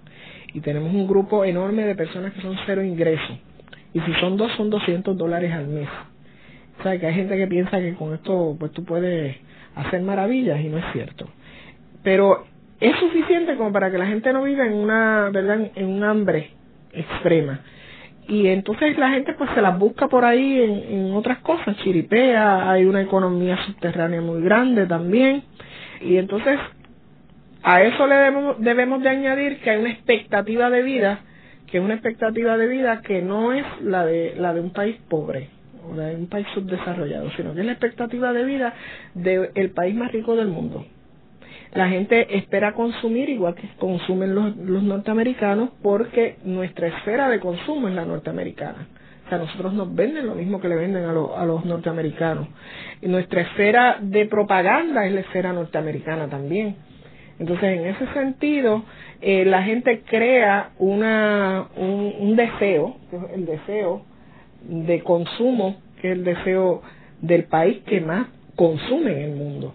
Y 0.55 0.61
tenemos 0.61 0.95
un 0.95 1.07
grupo 1.07 1.45
enorme 1.45 1.85
de 1.85 1.95
personas 1.95 2.33
que 2.33 2.41
son 2.41 2.57
cero 2.65 2.83
ingresos. 2.83 3.39
Y 3.93 4.01
si 4.01 4.15
son 4.15 4.37
dos, 4.37 4.53
son 4.57 4.71
200 4.71 5.17
dólares 5.19 5.53
al 5.53 5.67
mes. 5.67 5.89
O 6.79 6.83
sea, 6.83 6.99
que 6.99 7.07
hay 7.07 7.15
gente 7.15 7.37
que 7.37 7.47
piensa 7.47 7.79
que 7.79 7.95
con 7.95 8.15
esto, 8.15 8.57
pues 8.59 8.73
tú 8.73 8.85
puedes 8.85 9.37
hacer 9.75 10.01
maravillas 10.03 10.61
y 10.61 10.69
no 10.69 10.79
es 10.79 10.85
cierto. 10.93 11.29
Pero 12.03 12.45
es 12.81 12.97
suficiente 12.99 13.57
como 13.57 13.73
para 13.73 13.91
que 13.91 13.99
la 13.99 14.07
gente 14.07 14.33
no 14.33 14.45
viva 14.45 14.67
en 14.67 14.75
una, 14.75 15.31
¿verdad? 15.33 15.71
En 15.75 15.87
un 15.87 16.05
hambre 16.05 16.51
extrema. 16.93 17.61
Y 18.29 18.47
entonces 18.47 18.97
la 18.99 19.11
gente 19.11 19.35
pues 19.35 19.51
se 19.55 19.61
las 19.61 19.79
busca 19.79 20.09
por 20.09 20.25
ahí 20.25 20.61
en, 20.61 21.13
otras 21.15 21.39
cosas, 21.39 21.77
chiripea, 21.79 22.71
hay 22.71 22.85
una 22.85 23.03
economía 23.03 23.57
subterránea 23.67 24.21
muy 24.21 24.43
grande 24.43 24.87
también. 24.87 25.43
Y 26.01 26.17
entonces 26.17 26.59
a 27.63 27.83
eso 27.83 28.07
le 28.07 28.15
debemos, 28.15 28.61
debemos 28.61 29.03
de 29.03 29.09
añadir 29.09 29.59
que 29.61 29.71
hay 29.71 29.81
una 29.81 29.91
expectativa 29.91 30.71
de 30.71 30.83
vida, 30.83 31.21
que 31.71 31.79
es 31.79 31.85
una 31.85 31.95
expectativa 31.95 32.57
de 32.57 32.69
vida 32.69 33.03
que 33.03 33.23
no 33.23 33.53
es 33.53 33.65
la 33.83 34.05
de, 34.05 34.35
la 34.37 34.55
de 34.55 34.61
un 34.61 34.71
país 34.71 34.97
pobre 35.09 35.49
o 35.89 35.95
de 35.95 36.15
un 36.15 36.29
país 36.29 36.47
subdesarrollado, 36.55 37.31
sino 37.37 37.55
que 37.55 37.61
es 37.61 37.67
la 37.67 37.73
expectativa 37.73 38.33
de 38.33 38.45
vida 38.45 38.75
del 39.15 39.71
país 39.71 39.95
más 39.95 40.13
rico 40.13 40.37
del 40.37 40.49
mundo 40.49 40.87
la 41.75 41.89
gente 41.89 42.37
espera 42.37 42.75
consumir 42.75 43.29
igual 43.31 43.55
que 43.55 43.69
consumen 43.79 44.35
los, 44.35 44.57
los 44.57 44.83
norteamericanos 44.83 45.71
porque 45.83 46.37
nuestra 46.45 46.89
esfera 46.89 47.29
de 47.31 47.41
consumo 47.41 47.89
es 47.89 47.95
la 47.95 48.05
norteamericana. 48.05 48.89
O 49.27 49.29
sea, 49.29 49.39
nosotros 49.39 49.73
nos 49.73 49.95
venden 49.95 50.27
lo 50.27 50.35
mismo 50.35 50.61
que 50.61 50.69
le 50.69 50.77
venden 50.77 51.05
a, 51.05 51.11
a 51.11 51.47
los 51.47 51.65
norteamericanos. 51.65 52.49
Y 53.01 53.09
nuestra 53.09 53.41
esfera 53.41 53.97
de 54.01 54.27
propaganda 54.27 55.07
es 55.07 55.13
la 55.13 55.21
esfera 55.21 55.53
norteamericana 55.53 56.29
también. 56.29 56.77
Entonces, 57.39 57.79
en 57.79 57.87
ese 57.87 58.07
sentido, 58.13 58.85
eh, 59.23 59.47
la 59.47 59.63
gente 59.63 60.03
crea 60.03 60.73
una, 60.79 61.69
un, 61.77 62.13
un 62.21 62.37
deseo, 62.37 62.97
el 63.35 63.47
deseo 63.47 64.03
de 64.69 65.01
consumo, 65.03 65.77
que 66.01 66.13
es 66.13 66.19
el 66.19 66.25
deseo 66.25 66.83
del 67.23 67.45
país 67.45 67.79
que 67.87 68.01
más 68.03 68.27
consume 68.55 69.13
en 69.13 69.31
el 69.31 69.37
mundo 69.37 69.75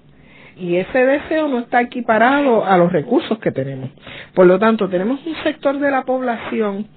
y 0.59 0.77
ese 0.77 1.05
deseo 1.05 1.47
no 1.47 1.59
está 1.59 1.81
equiparado 1.81 2.65
a 2.65 2.77
los 2.77 2.91
recursos 2.91 3.37
que 3.39 3.51
tenemos. 3.51 3.89
Por 4.33 4.47
lo 4.47 4.59
tanto, 4.59 4.89
tenemos 4.89 5.25
un 5.25 5.35
sector 5.43 5.79
de 5.79 5.91
la 5.91 6.03
población 6.03 6.87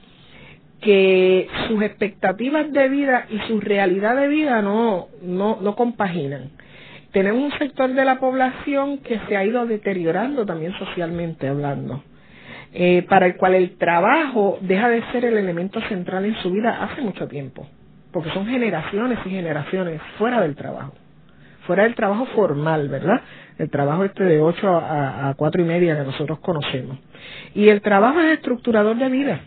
que 0.80 1.46
sus 1.68 1.82
expectativas 1.82 2.72
de 2.72 2.88
vida 2.88 3.26
y 3.28 3.38
su 3.48 3.60
realidad 3.60 4.16
de 4.16 4.28
vida 4.28 4.62
no, 4.62 5.08
no, 5.22 5.58
no 5.60 5.76
compaginan. 5.76 6.50
Tenemos 7.12 7.52
un 7.52 7.58
sector 7.58 7.92
de 7.92 8.04
la 8.04 8.18
población 8.18 8.98
que 8.98 9.20
se 9.28 9.36
ha 9.36 9.44
ido 9.44 9.66
deteriorando 9.66 10.46
también 10.46 10.72
socialmente 10.78 11.48
hablando, 11.48 12.02
eh, 12.72 13.02
para 13.08 13.26
el 13.26 13.36
cual 13.36 13.56
el 13.56 13.76
trabajo 13.76 14.58
deja 14.62 14.88
de 14.88 15.02
ser 15.12 15.24
el 15.24 15.36
elemento 15.36 15.80
central 15.88 16.24
en 16.24 16.36
su 16.36 16.50
vida 16.50 16.82
hace 16.82 17.02
mucho 17.02 17.26
tiempo, 17.28 17.66
porque 18.12 18.30
son 18.30 18.46
generaciones 18.46 19.18
y 19.26 19.30
generaciones 19.30 20.00
fuera 20.18 20.40
del 20.40 20.54
trabajo 20.54 20.94
fuera 21.70 21.84
del 21.84 21.94
trabajo 21.94 22.26
formal, 22.34 22.88
¿verdad? 22.88 23.20
El 23.60 23.68
trabajo 23.68 24.04
este 24.04 24.24
de 24.24 24.40
8 24.40 24.68
a, 24.68 25.28
a 25.28 25.34
4 25.34 25.60
y 25.60 25.64
media 25.66 25.94
que 25.94 26.04
nosotros 26.04 26.38
conocemos. 26.38 26.96
Y 27.54 27.68
el 27.68 27.82
trabajo 27.82 28.18
es 28.18 28.38
estructurador 28.38 28.96
de 28.96 29.10
vida. 29.10 29.42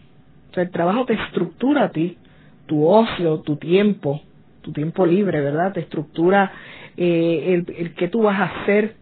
O 0.51 0.53
sea, 0.53 0.61
el 0.61 0.69
trabajo 0.69 1.03
te 1.05 1.13
estructura 1.13 1.85
a 1.85 1.89
ti, 1.89 2.19
tu 2.67 2.85
ocio, 2.85 3.39
tu 3.39 3.55
tiempo, 3.55 4.21
tu 4.61 4.71
tiempo 4.71 5.07
libre, 5.07 5.41
¿verdad? 5.41 5.73
Te 5.73 5.79
estructura 5.79 6.51
eh, 6.95 7.55
el, 7.55 7.75
el 7.75 7.95
que 7.95 8.07
tú 8.07 8.21
vas 8.21 8.39
a 8.39 8.43
hacer 8.43 8.97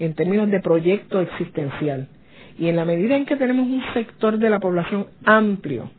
en 0.00 0.14
términos 0.14 0.50
de 0.50 0.58
proyecto 0.58 1.20
existencial. 1.20 2.08
Y 2.58 2.66
en 2.66 2.74
la 2.74 2.84
medida 2.84 3.14
en 3.14 3.24
que 3.24 3.36
tenemos 3.36 3.68
un 3.68 3.84
sector 3.94 4.36
de 4.36 4.50
la 4.50 4.58
población 4.58 5.06
amplio 5.24 5.92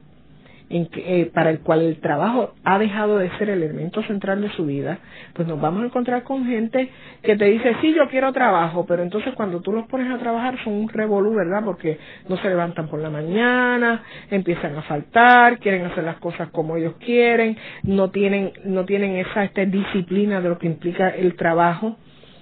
en 0.69 0.89
eh, 0.95 1.31
para 1.33 1.49
el 1.49 1.59
cual 1.59 1.81
el 1.81 1.99
trabajo 1.99 2.53
ha 2.63 2.77
dejado 2.77 3.17
de 3.17 3.29
ser 3.37 3.49
el 3.49 3.63
elemento 3.63 4.03
central 4.03 4.41
de 4.41 4.49
su 4.51 4.65
vida, 4.65 4.99
pues 5.33 5.47
nos 5.47 5.59
vamos 5.59 5.83
a 5.83 5.85
encontrar 5.85 6.23
con 6.23 6.45
gente 6.45 6.89
que 7.23 7.35
te 7.37 7.45
dice, 7.45 7.75
sí, 7.81 7.93
yo 7.93 8.07
quiero 8.09 8.31
trabajo, 8.33 8.85
pero 8.87 9.03
entonces 9.03 9.33
cuando 9.35 9.61
tú 9.61 9.71
los 9.71 9.87
pones 9.87 10.11
a 10.11 10.17
trabajar 10.17 10.57
son 10.63 10.73
un 10.73 10.89
revolú, 10.89 11.33
¿verdad? 11.33 11.63
Porque 11.63 11.97
no 12.27 12.37
se 12.37 12.49
levantan 12.49 12.87
por 12.87 12.99
la 12.99 13.09
mañana, 13.09 14.03
empiezan 14.29 14.75
a 14.75 14.81
faltar, 14.83 15.59
quieren 15.59 15.85
hacer 15.85 16.03
las 16.03 16.17
cosas 16.17 16.49
como 16.49 16.77
ellos 16.77 16.95
quieren, 16.99 17.57
no 17.83 18.09
tienen, 18.11 18.51
no 18.65 18.85
tienen 18.85 19.17
esa 19.17 19.43
esta 19.43 19.65
disciplina 19.65 20.41
de 20.41 20.49
lo 20.49 20.57
que 20.57 20.67
implica 20.67 21.09
el 21.09 21.35
trabajo. 21.35 21.97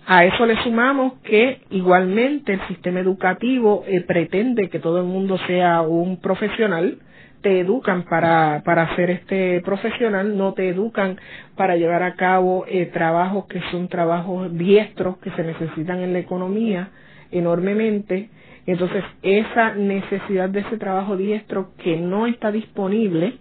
A 0.07 0.23
eso 0.26 0.45
le 0.45 0.61
sumamos 0.61 1.13
que 1.23 1.61
igualmente 1.71 2.53
el 2.53 2.67
sistema 2.67 2.99
educativo 2.99 3.84
eh, 3.88 4.01
pretende 4.01 4.69
que 4.69 4.80
todo 4.80 4.99
el 4.99 5.05
mundo 5.05 5.38
sea 5.47 5.82
un 5.82 6.21
profesional, 6.21 6.99
te 7.46 7.60
educan 7.60 8.06
para, 8.06 8.64
para 8.66 8.96
ser 8.96 9.12
este 9.12 9.62
profesional, 9.62 10.36
no 10.36 10.54
te 10.56 10.68
educan 10.68 11.20
para 11.56 11.76
llevar 11.76 12.02
a 12.02 12.16
cabo 12.16 12.66
eh, 12.68 12.88
trabajos 12.88 13.46
que 13.46 13.62
son 13.70 13.88
trabajos 13.88 14.52
diestros 14.58 15.18
que 15.20 15.30
se 15.30 15.43
necesitan 15.43 16.00
en 16.00 16.14
la 16.14 16.18
economía 16.18 16.89
enormemente. 17.30 18.32
Entonces, 18.66 19.04
esa 19.22 19.76
necesidad 19.76 20.50
de 20.50 20.62
ese 20.62 20.78
trabajo 20.80 21.18
diestro 21.18 21.70
que 21.78 21.98
no 21.98 22.26
está 22.26 22.52
disponible, 22.52 23.36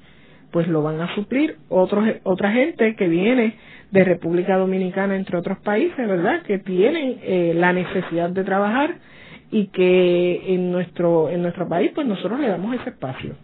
pues 0.51 0.69
lo 0.69 0.83
van 0.83 1.01
a 1.01 1.15
suplir 1.15 1.57
otros, 1.71 2.05
otra 2.25 2.53
gente 2.53 2.97
que 2.97 3.09
viene 3.09 3.55
de 3.91 4.05
República 4.05 4.59
Dominicana, 4.59 5.17
entre 5.17 5.39
otros 5.39 5.61
países, 5.61 5.97
¿verdad? 5.97 6.43
Que 6.43 6.59
tienen 6.59 7.21
eh, 7.23 7.55
la 7.57 7.73
necesidad 7.73 8.29
de 8.29 8.45
trabajar 8.45 8.97
y 9.51 9.69
que 9.69 10.55
en 10.55 10.71
nuestro, 10.71 11.31
en 11.31 11.41
nuestro 11.41 11.67
país, 11.67 11.91
pues 11.95 12.07
nosotros 12.07 12.39
le 12.39 12.49
damos 12.49 12.75
ese 12.75 12.91
espacio. 12.91 13.35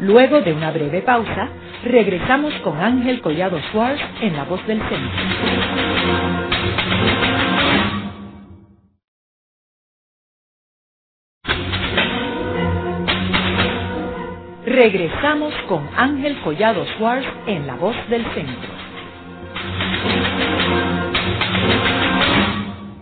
Luego 0.00 0.40
de 0.40 0.54
una 0.54 0.70
breve 0.70 1.02
pausa, 1.02 1.50
regresamos 1.84 2.54
con 2.64 2.78
Ángel 2.80 3.20
Collado 3.20 3.60
Schwartz 3.70 4.00
en 4.22 4.34
La 4.34 4.44
Voz 4.44 4.66
del 4.66 4.78
Centro. 4.78 5.20
Regresamos 14.64 15.52
con 15.68 15.86
Ángel 15.94 16.40
Collado 16.40 16.86
Schwartz 16.96 17.26
en 17.46 17.66
La 17.66 17.74
Voz 17.74 17.96
del 18.08 18.24
Centro. 18.32 18.70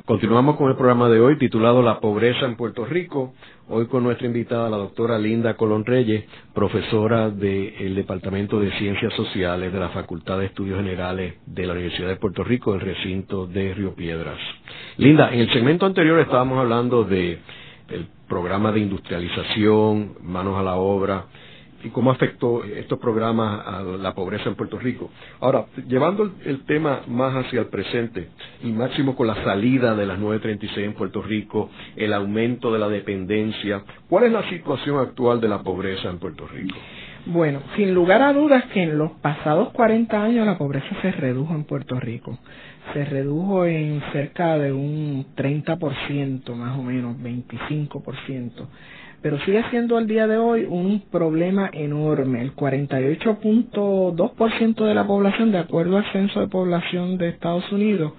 Continuamos 0.05 0.57
con 0.57 0.70
el 0.70 0.76
programa 0.76 1.09
de 1.11 1.20
hoy 1.20 1.37
titulado 1.37 1.83
La 1.83 2.01
pobreza 2.01 2.47
en 2.47 2.57
Puerto 2.57 2.87
Rico. 2.87 3.35
Hoy 3.71 3.87
con 3.87 4.03
nuestra 4.03 4.27
invitada, 4.27 4.71
la 4.71 4.79
doctora 4.79 5.19
Linda 5.19 5.55
Colón 5.55 5.85
Reyes, 5.85 6.25
profesora 6.55 7.29
del 7.29 7.95
Departamento 7.95 8.59
de 8.59 8.73
Ciencias 8.79 9.12
Sociales 9.12 9.71
de 9.71 9.79
la 9.79 9.91
Facultad 9.91 10.39
de 10.39 10.47
Estudios 10.47 10.79
Generales 10.79 11.35
de 11.45 11.66
la 11.66 11.75
Universidad 11.75 12.09
de 12.09 12.16
Puerto 12.16 12.43
Rico, 12.43 12.73
el 12.73 12.81
recinto 12.81 13.47
de 13.47 13.75
Río 13.75 13.95
Piedras. 13.95 14.39
Linda, 14.97 15.31
en 15.35 15.41
el 15.41 15.53
segmento 15.53 15.85
anterior 15.85 16.19
estábamos 16.19 16.59
hablando 16.59 17.05
de 17.05 17.41
el 17.91 18.07
programa 18.27 18.73
de 18.73 18.81
industrialización, 18.81 20.14
manos 20.23 20.57
a 20.59 20.62
la 20.62 20.77
obra, 20.77 21.27
y 21.85 21.91
cómo 21.91 22.11
afectó 22.11 22.64
estos 22.64 22.99
programas 22.99 23.66
a 23.66 23.83
la 23.83 24.14
pobreza 24.14 24.49
en 24.49 24.57
Puerto 24.57 24.79
Rico. 24.79 25.11
Ahora, 25.41 25.66
llevando 25.87 26.31
el, 26.45 26.64
tema 26.64 27.03
más 27.07 27.35
hacia 27.35 27.61
el 27.61 27.66
presente 27.66 28.29
y 28.62 28.72
máximo 28.72 29.14
con 29.14 29.26
la 29.26 29.43
salida 29.45 29.95
de 29.95 30.07
las 30.07 30.18
936 30.18 30.87
en 30.87 30.95
Puerto 30.95 31.22
Rico, 31.22 31.70
el 31.97 32.12
aumento 32.12 32.72
de 32.72 32.79
la 32.79 32.89
dependencia, 32.89 33.83
¿cuál 34.09 34.24
es 34.24 34.33
la 34.33 34.49
situación 34.49 34.99
actual 34.99 35.41
de 35.41 35.49
la 35.49 35.62
pobreza 35.62 36.09
en 36.11 36.18
Puerto 36.18 36.47
Rico? 36.47 36.76
Bueno, 37.26 37.61
sin 37.76 37.95
lugar 37.95 38.22
a 38.22 38.33
dudas 38.33 38.64
que 38.72 38.83
en 38.83 38.97
los 38.97 39.12
pasados 39.12 39.70
40 39.72 40.22
años 40.22 40.47
la 40.47 40.57
pobreza 40.57 40.89
se 41.03 41.12
redujo 41.12 41.55
en 41.55 41.64
Puerto 41.64 42.01
Rico. 42.01 42.39
Se 42.95 43.05
redujo 43.05 43.66
en 43.66 44.03
cerca 44.12 44.57
de 44.57 44.72
un 44.72 45.26
30%, 45.37 46.55
más 46.55 46.79
o 46.79 46.83
menos, 46.83 47.16
25% 47.18 48.66
pero 49.23 49.39
sigue 49.41 49.64
siendo 49.71 49.97
al 49.97 50.07
día 50.07 50.27
de 50.27 50.37
hoy 50.39 50.66
un 50.69 51.03
problema 51.11 51.71
enorme. 51.73 52.43
El 52.43 52.55
48.2% 52.55 54.85
de 54.85 54.95
la 54.95 55.07
población, 55.07 55.51
de 55.53 55.59
acuerdo 55.59 55.97
al 55.97 56.05
censo 56.12 56.41
de 56.41 56.49
población 56.49 57.16
de 57.19 57.29
Estados 57.31 57.71
Unidos 57.73 58.12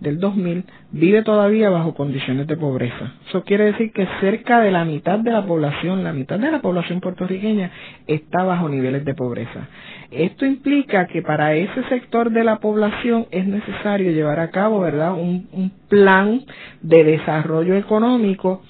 del 0.00 0.20
2000, 0.20 0.64
vive 0.92 1.22
todavía 1.22 1.70
bajo 1.70 1.94
condiciones 1.94 2.46
de 2.46 2.56
pobreza. 2.56 3.14
Eso 3.28 3.42
quiere 3.44 3.64
decir 3.64 3.90
que 3.92 4.06
cerca 4.20 4.60
de 4.60 4.70
la 4.70 4.84
mitad 4.84 5.18
de 5.18 5.32
la 5.32 5.44
población, 5.46 6.04
la 6.04 6.12
mitad 6.12 6.38
de 6.38 6.50
la 6.50 6.60
población 6.60 7.00
puertorriqueña, 7.00 7.70
está 8.06 8.44
bajo 8.44 8.68
niveles 8.68 9.06
de 9.06 9.14
pobreza. 9.14 9.68
Esto 10.10 10.44
implica 10.44 11.06
que 11.06 11.22
para 11.22 11.54
ese 11.54 11.82
sector 11.88 12.30
de 12.30 12.44
la 12.44 12.58
población 12.60 13.26
es 13.30 13.46
necesario 13.46 14.12
llevar 14.12 14.38
a 14.38 14.50
cabo, 14.50 14.80
¿verdad?, 14.80 15.14
un, 15.14 15.48
un 15.52 15.72
plan 15.88 16.42
de 16.82 17.02
desarrollo 17.04 17.74
económico 17.74 18.60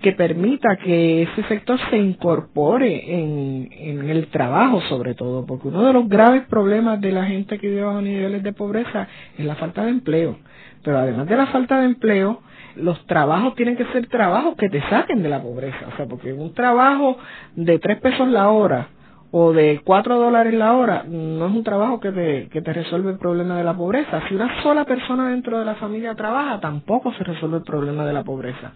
que 0.00 0.12
permita 0.12 0.76
que 0.76 1.22
ese 1.22 1.42
sector 1.44 1.78
se 1.90 1.96
incorpore 1.96 3.14
en, 3.14 3.68
en 3.72 4.08
el 4.08 4.26
trabajo 4.28 4.80
sobre 4.82 5.14
todo, 5.14 5.46
porque 5.46 5.68
uno 5.68 5.84
de 5.84 5.92
los 5.92 6.08
graves 6.08 6.44
problemas 6.48 7.00
de 7.00 7.12
la 7.12 7.24
gente 7.24 7.58
que 7.58 7.68
vive 7.68 7.82
bajo 7.82 8.00
niveles 8.02 8.42
de 8.42 8.52
pobreza 8.52 9.08
es 9.38 9.44
la 9.44 9.54
falta 9.56 9.84
de 9.84 9.90
empleo. 9.90 10.38
Pero 10.82 10.98
además 10.98 11.26
de 11.26 11.36
la 11.36 11.46
falta 11.46 11.80
de 11.80 11.86
empleo, 11.86 12.40
los 12.76 13.04
trabajos 13.06 13.54
tienen 13.54 13.76
que 13.76 13.86
ser 13.86 14.06
trabajos 14.06 14.54
que 14.56 14.68
te 14.68 14.80
saquen 14.88 15.22
de 15.22 15.28
la 15.28 15.42
pobreza. 15.42 15.88
O 15.92 15.96
sea, 15.96 16.06
porque 16.06 16.32
un 16.32 16.52
trabajo 16.54 17.16
de 17.54 17.78
tres 17.78 17.98
pesos 18.00 18.28
la 18.28 18.50
hora 18.50 18.88
o 19.32 19.52
de 19.52 19.80
4 19.84 20.18
dólares 20.18 20.54
la 20.54 20.74
hora, 20.74 21.04
no 21.08 21.46
es 21.46 21.52
un 21.52 21.64
trabajo 21.64 22.00
que 22.00 22.12
te, 22.12 22.48
que 22.48 22.62
te 22.62 22.72
resuelve 22.72 23.10
el 23.10 23.18
problema 23.18 23.58
de 23.58 23.64
la 23.64 23.74
pobreza. 23.74 24.22
Si 24.28 24.34
una 24.34 24.62
sola 24.62 24.84
persona 24.84 25.30
dentro 25.30 25.58
de 25.58 25.64
la 25.64 25.74
familia 25.74 26.14
trabaja, 26.14 26.60
tampoco 26.60 27.12
se 27.14 27.24
resuelve 27.24 27.58
el 27.58 27.64
problema 27.64 28.06
de 28.06 28.12
la 28.12 28.22
pobreza. 28.22 28.72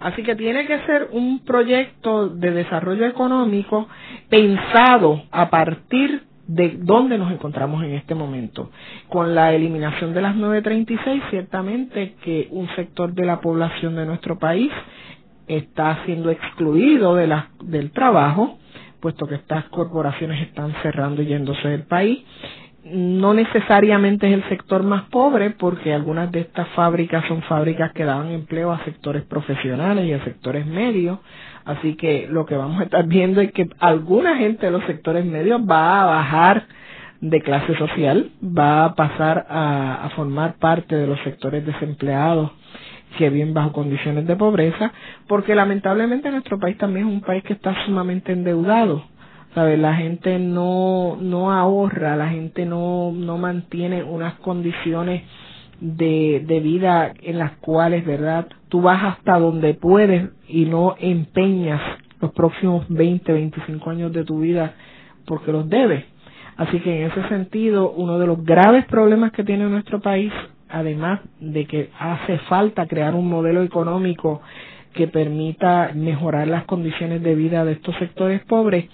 Así 0.00 0.22
que 0.22 0.34
tiene 0.34 0.66
que 0.66 0.78
ser 0.86 1.08
un 1.12 1.44
proyecto 1.44 2.28
de 2.28 2.50
desarrollo 2.52 3.06
económico 3.06 3.86
pensado 4.28 5.22
a 5.30 5.50
partir 5.50 6.22
de 6.46 6.78
dónde 6.80 7.16
nos 7.16 7.30
encontramos 7.30 7.84
en 7.84 7.92
este 7.94 8.14
momento. 8.14 8.70
Con 9.08 9.34
la 9.34 9.52
eliminación 9.52 10.12
de 10.12 10.22
las 10.22 10.34
936, 10.34 11.22
ciertamente 11.30 12.14
que 12.24 12.48
un 12.50 12.68
sector 12.74 13.12
de 13.12 13.24
la 13.24 13.40
población 13.40 13.94
de 13.94 14.06
nuestro 14.06 14.38
país 14.38 14.72
está 15.46 16.04
siendo 16.06 16.30
excluido 16.30 17.14
de 17.14 17.32
del 17.64 17.92
trabajo, 17.92 18.58
puesto 19.00 19.26
que 19.26 19.36
estas 19.36 19.66
corporaciones 19.66 20.42
están 20.48 20.72
cerrando 20.82 21.22
y 21.22 21.26
yéndose 21.26 21.68
del 21.68 21.82
país. 21.84 22.20
No 22.84 23.34
necesariamente 23.34 24.26
es 24.26 24.34
el 24.34 24.48
sector 24.48 24.82
más 24.82 25.04
pobre, 25.10 25.50
porque 25.50 25.92
algunas 25.92 26.32
de 26.32 26.40
estas 26.40 26.68
fábricas 26.70 27.24
son 27.28 27.42
fábricas 27.42 27.92
que 27.92 28.04
daban 28.04 28.30
empleo 28.30 28.72
a 28.72 28.82
sectores 28.84 29.22
profesionales 29.24 30.06
y 30.06 30.12
a 30.12 30.24
sectores 30.24 30.66
medios. 30.66 31.18
Así 31.64 31.94
que 31.96 32.26
lo 32.30 32.46
que 32.46 32.56
vamos 32.56 32.80
a 32.80 32.84
estar 32.84 33.06
viendo 33.06 33.40
es 33.40 33.52
que 33.52 33.68
alguna 33.78 34.36
gente 34.38 34.66
de 34.66 34.72
los 34.72 34.84
sectores 34.84 35.24
medios 35.24 35.60
va 35.60 36.02
a 36.02 36.06
bajar 36.06 36.64
de 37.20 37.40
clase 37.42 37.76
social, 37.76 38.30
va 38.42 38.86
a 38.86 38.94
pasar 38.94 39.46
a, 39.48 40.08
formar 40.16 40.54
parte 40.54 40.96
de 40.96 41.06
los 41.06 41.20
sectores 41.20 41.64
desempleados 41.64 42.50
que 43.18 43.28
viven 43.28 43.52
bajo 43.52 43.72
condiciones 43.72 44.26
de 44.26 44.36
pobreza, 44.36 44.92
porque 45.28 45.54
lamentablemente 45.54 46.30
nuestro 46.30 46.58
país 46.58 46.78
también 46.78 47.08
es 47.08 47.12
un 47.12 47.20
país 47.20 47.42
que 47.44 47.52
está 47.52 47.74
sumamente 47.84 48.32
endeudado. 48.32 49.04
¿Sabes? 49.54 49.78
La 49.78 49.94
gente 49.94 50.38
no, 50.38 51.16
no 51.20 51.52
ahorra, 51.52 52.16
la 52.16 52.28
gente 52.28 52.66
no, 52.66 53.12
no 53.12 53.36
mantiene 53.36 54.02
unas 54.04 54.34
condiciones 54.34 55.22
de, 55.80 56.44
de 56.46 56.60
vida 56.60 57.12
en 57.22 57.38
las 57.38 57.52
cuales, 57.56 58.06
¿verdad? 58.06 58.46
Tú 58.68 58.80
vas 58.82 59.02
hasta 59.02 59.38
donde 59.38 59.74
puedes 59.74 60.30
y 60.46 60.66
no 60.66 60.94
empeñas 60.98 61.80
los 62.20 62.32
próximos 62.32 62.86
20, 62.88 63.32
25 63.32 63.90
años 63.90 64.12
de 64.12 64.24
tu 64.24 64.40
vida 64.40 64.74
porque 65.26 65.50
los 65.52 65.68
debes. 65.68 66.04
Así 66.56 66.78
que 66.80 67.00
en 67.00 67.10
ese 67.10 67.28
sentido, 67.28 67.90
uno 67.90 68.18
de 68.18 68.26
los 68.26 68.44
graves 68.44 68.84
problemas 68.86 69.32
que 69.32 69.42
tiene 69.42 69.68
nuestro 69.68 70.00
país 70.00 70.32
además 70.70 71.20
de 71.40 71.66
que 71.66 71.90
hace 71.98 72.38
falta 72.48 72.86
crear 72.86 73.14
un 73.14 73.28
modelo 73.28 73.62
económico 73.62 74.40
que 74.94 75.08
permita 75.08 75.92
mejorar 75.94 76.48
las 76.48 76.64
condiciones 76.64 77.22
de 77.22 77.34
vida 77.34 77.64
de 77.64 77.72
estos 77.72 77.94
sectores 77.96 78.42
pobres, 78.44 78.86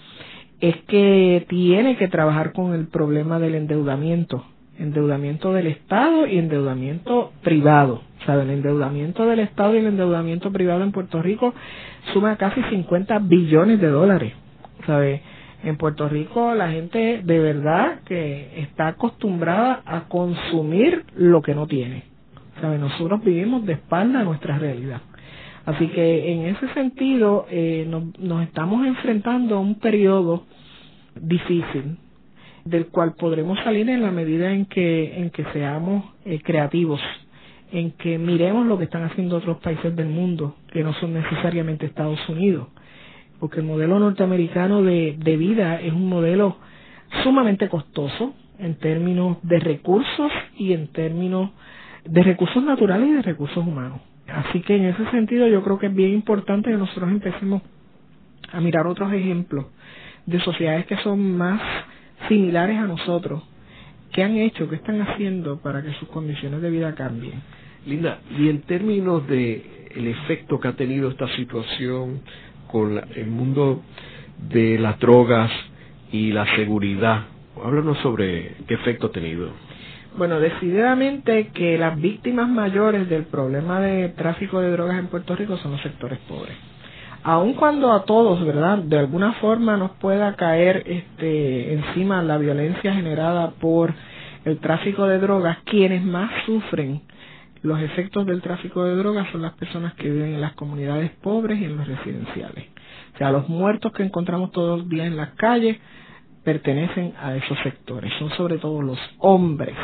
es 0.61 0.77
que 0.89 1.45
tiene 1.49 1.97
que 1.97 2.09
trabajar 2.09 2.53
con 2.53 2.75
el 2.75 2.87
problema 2.87 3.39
del 3.39 3.55
endeudamiento, 3.55 4.45
endeudamiento 4.79 5.53
del 5.53 5.67
Estado 5.69 6.27
y 6.27 6.39
endeudamiento 6.39 7.33
privado. 7.43 8.03
¿Sabe? 8.25 8.43
El 8.43 8.51
endeudamiento 8.51 9.27
del 9.27 9.41
Estado 9.41 9.75
y 9.75 9.79
el 9.79 9.87
endeudamiento 9.87 10.51
privado 10.51 10.83
en 10.83 10.93
Puerto 10.93 11.23
Rico 11.23 11.55
suma 12.13 12.37
casi 12.37 12.63
50 12.63 13.19
billones 13.21 13.81
de 13.81 13.89
dólares. 13.89 14.33
¿Sabe? 14.87 15.23
En 15.63 15.77
Puerto 15.77 16.09
Rico 16.09 16.55
la 16.55 16.71
gente 16.71 17.21
de 17.23 17.39
verdad 17.39 18.01
que 18.05 18.61
está 18.61 18.89
acostumbrada 18.89 19.83
a 19.85 20.09
consumir 20.09 21.05
lo 21.17 21.43
que 21.43 21.55
no 21.55 21.67
tiene. 21.67 22.05
¿Sabe? 22.61 22.79
Nosotros 22.79 23.23
vivimos 23.23 23.67
de 23.67 23.75
espalda 23.75 24.21
a 24.21 24.25
nuestra 24.25 24.59
realidad. 24.59 25.03
Así 25.67 25.89
que 25.89 26.33
en 26.33 26.47
ese 26.47 26.73
sentido 26.75 27.47
eh, 27.51 27.85
nos, 27.89 28.17
nos 28.21 28.43
estamos 28.45 28.87
enfrentando 28.87 29.57
a 29.57 29.61
un 29.61 29.75
periodo 29.81 30.45
difícil 31.21 31.99
del 32.65 32.87
cual 32.87 33.15
podremos 33.15 33.59
salir 33.65 33.89
en 33.91 34.03
la 34.03 34.13
medida 34.13 34.53
en 34.53 34.67
que 34.67 35.21
en 35.21 35.31
que 35.31 35.45
seamos 35.53 36.05
eh, 36.25 36.41
creativos 36.43 37.01
en 37.73 37.93
que 37.93 38.17
miremos 38.19 38.67
lo 38.67 38.79
que 38.79 38.85
están 38.85 39.05
haciendo 39.05 39.37
otros 39.39 39.59
países 39.59 39.95
del 39.97 40.09
mundo 40.09 40.57
que 40.73 40.85
no 40.85 40.93
son 40.95 41.15
necesariamente 41.15 41.87
Estados 41.87 42.29
Unidos 42.29 42.69
porque 43.41 43.61
el 43.61 43.67
modelo 43.67 43.99
norteamericano 43.99 44.83
de, 44.83 45.17
de 45.19 45.37
vida 45.37 45.81
es 45.81 45.93
un 45.93 46.09
modelo 46.09 46.57
sumamente 47.23 47.69
costoso 47.69 48.35
en 48.59 48.77
términos 48.77 49.39
de 49.43 49.59
recursos 49.61 50.33
y 50.57 50.73
en 50.73 50.89
términos 50.89 51.51
de 52.05 52.23
recursos 52.23 52.63
naturales 52.63 53.09
y 53.09 53.13
de 53.13 53.23
recursos 53.23 53.59
humanos. 53.59 54.01
Así 54.37 54.61
que 54.61 54.77
en 54.77 54.85
ese 54.85 55.11
sentido 55.11 55.49
yo 55.49 55.63
creo 55.63 55.79
que 55.79 55.87
es 55.87 55.95
bien 55.95 56.13
importante 56.13 56.71
que 56.71 56.77
nosotros 56.77 57.09
empecemos 57.11 57.63
a 58.53 58.61
mirar 58.61 58.87
otros 58.87 59.11
ejemplos 59.15 59.65
de 60.27 60.39
sociedades 60.41 60.85
que 60.85 60.99
son 60.99 61.39
más 61.39 61.59
similares 62.29 62.77
a 62.77 62.87
nosotros, 62.87 63.43
qué 64.13 64.23
han 64.23 64.37
hecho, 64.37 64.69
qué 64.69 64.77
están 64.77 65.01
haciendo 65.01 65.59
para 65.61 65.83
que 65.83 65.91
sus 65.95 66.09
condiciones 66.09 66.61
de 66.61 66.69
vida 66.69 66.95
cambien. 66.95 67.41
Linda, 67.87 68.19
y 68.39 68.51
en 68.51 68.61
términos 68.61 69.27
de 69.27 69.89
el 69.95 70.07
efecto 70.07 70.61
que 70.61 70.69
ha 70.69 70.73
tenido 70.77 71.09
esta 71.09 71.29
situación 71.35 72.21
con 72.71 73.01
el 73.15 73.27
mundo 73.29 73.81
de 74.51 74.79
las 74.79 74.99
drogas 75.01 75.51
y 76.13 76.33
la 76.33 76.45
seguridad. 76.57 77.25
Háblanos 77.65 77.97
sobre 78.03 78.55
qué 78.69 78.75
efecto 78.75 79.07
ha 79.07 79.13
tenido. 79.13 79.49
Bueno, 80.17 80.41
decididamente 80.41 81.49
que 81.49 81.77
las 81.77 82.01
víctimas 82.01 82.49
mayores 82.49 83.09
del 83.09 83.25
problema 83.25 83.81
de 83.81 84.09
tráfico 84.11 84.61
de 84.61 84.71
drogas 84.71 84.99
en 84.99 85.09
Puerto 85.09 85.37
Rico 85.37 85.59
son 85.59 85.73
los 85.73 85.83
sectores 85.83 86.19
pobres. 86.21 86.57
Aun 87.23 87.53
cuando 87.53 87.93
a 87.93 88.05
todos, 88.05 88.45
¿verdad? 88.47 88.79
De 88.79 88.99
alguna 88.99 89.35
forma 89.35 89.77
nos 89.77 89.91
pueda 89.93 90.35
caer 90.37 90.85
este 90.87 91.75
encima 91.75 92.23
la 92.23 92.39
violencia 92.39 92.95
generada 92.95 93.51
por 93.61 93.93
el 94.45 94.59
tráfico 94.59 95.07
de 95.07 95.19
drogas, 95.19 95.59
quienes 95.65 96.03
más 96.05 96.31
sufren 96.47 97.03
los 97.63 97.81
efectos 97.81 98.25
del 98.27 98.43
tráfico 98.43 98.85
de 98.85 98.95
drogas 98.95 99.29
son 99.33 99.43
las 99.43 99.55
personas 99.55 99.95
que 99.95 100.09
viven 100.09 100.35
en 100.35 100.41
las 100.41 100.55
comunidades 100.55 101.11
pobres 101.21 101.61
y 101.61 101.65
en 101.65 101.77
los 101.77 101.87
residenciales. 101.87 102.67
O 103.15 103.19
sea, 103.19 103.33
los 103.33 103.49
muertos 103.49 103.93
que 103.93 104.05
encontramos 104.05 104.53
todos 104.53 104.79
los 104.79 104.89
días 104.89 105.09
en 105.09 105.17
las 105.17 105.31
calles 105.31 105.77
pertenecen 106.45 107.15
a 107.21 107.35
esos 107.35 107.59
sectores, 107.65 108.13
son 108.21 108.31
sobre 108.31 108.59
todo 108.59 108.81
los 108.81 108.99
hombres. 109.19 109.75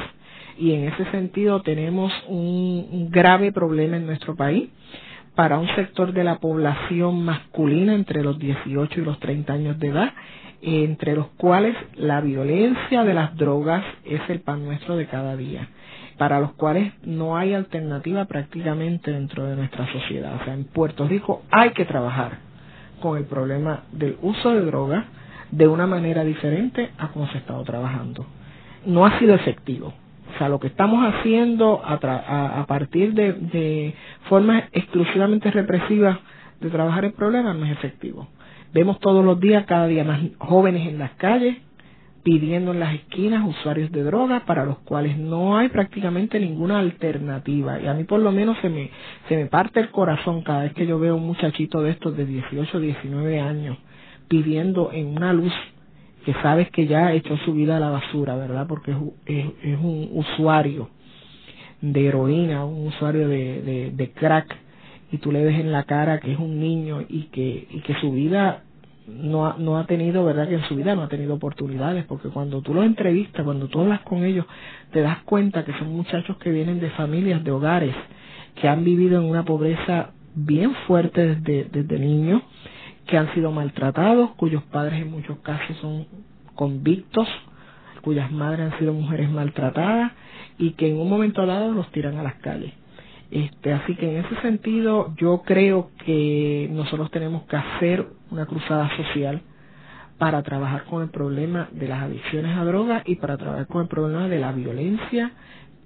Y 0.58 0.72
en 0.72 0.84
ese 0.84 1.10
sentido 1.10 1.62
tenemos 1.62 2.12
un, 2.28 3.08
grave 3.10 3.52
problema 3.52 3.96
en 3.96 4.06
nuestro 4.06 4.34
país 4.36 4.70
para 5.34 5.58
un 5.58 5.68
sector 5.74 6.12
de 6.12 6.24
la 6.24 6.38
población 6.38 7.24
masculina 7.24 7.94
entre 7.94 8.22
los 8.22 8.38
18 8.38 9.00
y 9.00 9.04
los 9.04 9.18
30 9.18 9.52
años 9.52 9.78
de 9.78 9.88
edad, 9.88 10.12
entre 10.60 11.14
los 11.16 11.28
cuales 11.38 11.74
la 11.96 12.20
violencia 12.20 13.02
de 13.04 13.14
las 13.14 13.36
drogas 13.36 13.84
es 14.04 14.20
el 14.28 14.40
pan 14.40 14.64
nuestro 14.64 14.96
de 14.96 15.06
cada 15.06 15.36
día 15.36 15.68
para 16.18 16.38
los 16.38 16.52
cuales 16.52 16.92
no 17.02 17.36
hay 17.36 17.52
alternativa 17.54 18.26
prácticamente 18.26 19.10
dentro 19.10 19.44
de 19.44 19.56
nuestra 19.56 19.90
sociedad. 19.92 20.36
O 20.40 20.44
sea, 20.44 20.54
en 20.54 20.64
Puerto 20.64 21.08
Rico 21.08 21.42
hay 21.50 21.70
que 21.70 21.84
trabajar 21.84 22.38
con 23.00 23.18
el 23.18 23.24
problema 23.24 23.82
del 23.90 24.16
uso 24.22 24.50
de 24.50 24.60
drogas 24.60 25.04
de 25.50 25.66
una 25.66 25.86
manera 25.86 26.24
diferente 26.24 26.90
a 26.98 27.08
como 27.08 27.26
se 27.28 27.38
ha 27.38 27.40
estado 27.40 27.62
trabajando. 27.64 28.24
No 28.86 29.04
ha 29.04 29.18
sido 29.18 29.34
efectivo. 29.34 29.92
O 30.34 30.38
sea, 30.38 30.48
lo 30.48 30.60
que 30.60 30.68
estamos 30.68 31.04
haciendo 31.04 31.82
a, 31.84 31.94
a, 32.60 32.66
partir 32.66 33.14
de, 33.14 33.32
de 33.32 33.94
formas 34.28 34.64
exclusivamente 34.72 35.50
represivas 35.50 36.18
de 36.60 36.70
trabajar 36.70 37.04
el 37.04 37.12
problema 37.12 37.52
no 37.54 37.66
es 37.66 37.72
efectivo. 37.72 38.28
Vemos 38.72 38.98
todos 39.00 39.24
los 39.24 39.38
días 39.40 39.66
cada 39.66 39.86
día 39.86 40.04
más 40.04 40.20
jóvenes 40.38 40.88
en 40.88 40.98
las 40.98 41.12
calles 41.12 41.58
pidiendo 42.22 42.70
en 42.72 42.80
las 42.80 42.94
esquinas 42.94 43.46
usuarios 43.46 43.90
de 43.90 44.04
drogas 44.04 44.42
para 44.42 44.64
los 44.64 44.78
cuales 44.78 45.18
no 45.18 45.58
hay 45.58 45.68
prácticamente 45.68 46.38
ninguna 46.38 46.78
alternativa. 46.78 47.80
Y 47.80 47.86
a 47.86 47.94
mí 47.94 48.04
por 48.04 48.20
lo 48.20 48.30
menos 48.30 48.56
se 48.62 48.68
me, 48.68 48.90
se 49.28 49.36
me 49.36 49.46
parte 49.46 49.80
el 49.80 49.90
corazón 49.90 50.42
cada 50.42 50.62
vez 50.62 50.72
que 50.72 50.86
yo 50.86 50.98
veo 50.98 51.16
un 51.16 51.26
muchachito 51.26 51.82
de 51.82 51.90
estos 51.90 52.16
de 52.16 52.24
18 52.26 52.76
o 52.76 52.80
19 52.80 53.40
años 53.40 53.76
pidiendo 54.28 54.92
en 54.92 55.08
una 55.08 55.32
luz 55.32 55.52
que 56.24 56.32
sabes 56.34 56.70
que 56.70 56.86
ya 56.86 57.12
hecho 57.12 57.36
su 57.38 57.52
vida 57.52 57.76
a 57.76 57.80
la 57.80 57.90
basura, 57.90 58.36
¿verdad? 58.36 58.66
Porque 58.66 58.92
es, 59.26 59.46
es, 59.62 59.78
un 59.78 60.10
usuario 60.12 60.88
de 61.80 62.06
heroína, 62.06 62.64
un 62.64 62.88
usuario 62.88 63.28
de, 63.28 63.62
de, 63.62 63.90
de 63.90 64.10
crack, 64.12 64.56
y 65.10 65.18
tú 65.18 65.30
le 65.30 65.44
ves 65.44 65.58
en 65.60 65.72
la 65.72 65.84
cara 65.84 66.20
que 66.20 66.32
es 66.32 66.38
un 66.38 66.58
niño 66.58 67.02
y 67.08 67.24
que, 67.24 67.66
y 67.70 67.80
que 67.80 67.94
su 67.94 68.12
vida 68.12 68.62
no 69.06 69.46
ha, 69.46 69.56
no 69.58 69.78
ha 69.78 69.86
tenido, 69.86 70.24
¿verdad? 70.24 70.48
Que 70.48 70.54
en 70.54 70.64
su 70.64 70.76
vida 70.76 70.94
no 70.94 71.02
ha 71.02 71.08
tenido 71.08 71.34
oportunidades, 71.34 72.04
porque 72.06 72.28
cuando 72.28 72.62
tú 72.62 72.72
los 72.72 72.84
entrevistas, 72.84 73.44
cuando 73.44 73.68
tú 73.68 73.80
hablas 73.80 74.00
con 74.00 74.24
ellos, 74.24 74.46
te 74.92 75.00
das 75.00 75.18
cuenta 75.24 75.64
que 75.64 75.72
son 75.74 75.94
muchachos 75.94 76.36
que 76.38 76.50
vienen 76.50 76.80
de 76.80 76.90
familias, 76.90 77.44
de 77.44 77.50
hogares, 77.50 77.94
que 78.60 78.68
han 78.68 78.84
vivido 78.84 79.20
en 79.20 79.28
una 79.28 79.44
pobreza 79.44 80.10
bien 80.34 80.74
fuerte 80.86 81.36
desde, 81.36 81.64
desde 81.64 81.98
niños, 81.98 82.42
que 83.06 83.16
han 83.18 83.32
sido 83.34 83.50
maltratados, 83.52 84.30
cuyos 84.36 84.62
padres 84.64 85.02
en 85.02 85.10
muchos 85.10 85.38
casos 85.38 85.76
son 85.78 86.06
convictos, 86.54 87.28
cuyas 88.02 88.30
madres 88.30 88.72
han 88.72 88.78
sido 88.78 88.92
mujeres 88.92 89.30
maltratadas 89.30 90.12
y 90.58 90.72
que 90.72 90.90
en 90.90 90.98
un 90.98 91.08
momento 91.08 91.44
dado 91.46 91.72
los 91.72 91.90
tiran 91.92 92.16
a 92.18 92.22
las 92.22 92.34
calles. 92.36 92.72
Este, 93.30 93.72
así 93.72 93.94
que 93.96 94.10
en 94.18 94.24
ese 94.24 94.40
sentido 94.42 95.14
yo 95.16 95.42
creo 95.46 95.90
que 96.04 96.68
nosotros 96.70 97.10
tenemos 97.10 97.44
que 97.44 97.56
hacer 97.56 98.06
una 98.30 98.44
cruzada 98.44 98.94
social 98.96 99.40
para 100.18 100.42
trabajar 100.42 100.84
con 100.84 101.02
el 101.02 101.08
problema 101.08 101.68
de 101.72 101.88
las 101.88 102.02
adicciones 102.02 102.56
a 102.56 102.64
drogas 102.64 103.02
y 103.06 103.16
para 103.16 103.38
trabajar 103.38 103.66
con 103.66 103.82
el 103.82 103.88
problema 103.88 104.28
de 104.28 104.38
la 104.38 104.52
violencia 104.52 105.32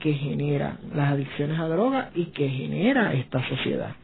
que 0.01 0.12
genera 0.14 0.77
las 0.95 1.12
adicciones 1.12 1.59
a 1.59 1.69
drogas 1.69 2.09
y 2.14 2.27
que 2.27 2.49
genera 2.49 3.12
esta 3.14 3.49
sociedad. 3.49 3.95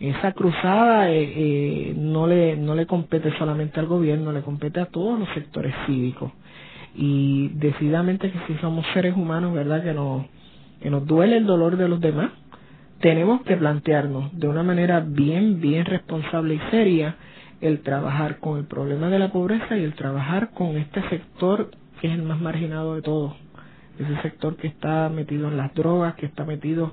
Esa 0.00 0.32
cruzada 0.32 1.10
eh, 1.10 1.22
eh, 1.22 1.94
no 1.96 2.26
le 2.28 2.56
no 2.56 2.74
le 2.76 2.86
compete 2.86 3.36
solamente 3.36 3.80
al 3.80 3.86
gobierno, 3.86 4.30
le 4.32 4.42
compete 4.42 4.78
a 4.80 4.86
todos 4.86 5.18
los 5.18 5.28
sectores 5.30 5.74
cívicos. 5.86 6.32
Y 6.94 7.48
decididamente 7.54 8.30
que 8.30 8.38
si 8.46 8.54
somos 8.60 8.86
seres 8.94 9.16
humanos, 9.16 9.54
verdad 9.54 9.82
que 9.82 9.92
nos 9.92 10.26
que 10.80 10.90
nos 10.90 11.04
duele 11.06 11.36
el 11.36 11.46
dolor 11.46 11.76
de 11.76 11.88
los 11.88 12.00
demás, 12.00 12.30
tenemos 13.00 13.42
que 13.42 13.56
plantearnos 13.56 14.38
de 14.38 14.46
una 14.46 14.62
manera 14.62 15.00
bien 15.00 15.60
bien 15.60 15.84
responsable 15.84 16.54
y 16.54 16.60
seria 16.70 17.16
el 17.60 17.80
trabajar 17.80 18.38
con 18.38 18.58
el 18.58 18.66
problema 18.66 19.08
de 19.08 19.18
la 19.18 19.32
pobreza 19.32 19.76
y 19.76 19.82
el 19.82 19.94
trabajar 19.94 20.50
con 20.50 20.76
este 20.76 21.02
sector 21.08 21.70
que 22.00 22.06
es 22.06 22.14
el 22.14 22.22
más 22.22 22.40
marginado 22.40 22.94
de 22.94 23.02
todos, 23.02 23.34
ese 23.98 24.22
sector 24.22 24.56
que 24.56 24.68
está 24.68 25.08
metido 25.08 25.48
en 25.48 25.56
las 25.56 25.74
drogas, 25.74 26.14
que 26.14 26.26
está 26.26 26.44
metido 26.44 26.92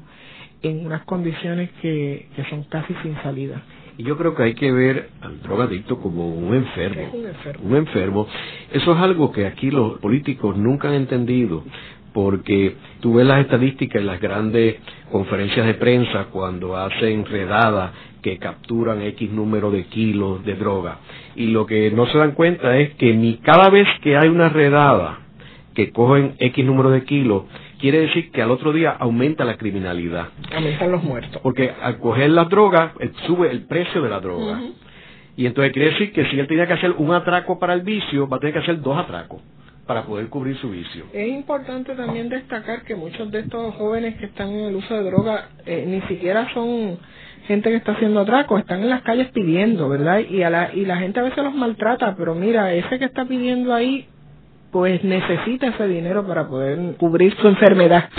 en 0.67 0.85
unas 0.85 1.03
condiciones 1.03 1.69
que, 1.81 2.27
que 2.35 2.43
son 2.49 2.63
casi 2.63 2.93
sin 3.03 3.15
salida. 3.21 3.61
Y 3.97 4.03
yo 4.03 4.17
creo 4.17 4.35
que 4.35 4.43
hay 4.43 4.55
que 4.55 4.71
ver 4.71 5.09
al 5.21 5.41
drogadicto 5.41 5.99
como 5.99 6.27
un 6.27 6.53
enfermo. 6.53 7.11
un 7.13 7.27
enfermo. 7.27 7.65
Un 7.65 7.75
enfermo. 7.75 8.27
Eso 8.73 8.93
es 8.93 8.99
algo 8.99 9.31
que 9.31 9.45
aquí 9.45 9.71
los 9.71 9.99
políticos 9.99 10.57
nunca 10.57 10.89
han 10.89 10.95
entendido, 10.95 11.63
porque 12.13 12.75
tú 12.99 13.15
ves 13.15 13.25
las 13.25 13.41
estadísticas 13.41 14.01
en 14.01 14.07
las 14.07 14.19
grandes 14.19 14.77
conferencias 15.11 15.65
de 15.65 15.75
prensa 15.75 16.25
cuando 16.31 16.75
hacen 16.75 17.25
redadas 17.25 17.91
que 18.21 18.37
capturan 18.37 19.01
X 19.03 19.31
número 19.31 19.69
de 19.69 19.85
kilos 19.85 20.43
de 20.43 20.55
droga. 20.55 20.97
Y 21.35 21.47
lo 21.47 21.65
que 21.65 21.91
no 21.91 22.07
se 22.07 22.17
dan 22.17 22.31
cuenta 22.31 22.77
es 22.77 22.95
que 22.95 23.13
ni 23.13 23.37
cada 23.37 23.69
vez 23.69 23.87
que 24.01 24.17
hay 24.17 24.29
una 24.29 24.49
redada 24.49 25.19
que 25.75 25.91
cogen 25.91 26.33
X 26.39 26.65
número 26.65 26.89
de 26.89 27.03
kilos, 27.03 27.43
quiere 27.85 27.99
decir 27.99 28.31
que 28.31 28.41
al 28.41 28.49
otro 28.49 28.73
día 28.73 28.95
aumenta 28.97 29.45
la 29.45 29.57
criminalidad. 29.57 30.29
Aumentan 30.55 30.91
los 30.91 31.03
muertos. 31.03 31.39
Porque 31.43 31.71
al 31.83 31.99
coger 31.99 32.31
la 32.31 32.45
droga, 32.45 32.93
eh, 32.99 33.11
sube 33.27 33.51
el 33.51 33.67
precio 33.67 34.01
de 34.01 34.09
la 34.09 34.19
droga. 34.19 34.59
Y 35.37 35.45
entonces 35.45 35.71
quiere 35.71 35.91
decir 35.91 36.11
que 36.11 36.25
si 36.31 36.39
él 36.39 36.47
tenía 36.47 36.65
que 36.65 36.73
hacer 36.73 36.95
un 36.97 37.13
atraco 37.13 37.59
para 37.59 37.75
el 37.75 37.81
vicio, 37.81 38.27
va 38.27 38.37
a 38.37 38.39
tener 38.39 38.53
que 38.53 38.59
hacer 38.61 38.81
dos 38.81 38.97
atracos 38.97 39.39
para 39.85 40.01
poder 40.01 40.29
cubrir 40.29 40.57
su 40.57 40.71
vicio. 40.71 41.05
Es 41.13 41.27
importante 41.27 41.93
también 41.93 42.27
destacar 42.27 42.81
que 42.85 42.95
muchos 42.95 43.29
de 43.29 43.41
estos 43.41 43.75
jóvenes 43.75 44.15
que 44.15 44.25
están 44.25 44.49
en 44.49 44.65
el 44.65 44.75
uso 44.77 44.95
de 44.95 45.03
droga 45.03 45.49
eh, 45.67 45.85
ni 45.87 46.01
siquiera 46.07 46.51
son 46.55 46.97
gente 47.47 47.69
que 47.69 47.75
está 47.75 47.91
haciendo 47.91 48.21
atracos, 48.21 48.61
están 48.61 48.81
en 48.81 48.89
las 48.89 49.03
calles 49.03 49.27
pidiendo, 49.31 49.87
¿verdad? 49.89 50.21
Y, 50.27 50.41
a 50.41 50.49
la, 50.49 50.73
y 50.73 50.85
la 50.85 50.97
gente 50.97 51.19
a 51.19 51.23
veces 51.23 51.43
los 51.43 51.53
maltrata, 51.53 52.15
pero 52.17 52.33
mira, 52.33 52.73
ese 52.73 52.97
que 52.97 53.05
está 53.05 53.25
pidiendo 53.25 53.75
ahí, 53.75 54.07
pues 54.75 55.01
necesita 55.05 55.67
ese 55.67 55.87
dinero 55.87 56.27
para 56.27 56.49
poder 56.49 56.97
cubrir 56.97 57.33
su 57.37 57.47
enfermedad. 57.47 58.09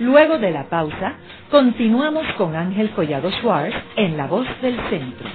Luego 0.00 0.38
de 0.38 0.50
la 0.50 0.70
pausa, 0.70 1.12
continuamos 1.50 2.24
con 2.38 2.56
Ángel 2.56 2.88
Collado 2.92 3.30
Schwartz 3.32 3.76
en 3.96 4.16
La 4.16 4.28
Voz 4.28 4.46
del 4.62 4.80
Centro. 4.88 5.28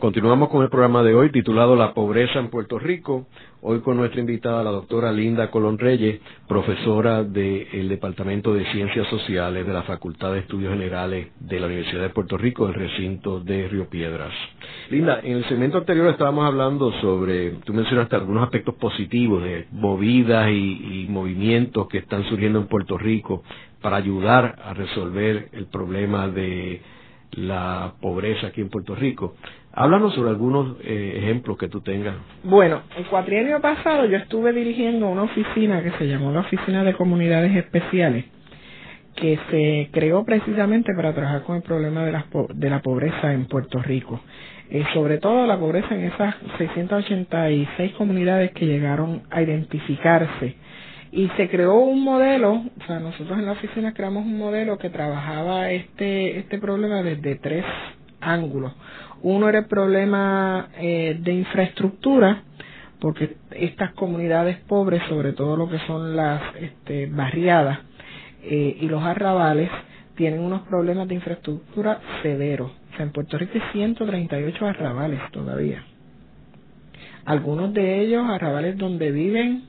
Continuamos 0.00 0.48
con 0.48 0.62
el 0.62 0.70
programa 0.70 1.02
de 1.02 1.14
hoy 1.14 1.30
titulado 1.30 1.76
La 1.76 1.92
pobreza 1.92 2.38
en 2.38 2.48
Puerto 2.48 2.78
Rico. 2.78 3.26
Hoy 3.60 3.80
con 3.80 3.98
nuestra 3.98 4.18
invitada, 4.18 4.64
la 4.64 4.70
doctora 4.70 5.12
Linda 5.12 5.50
Colón 5.50 5.78
Reyes, 5.78 6.22
profesora 6.48 7.22
del 7.22 7.86
Departamento 7.86 8.54
de 8.54 8.64
Ciencias 8.72 9.06
Sociales 9.08 9.66
de 9.66 9.72
la 9.74 9.82
Facultad 9.82 10.32
de 10.32 10.38
Estudios 10.38 10.72
Generales 10.72 11.28
de 11.38 11.60
la 11.60 11.66
Universidad 11.66 12.00
de 12.00 12.08
Puerto 12.08 12.38
Rico, 12.38 12.64
del 12.64 12.76
recinto 12.76 13.40
de 13.40 13.68
Río 13.68 13.90
Piedras. 13.90 14.32
Linda, 14.88 15.20
en 15.22 15.36
el 15.36 15.44
segmento 15.50 15.76
anterior 15.76 16.06
estábamos 16.08 16.46
hablando 16.46 16.90
sobre, 17.02 17.50
tú 17.66 17.74
mencionaste 17.74 18.16
algunos 18.16 18.44
aspectos 18.44 18.76
positivos 18.76 19.42
de 19.42 19.66
movidas 19.70 20.50
y 20.50 21.04
movimientos 21.10 21.88
que 21.88 21.98
están 21.98 22.24
surgiendo 22.24 22.58
en 22.58 22.68
Puerto 22.68 22.96
Rico 22.96 23.42
para 23.82 23.98
ayudar 23.98 24.56
a 24.64 24.72
resolver 24.72 25.50
el 25.52 25.66
problema 25.66 26.26
de 26.26 26.80
la 27.32 27.94
pobreza 28.00 28.48
aquí 28.48 28.60
en 28.60 28.70
Puerto 28.70 28.94
Rico. 28.94 29.34
Háblanos 29.72 30.14
sobre 30.14 30.30
algunos 30.30 30.76
eh, 30.82 31.14
ejemplos 31.18 31.56
que 31.56 31.68
tú 31.68 31.80
tengas. 31.80 32.16
Bueno, 32.42 32.82
el 32.96 33.06
cuatrienio 33.06 33.60
pasado 33.60 34.04
yo 34.06 34.16
estuve 34.16 34.52
dirigiendo 34.52 35.08
una 35.08 35.22
oficina 35.22 35.82
que 35.82 35.92
se 35.92 36.08
llamó 36.08 36.32
la 36.32 36.40
Oficina 36.40 36.82
de 36.82 36.94
Comunidades 36.94 37.54
Especiales, 37.56 38.24
que 39.14 39.38
se 39.50 39.90
creó 39.92 40.24
precisamente 40.24 40.92
para 40.94 41.14
trabajar 41.14 41.44
con 41.44 41.56
el 41.56 41.62
problema 41.62 42.04
de 42.04 42.12
la, 42.12 42.26
de 42.52 42.70
la 42.70 42.82
pobreza 42.82 43.32
en 43.32 43.46
Puerto 43.46 43.80
Rico. 43.80 44.20
Eh, 44.70 44.84
sobre 44.94 45.18
todo 45.18 45.46
la 45.46 45.58
pobreza 45.58 45.94
en 45.94 46.04
esas 46.04 46.34
686 46.58 47.92
comunidades 47.94 48.52
que 48.52 48.66
llegaron 48.66 49.22
a 49.30 49.42
identificarse. 49.42 50.56
Y 51.12 51.28
se 51.36 51.48
creó 51.48 51.74
un 51.74 52.04
modelo, 52.04 52.52
o 52.52 52.86
sea, 52.86 53.00
nosotros 53.00 53.36
en 53.36 53.46
la 53.46 53.52
oficina 53.52 53.92
creamos 53.92 54.24
un 54.24 54.38
modelo 54.38 54.78
que 54.78 54.90
trabajaba 54.90 55.70
este, 55.72 56.38
este 56.38 56.58
problema 56.58 57.02
desde 57.02 57.34
tres 57.34 57.64
ángulos. 58.20 58.72
Uno 59.22 59.48
era 59.48 59.60
el 59.60 59.66
problema 59.66 60.68
eh, 60.78 61.18
de 61.20 61.32
infraestructura, 61.32 62.42
porque 63.00 63.36
estas 63.50 63.92
comunidades 63.92 64.58
pobres, 64.66 65.02
sobre 65.08 65.32
todo 65.32 65.56
lo 65.56 65.68
que 65.68 65.78
son 65.86 66.16
las 66.16 66.42
este, 66.56 67.06
barriadas 67.06 67.80
eh, 68.42 68.78
y 68.80 68.88
los 68.88 69.02
arrabales, 69.02 69.70
tienen 70.16 70.40
unos 70.40 70.62
problemas 70.62 71.08
de 71.08 71.14
infraestructura 71.14 72.00
severos. 72.22 72.70
O 72.92 72.96
sea, 72.96 73.06
en 73.06 73.12
Puerto 73.12 73.38
Rico 73.38 73.52
hay 73.54 73.62
138 73.72 74.66
arrabales 74.66 75.20
todavía. 75.32 75.82
Algunos 77.24 77.72
de 77.74 78.00
ellos 78.00 78.26
arrabales 78.28 78.76
donde 78.76 79.10
viven 79.12 79.64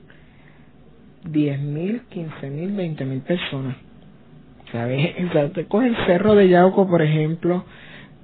10.000, 1.24 2.02
15.000, 2.10 2.96
20.000 2.96 3.22
personas. 3.22 3.76
¿Sabes? 4.72 5.14
O 5.28 5.32
sea, 5.32 5.48
te 5.50 5.66
coge 5.66 5.88
el 5.88 5.96
Cerro 6.06 6.34
de 6.34 6.48
Yauco, 6.48 6.88
por 6.88 7.02
ejemplo, 7.02 7.64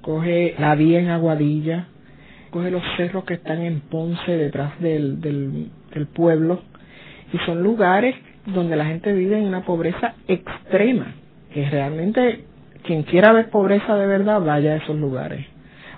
coge 0.09 0.55
la 0.57 0.73
vía 0.73 0.99
en 1.01 1.09
Aguadilla, 1.09 1.85
coge 2.49 2.71
los 2.71 2.81
cerros 2.97 3.25
que 3.25 3.35
están 3.35 3.61
en 3.61 3.79
Ponce 3.79 4.31
detrás 4.37 4.79
del, 4.79 5.21
del, 5.21 6.07
pueblo 6.07 6.61
y 7.31 7.37
son 7.45 7.61
lugares 7.61 8.15
donde 8.47 8.75
la 8.75 8.85
gente 8.85 9.13
vive 9.13 9.37
en 9.37 9.45
una 9.45 9.63
pobreza 9.65 10.15
extrema, 10.27 11.13
que 11.53 11.69
realmente 11.69 12.43
quien 12.85 13.03
quiera 13.03 13.33
ver 13.33 13.51
pobreza 13.51 13.95
de 13.97 14.07
verdad 14.07 14.41
vaya 14.41 14.71
a 14.71 14.75
esos 14.77 14.97
lugares. 14.97 15.45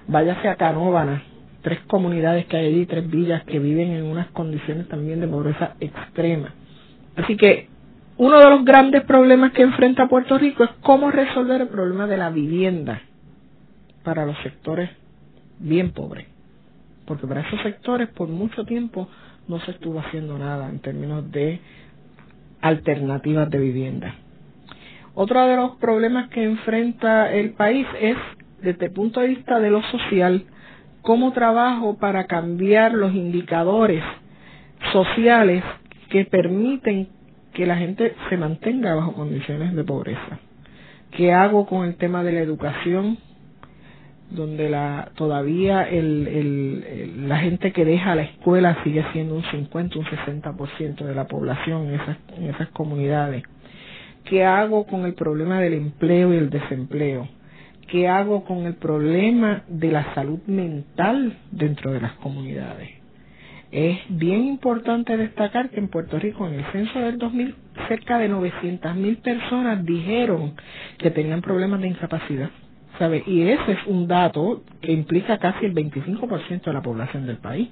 Váyase 0.09 0.49
a 0.49 0.55
Canóvana, 0.55 1.23
tres 1.61 1.79
comunidades 1.87 2.47
que 2.47 2.57
hay 2.57 2.65
allí, 2.65 2.85
tres 2.87 3.09
villas 3.09 3.45
que 3.45 3.59
viven 3.59 3.91
en 3.91 4.03
unas 4.03 4.27
condiciones 4.31 4.89
también 4.89 5.21
de 5.21 5.29
pobreza 5.29 5.75
extrema. 5.79 6.53
Así 7.15 7.37
que 7.37 7.69
uno 8.17 8.39
de 8.39 8.49
los 8.49 8.65
grandes 8.65 9.05
problemas 9.05 9.53
que 9.53 9.61
enfrenta 9.61 10.09
Puerto 10.09 10.37
Rico 10.37 10.65
es 10.65 10.71
cómo 10.81 11.11
resolver 11.11 11.61
el 11.61 11.69
problema 11.69 12.07
de 12.07 12.17
la 12.17 12.29
vivienda 12.29 13.03
para 14.03 14.25
los 14.25 14.37
sectores 14.43 14.89
bien 15.59 15.91
pobres. 15.91 16.27
Porque 17.05 17.27
para 17.27 17.41
esos 17.41 17.61
sectores 17.61 18.09
por 18.09 18.27
mucho 18.27 18.63
tiempo 18.65 19.07
no 19.47 19.59
se 19.61 19.71
estuvo 19.71 19.99
haciendo 19.99 20.37
nada 20.37 20.69
en 20.69 20.79
términos 20.79 21.31
de 21.31 21.59
alternativas 22.61 23.49
de 23.49 23.59
vivienda. 23.59 24.15
Otro 25.13 25.45
de 25.45 25.55
los 25.55 25.75
problemas 25.77 26.29
que 26.29 26.43
enfrenta 26.43 27.33
el 27.33 27.51
país 27.51 27.85
es, 27.99 28.15
desde 28.61 28.85
el 28.85 28.91
punto 28.93 29.19
de 29.19 29.27
vista 29.27 29.59
de 29.59 29.69
lo 29.69 29.81
social, 29.83 30.45
cómo 31.01 31.33
trabajo 31.33 31.97
para 31.97 32.27
cambiar 32.27 32.93
los 32.93 33.13
indicadores 33.13 34.03
sociales 34.93 35.63
que 36.09 36.25
permiten 36.25 37.09
que 37.53 37.65
la 37.65 37.75
gente 37.75 38.15
se 38.29 38.37
mantenga 38.37 38.95
bajo 38.95 39.13
condiciones 39.13 39.75
de 39.75 39.83
pobreza. 39.83 40.39
¿Qué 41.11 41.33
hago 41.33 41.65
con 41.65 41.85
el 41.85 41.95
tema 41.95 42.23
de 42.23 42.31
la 42.31 42.39
educación? 42.39 43.17
Donde 44.31 44.69
la 44.69 45.11
todavía 45.15 45.83
el, 45.83 46.27
el, 46.27 47.29
la 47.29 47.37
gente 47.39 47.71
que 47.71 47.85
deja 47.85 48.15
la 48.15 48.23
escuela 48.23 48.83
sigue 48.83 49.03
siendo 49.13 49.35
un 49.35 49.43
50, 49.43 49.99
un 49.99 50.05
60% 50.05 51.05
de 51.05 51.15
la 51.15 51.27
población 51.27 51.87
en 51.87 51.99
esas, 51.99 52.17
en 52.37 52.45
esas 52.45 52.69
comunidades. 52.69 53.43
¿Qué 54.25 54.45
hago 54.45 54.85
con 54.85 55.05
el 55.05 55.13
problema 55.13 55.59
del 55.59 55.73
empleo 55.73 56.33
y 56.33 56.37
el 56.37 56.49
desempleo? 56.49 57.27
¿Qué 57.87 58.07
hago 58.07 58.45
con 58.45 58.65
el 58.65 58.75
problema 58.75 59.63
de 59.67 59.91
la 59.91 60.13
salud 60.15 60.39
mental 60.47 61.37
dentro 61.51 61.91
de 61.91 62.01
las 62.01 62.13
comunidades? 62.13 62.89
Es 63.71 63.99
bien 64.09 64.43
importante 64.45 65.15
destacar 65.15 65.69
que 65.69 65.79
en 65.79 65.87
Puerto 65.87 66.19
Rico, 66.19 66.45
en 66.47 66.55
el 66.55 66.65
censo 66.71 66.99
del 66.99 67.17
2000, 67.17 67.55
cerca 67.87 68.17
de 68.17 68.29
900.000 68.29 69.21
personas 69.21 69.85
dijeron 69.85 70.53
que 70.97 71.09
tenían 71.09 71.41
problemas 71.41 71.81
de 71.81 71.87
incapacidad. 71.87 72.49
Y 73.25 73.41
ese 73.49 73.71
es 73.71 73.79
un 73.87 74.07
dato 74.07 74.63
que 74.79 74.91
implica 74.91 75.39
casi 75.39 75.65
el 75.65 75.73
25% 75.73 76.61
de 76.65 76.73
la 76.73 76.81
población 76.83 77.25
del 77.25 77.37
país. 77.37 77.69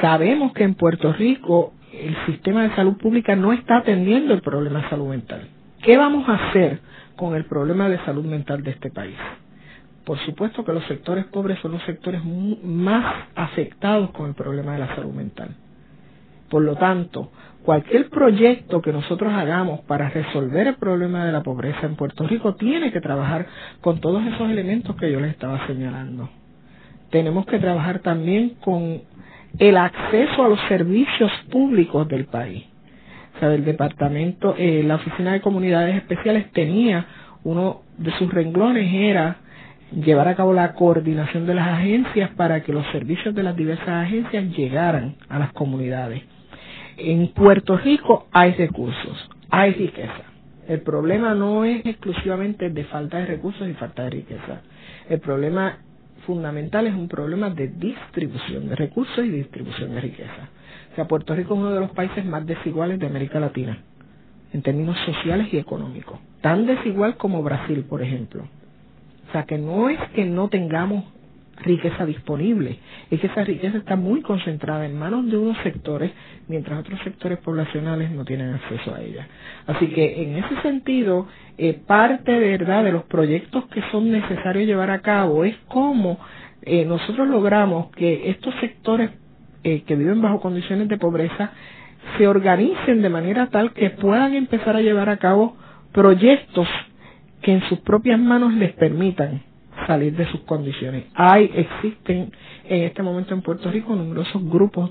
Sabemos 0.00 0.52
que 0.52 0.62
en 0.62 0.74
Puerto 0.74 1.12
Rico 1.12 1.72
el 1.92 2.14
sistema 2.26 2.62
de 2.62 2.74
salud 2.76 2.96
pública 2.96 3.34
no 3.34 3.52
está 3.52 3.78
atendiendo 3.78 4.34
el 4.34 4.40
problema 4.40 4.82
de 4.82 4.88
salud 4.88 5.08
mental. 5.08 5.48
¿Qué 5.82 5.96
vamos 5.96 6.28
a 6.28 6.34
hacer 6.34 6.80
con 7.16 7.34
el 7.34 7.44
problema 7.46 7.88
de 7.88 7.98
salud 8.04 8.24
mental 8.24 8.62
de 8.62 8.70
este 8.70 8.90
país? 8.90 9.16
Por 10.04 10.18
supuesto 10.20 10.64
que 10.64 10.72
los 10.72 10.84
sectores 10.84 11.24
pobres 11.26 11.58
son 11.60 11.72
los 11.72 11.82
sectores 11.82 12.22
más 12.24 13.26
afectados 13.34 14.10
con 14.12 14.26
el 14.28 14.34
problema 14.34 14.72
de 14.74 14.78
la 14.78 14.94
salud 14.94 15.12
mental. 15.12 15.50
Por 16.48 16.62
lo 16.62 16.76
tanto, 16.76 17.30
cualquier 17.68 18.08
proyecto 18.08 18.80
que 18.80 18.94
nosotros 18.94 19.30
hagamos 19.30 19.80
para 19.80 20.08
resolver 20.08 20.68
el 20.68 20.76
problema 20.76 21.26
de 21.26 21.32
la 21.32 21.42
pobreza 21.42 21.84
en 21.84 21.96
Puerto 21.96 22.26
Rico 22.26 22.54
tiene 22.54 22.90
que 22.90 23.02
trabajar 23.02 23.44
con 23.82 24.00
todos 24.00 24.26
esos 24.26 24.48
elementos 24.48 24.96
que 24.96 25.12
yo 25.12 25.20
les 25.20 25.32
estaba 25.32 25.66
señalando. 25.66 26.30
Tenemos 27.10 27.44
que 27.44 27.58
trabajar 27.58 27.98
también 27.98 28.54
con 28.62 29.02
el 29.58 29.76
acceso 29.76 30.46
a 30.46 30.48
los 30.48 30.58
servicios 30.66 31.30
públicos 31.50 32.08
del 32.08 32.24
país. 32.24 32.64
O 33.36 33.38
sea, 33.38 33.52
el 33.52 33.66
departamento, 33.66 34.54
eh, 34.56 34.82
la 34.82 34.94
Oficina 34.94 35.34
de 35.34 35.42
Comunidades 35.42 35.94
Especiales 35.96 36.50
tenía 36.52 37.04
uno 37.44 37.82
de 37.98 38.12
sus 38.12 38.32
renglones 38.32 38.90
era 38.94 39.40
llevar 39.92 40.28
a 40.28 40.36
cabo 40.36 40.54
la 40.54 40.72
coordinación 40.72 41.44
de 41.44 41.52
las 41.52 41.68
agencias 41.68 42.30
para 42.30 42.62
que 42.62 42.72
los 42.72 42.86
servicios 42.92 43.34
de 43.34 43.42
las 43.42 43.54
diversas 43.54 44.06
agencias 44.06 44.56
llegaran 44.56 45.16
a 45.28 45.38
las 45.38 45.52
comunidades. 45.52 46.22
En 47.00 47.28
Puerto 47.28 47.76
Rico 47.76 48.26
hay 48.32 48.54
recursos, 48.54 49.30
hay 49.50 49.72
riqueza. 49.72 50.24
El 50.66 50.80
problema 50.80 51.32
no 51.32 51.64
es 51.64 51.86
exclusivamente 51.86 52.70
de 52.70 52.84
falta 52.86 53.18
de 53.18 53.26
recursos 53.26 53.68
y 53.68 53.74
falta 53.74 54.02
de 54.02 54.10
riqueza. 54.10 54.62
El 55.08 55.20
problema 55.20 55.78
fundamental 56.26 56.88
es 56.88 56.94
un 56.94 57.06
problema 57.06 57.50
de 57.50 57.68
distribución 57.68 58.68
de 58.68 58.74
recursos 58.74 59.24
y 59.24 59.28
distribución 59.28 59.94
de 59.94 60.00
riqueza. 60.00 60.48
O 60.92 60.94
sea, 60.96 61.06
Puerto 61.06 61.36
Rico 61.36 61.54
es 61.54 61.60
uno 61.60 61.70
de 61.72 61.80
los 61.80 61.92
países 61.92 62.24
más 62.24 62.44
desiguales 62.44 62.98
de 62.98 63.06
América 63.06 63.38
Latina, 63.38 63.78
en 64.52 64.62
términos 64.62 64.96
sociales 65.06 65.46
y 65.52 65.58
económicos. 65.58 66.18
Tan 66.40 66.66
desigual 66.66 67.16
como 67.16 67.44
Brasil, 67.44 67.84
por 67.88 68.02
ejemplo. 68.02 68.42
O 69.28 69.32
sea, 69.32 69.44
que 69.44 69.56
no 69.56 69.88
es 69.88 70.00
que 70.16 70.24
no 70.24 70.48
tengamos 70.48 71.04
riqueza 71.60 72.06
disponible, 72.06 72.78
es 73.10 73.20
que 73.20 73.26
esa 73.26 73.44
riqueza 73.44 73.78
está 73.78 73.96
muy 73.96 74.22
concentrada 74.22 74.86
en 74.86 74.98
manos 74.98 75.30
de 75.30 75.36
unos 75.36 75.56
sectores, 75.62 76.10
mientras 76.48 76.80
otros 76.80 77.00
sectores 77.04 77.38
poblacionales 77.38 78.10
no 78.10 78.24
tienen 78.24 78.54
acceso 78.54 78.94
a 78.94 79.00
ella. 79.00 79.26
Así 79.66 79.88
que 79.88 80.22
en 80.22 80.36
ese 80.36 80.60
sentido, 80.62 81.26
eh, 81.56 81.74
parte 81.86 82.38
verdad 82.38 82.84
de 82.84 82.92
los 82.92 83.04
proyectos 83.04 83.66
que 83.68 83.82
son 83.90 84.10
necesarios 84.10 84.66
llevar 84.66 84.90
a 84.90 85.00
cabo 85.00 85.44
es 85.44 85.56
cómo 85.68 86.18
eh, 86.62 86.84
nosotros 86.84 87.28
logramos 87.28 87.90
que 87.92 88.30
estos 88.30 88.54
sectores 88.60 89.10
eh, 89.64 89.82
que 89.86 89.96
viven 89.96 90.22
bajo 90.22 90.40
condiciones 90.40 90.88
de 90.88 90.98
pobreza 90.98 91.52
se 92.16 92.26
organicen 92.28 93.02
de 93.02 93.08
manera 93.08 93.48
tal 93.48 93.72
que 93.72 93.90
puedan 93.90 94.34
empezar 94.34 94.76
a 94.76 94.80
llevar 94.80 95.08
a 95.08 95.18
cabo 95.18 95.56
proyectos 95.92 96.68
que 97.42 97.52
en 97.52 97.60
sus 97.68 97.78
propias 97.80 98.18
manos 98.18 98.52
les 98.54 98.72
permitan 98.72 99.42
salir 99.88 100.14
de 100.14 100.30
sus 100.30 100.40
condiciones. 100.42 101.06
Hay, 101.14 101.50
existen 101.54 102.30
en 102.68 102.82
este 102.84 103.02
momento 103.02 103.34
en 103.34 103.42
Puerto 103.42 103.70
Rico 103.70 103.96
numerosos 103.96 104.44
grupos 104.48 104.90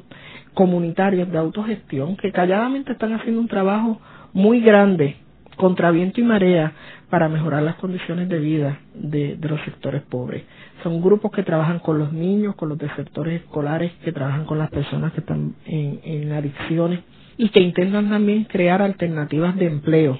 comunitarios 0.53 1.31
de 1.31 1.37
autogestión 1.37 2.17
que 2.17 2.31
calladamente 2.31 2.91
están 2.91 3.13
haciendo 3.13 3.39
un 3.39 3.47
trabajo 3.47 4.01
muy 4.33 4.59
grande 4.59 5.15
contra 5.55 5.91
viento 5.91 6.19
y 6.19 6.23
marea 6.23 6.73
para 7.09 7.29
mejorar 7.29 7.63
las 7.63 7.75
condiciones 7.75 8.27
de 8.27 8.39
vida 8.39 8.79
de, 8.93 9.37
los 9.41 9.61
sectores 9.61 10.01
pobres. 10.01 10.43
Son 10.83 10.99
grupos 11.01 11.31
que 11.31 11.43
trabajan 11.43 11.79
con 11.79 11.99
los 11.99 12.11
niños, 12.11 12.55
con 12.55 12.69
los 12.69 12.77
desertores 12.77 13.41
escolares, 13.41 13.91
que 14.03 14.11
trabajan 14.11 14.45
con 14.45 14.57
las 14.57 14.69
personas 14.69 15.13
que 15.13 15.19
están 15.21 15.53
en, 15.65 15.99
en 16.03 16.31
adicciones 16.31 17.01
y 17.37 17.49
que 17.49 17.61
intentan 17.61 18.09
también 18.09 18.45
crear 18.45 18.81
alternativas 18.81 19.55
de 19.55 19.67
empleo 19.67 20.19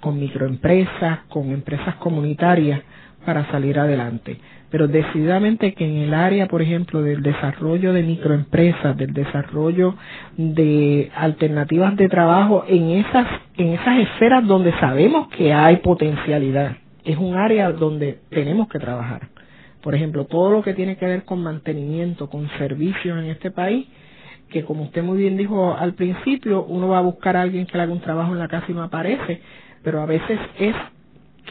con 0.00 0.18
microempresas, 0.18 1.20
con 1.28 1.50
empresas 1.50 1.96
comunitarias 1.96 2.82
para 3.24 3.50
salir 3.50 3.78
adelante. 3.78 4.38
Pero 4.70 4.88
decididamente 4.88 5.74
que 5.74 5.84
en 5.84 5.98
el 5.98 6.14
área, 6.14 6.48
por 6.48 6.62
ejemplo, 6.62 7.02
del 7.02 7.22
desarrollo 7.22 7.92
de 7.92 8.02
microempresas, 8.02 8.96
del 8.96 9.12
desarrollo 9.12 9.94
de 10.36 11.10
alternativas 11.14 11.96
de 11.96 12.08
trabajo 12.08 12.64
en 12.66 12.90
esas, 12.90 13.26
en 13.56 13.74
esas 13.74 13.98
esferas 13.98 14.46
donde 14.46 14.72
sabemos 14.80 15.28
que 15.28 15.52
hay 15.52 15.76
potencialidad, 15.76 16.76
es 17.04 17.18
un 17.18 17.36
área 17.36 17.70
donde 17.72 18.20
tenemos 18.30 18.68
que 18.68 18.78
trabajar. 18.78 19.28
Por 19.82 19.94
ejemplo, 19.94 20.26
todo 20.26 20.50
lo 20.50 20.62
que 20.62 20.74
tiene 20.74 20.96
que 20.96 21.06
ver 21.06 21.24
con 21.24 21.42
mantenimiento, 21.42 22.30
con 22.30 22.48
servicios 22.56 23.18
en 23.18 23.26
este 23.26 23.50
país, 23.50 23.86
que 24.48 24.64
como 24.64 24.84
usted 24.84 25.02
muy 25.02 25.18
bien 25.18 25.36
dijo 25.36 25.76
al 25.76 25.94
principio, 25.94 26.64
uno 26.64 26.88
va 26.88 26.98
a 26.98 27.02
buscar 27.02 27.36
a 27.36 27.42
alguien 27.42 27.66
que 27.66 27.76
le 27.76 27.82
haga 27.82 27.92
un 27.92 28.00
trabajo 28.00 28.32
en 28.32 28.38
la 28.38 28.48
casa 28.48 28.66
y 28.68 28.74
no 28.74 28.82
aparece, 28.82 29.40
pero 29.82 30.00
a 30.00 30.06
veces 30.06 30.38
es 30.58 30.74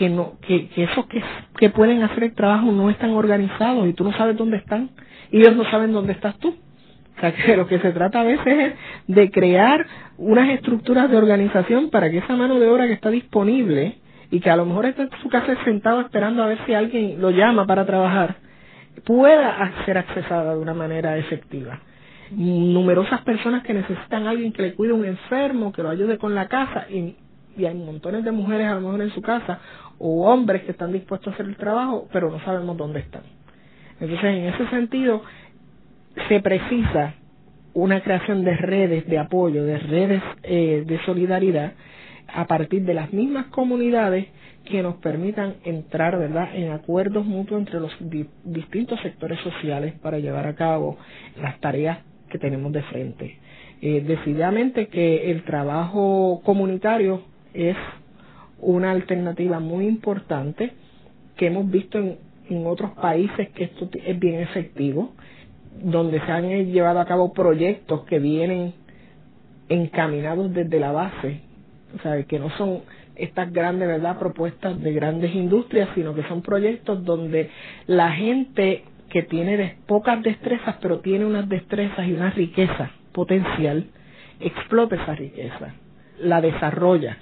que 0.02 0.10
no 0.10 0.34
que, 0.41 0.68
que 0.70 0.86
esos 0.86 1.06
que, 1.06 1.22
que 1.60 1.70
pueden 1.70 2.02
hacer 2.02 2.24
el 2.24 2.34
trabajo 2.34 2.72
no 2.72 2.89
están 2.89 3.12
organizados 3.12 3.88
y 3.88 3.93
tú 3.93 4.04
no 4.04 4.12
sabes 4.14 4.36
dónde 4.36 4.58
están 4.58 4.89
y 5.32 5.41
ellos 5.41 5.56
no 5.56 5.64
saben 5.70 5.93
dónde 5.93 6.14
estás 6.14 6.39
tú. 6.39 6.49
O 6.49 7.20
sea, 7.20 7.32
que 7.36 7.56
lo 7.56 7.68
que 7.68 7.78
se 7.78 7.91
trata 7.91 8.22
a 8.22 8.24
veces 8.24 8.47
es 8.47 8.74
de 9.16 9.30
crear 9.30 9.86
unas 10.18 10.49
estructuras 10.49 11.08
de 11.08 11.18
organización 11.18 11.91
para 11.91 12.10
que 12.10 12.18
esa 12.18 12.36
mano 12.36 12.60
de 12.60 12.68
obra 12.68 12.88
que 12.88 12.93
está 12.93 13.12
disponible 13.12 13.99
y 14.32 14.39
que 14.39 14.49
a 14.49 14.56
lo 14.56 14.66
mejor 14.66 14.88
está 14.88 15.04
en 15.04 15.10
su 15.22 15.30
casa 15.30 15.56
sentado 15.66 16.02
esperando 16.02 16.41
a 16.41 16.47
ver 16.47 16.58
si 16.66 16.74
alguien 16.74 17.22
lo 17.22 17.30
llama 17.30 17.68
para 17.68 17.86
trabajar, 17.86 18.38
pueda 19.06 19.72
ser 19.86 19.99
accesada 19.99 20.56
de 20.56 20.60
una 20.60 20.74
manera 20.74 21.16
efectiva. 21.20 21.80
Numerosas 22.32 23.22
personas 23.22 23.62
que 23.62 23.76
necesitan 23.76 24.26
a 24.26 24.32
alguien 24.32 24.52
que 24.52 24.64
le 24.64 24.74
cuide 24.74 24.93
a 24.93 24.95
un 24.95 25.06
enfermo, 25.06 25.72
que 25.72 25.84
lo 25.84 25.89
ayude 25.89 26.18
con 26.18 26.34
la 26.34 26.47
casa 26.47 26.88
y 26.89 27.18
y 27.58 27.66
hay 27.66 27.76
montones 27.76 28.24
de 28.24 28.32
mujeres 28.32 28.68
a 28.68 28.76
lo 28.76 28.82
mejor 28.82 29.02
en 29.02 29.12
su 29.12 29.22
casa 29.22 29.60
o 30.04 30.28
hombres 30.28 30.64
que 30.64 30.72
están 30.72 30.91
dispuestos 30.91 31.32
a 31.32 31.36
hacer 31.36 31.45
el 31.45 31.56
trabajo, 31.56 32.08
pero 32.12 32.32
no 32.32 32.39
sabemos 32.43 32.76
dónde 32.76 33.02
están. 33.02 33.22
Entonces, 33.99 34.24
en 34.24 34.45
ese 34.45 34.68
sentido, 34.70 35.22
se 36.28 36.39
precisa 36.39 37.14
una 37.74 38.02
creación 38.02 38.43
de 38.43 38.58
redes 38.58 39.08
de 39.08 39.20
apoyo, 39.20 39.64
de 39.64 39.78
redes 39.78 40.24
eh, 40.41 40.84
de 40.88 40.99
solidaridad 41.06 41.74
a 42.28 42.47
partir 42.47 42.84
de 42.84 42.95
las 42.95 43.14
mismas 43.14 43.45
comunidades 43.47 44.28
que 44.66 44.82
nos 44.82 44.95
permitan 44.95 45.56
entrar 45.66 46.18
verdad 46.18 46.56
en 46.56 46.72
acuerdos 46.72 47.26
mutuos 47.26 47.60
entre 47.60 47.80
los 47.80 47.91
distintos 48.43 48.99
sectores 49.02 49.39
sociales 49.41 49.93
para 50.02 50.20
llevar 50.20 50.47
a 50.47 50.56
cabo 50.56 50.97
las 51.39 51.60
tareas 51.60 51.99
que 52.30 52.39
tenemos 52.39 52.72
de 52.72 52.82
frente. 52.84 53.38
Eh, 53.82 54.02
decididamente 54.06 54.88
que 54.88 55.32
el 55.32 55.43
trabajo 55.43 56.41
comunitario 56.43 57.22
es 57.54 57.76
una 58.62 58.91
alternativa 58.91 59.59
muy 59.59 59.88
importante 59.88 60.72
que 61.36 61.47
hemos 61.47 61.70
visto 61.70 61.97
en, 61.97 62.18
en 62.49 62.68
otros 62.68 62.91
países 62.91 63.49
que 63.49 63.66
esto 63.66 63.89
es 63.93 64.20
bien 64.20 64.39
efectivo, 64.39 65.14
donde 65.84 66.20
se 66.22 66.32
han 66.32 66.47
llevado 66.72 66.99
a 66.99 67.05
cabo 67.05 67.34
proyectos 67.34 68.03
que 68.05 68.20
vienen 68.20 68.74
encaminados 69.70 70.53
desde 70.53 70.80
la 70.80 70.91
base, 70.91 71.41
o 71.97 72.01
sea, 72.01 72.22
que 72.24 72.39
no 72.39 72.49
son 72.57 72.82
estas 73.16 73.51
grandes, 73.51 73.88
¿verdad?, 73.88 74.20
propuestas 74.20 74.80
de 74.82 74.93
grandes 74.93 75.34
industrias, 75.34 75.89
sino 75.95 76.14
que 76.14 76.24
son 76.24 76.41
proyectos 76.41 77.03
donde 77.03 77.49
la 77.88 78.12
gente 78.12 78.84
que 79.09 79.24
tiene 79.24 79.78
pocas 79.88 80.22
destrezas, 80.24 80.78
pero 80.82 80.99
tiene 80.99 81.26
unas 81.26 81.47
destrezas 81.49 82.07
y 82.07 82.14
una 82.14 82.32
riqueza 82.32 82.91
potencial, 83.12 83.86
explota 84.39 84.95
esa 84.95 85.16
riqueza, 85.16 85.74
la 86.20 86.41
desarrolla 86.41 87.18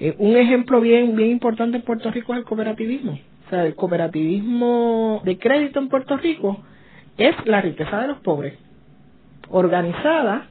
eh, 0.00 0.14
un 0.18 0.36
ejemplo 0.36 0.80
bien, 0.80 1.16
bien 1.16 1.30
importante 1.30 1.76
en 1.78 1.82
Puerto 1.82 2.10
Rico 2.12 2.32
es 2.32 2.38
el 2.38 2.44
cooperativismo. 2.44 3.18
O 3.46 3.50
sea, 3.50 3.66
el 3.66 3.74
cooperativismo 3.74 5.22
de 5.24 5.38
crédito 5.38 5.80
en 5.80 5.88
Puerto 5.88 6.16
Rico 6.16 6.60
es 7.16 7.34
la 7.46 7.60
riqueza 7.60 8.00
de 8.00 8.08
los 8.08 8.18
pobres, 8.18 8.54
organizada 9.50 10.46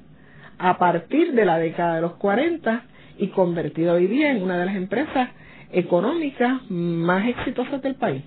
a 0.57 0.77
partir 0.77 1.31
de 1.33 1.45
la 1.45 1.59
década 1.59 1.95
de 1.95 2.01
los 2.01 2.13
40 2.13 2.83
y 3.19 3.27
convertida 3.27 3.93
hoy 3.93 4.07
día 4.07 4.31
en 4.31 4.43
una 4.43 4.57
de 4.57 4.65
las 4.65 4.75
empresas 4.75 5.29
económicas 5.71 6.61
más 6.69 7.27
exitosas 7.27 7.81
del 7.81 7.95
país. 7.95 8.23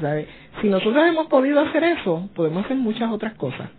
¿Sabe? 0.00 0.26
Si 0.60 0.68
nosotros 0.68 1.04
hemos 1.06 1.28
podido 1.28 1.60
hacer 1.60 1.84
eso, 1.84 2.28
podemos 2.34 2.64
hacer 2.64 2.76
muchas 2.76 3.12
otras 3.12 3.34
cosas. 3.34 3.70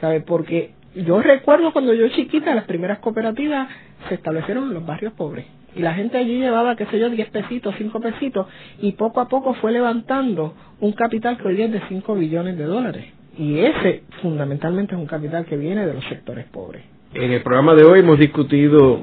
¿Sabe? 0.00 0.20
Porque 0.20 0.72
yo 0.94 1.20
recuerdo 1.20 1.72
cuando 1.72 1.94
yo 1.94 2.08
chiquita, 2.10 2.54
las 2.54 2.64
primeras 2.64 2.98
cooperativas 3.00 3.68
se 4.08 4.14
establecieron 4.14 4.64
en 4.68 4.74
los 4.74 4.86
barrios 4.86 5.14
pobres. 5.14 5.46
Y 5.76 5.80
la 5.80 5.94
gente 5.94 6.18
allí 6.18 6.38
llevaba, 6.38 6.76
qué 6.76 6.86
sé 6.86 6.98
yo, 6.98 7.10
10 7.10 7.30
pesitos, 7.30 7.74
5 7.76 8.00
pesitos, 8.00 8.46
y 8.80 8.92
poco 8.92 9.20
a 9.20 9.28
poco 9.28 9.54
fue 9.54 9.72
levantando 9.72 10.54
un 10.80 10.92
capital 10.92 11.36
que 11.38 11.48
hoy 11.48 11.62
es 11.62 11.72
de 11.72 11.80
5 11.88 12.14
billones 12.14 12.56
de 12.56 12.64
dólares. 12.64 13.06
Y 13.36 13.58
ese 13.58 14.04
fundamentalmente 14.22 14.94
es 14.94 15.00
un 15.00 15.06
capital 15.06 15.44
que 15.46 15.56
viene 15.56 15.86
de 15.86 15.94
los 15.94 16.04
sectores 16.04 16.46
pobres. 16.46 16.84
En 17.14 17.32
el 17.32 17.42
programa 17.42 17.74
de 17.74 17.84
hoy 17.84 18.00
hemos 18.00 18.18
discutido 18.18 19.00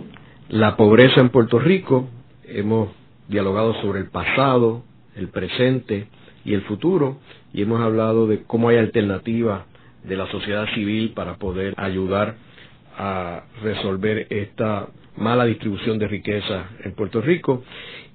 la 0.50 0.76
pobreza 0.78 1.20
en 1.22 1.30
Puerto 1.30 1.60
Rico, 1.60 2.08
hemos 2.46 2.90
dialogado 3.28 3.74
sobre 3.82 4.00
el 4.00 4.10
pasado, 4.10 4.84
el 5.16 5.30
presente 5.30 6.08
y 6.46 6.54
el 6.54 6.62
futuro 6.64 7.18
y 7.54 7.62
hemos 7.62 7.82
hablado 7.82 8.28
de 8.28 8.44
cómo 8.44 8.70
hay 8.70 8.78
alternativas 8.78 9.64
de 10.04 10.16
la 10.18 10.28
sociedad 10.28 10.66
civil 10.74 11.14
para 11.14 11.36
poder 11.36 11.74
ayudar 11.78 12.36
a 12.98 13.44
resolver 13.62 14.28
esta 14.30 14.88
mala 15.18 15.46
distribución 15.46 16.00
de 16.00 16.08
riqueza 16.08 16.70
en 16.84 16.94
Puerto 16.94 17.22
Rico. 17.22 17.64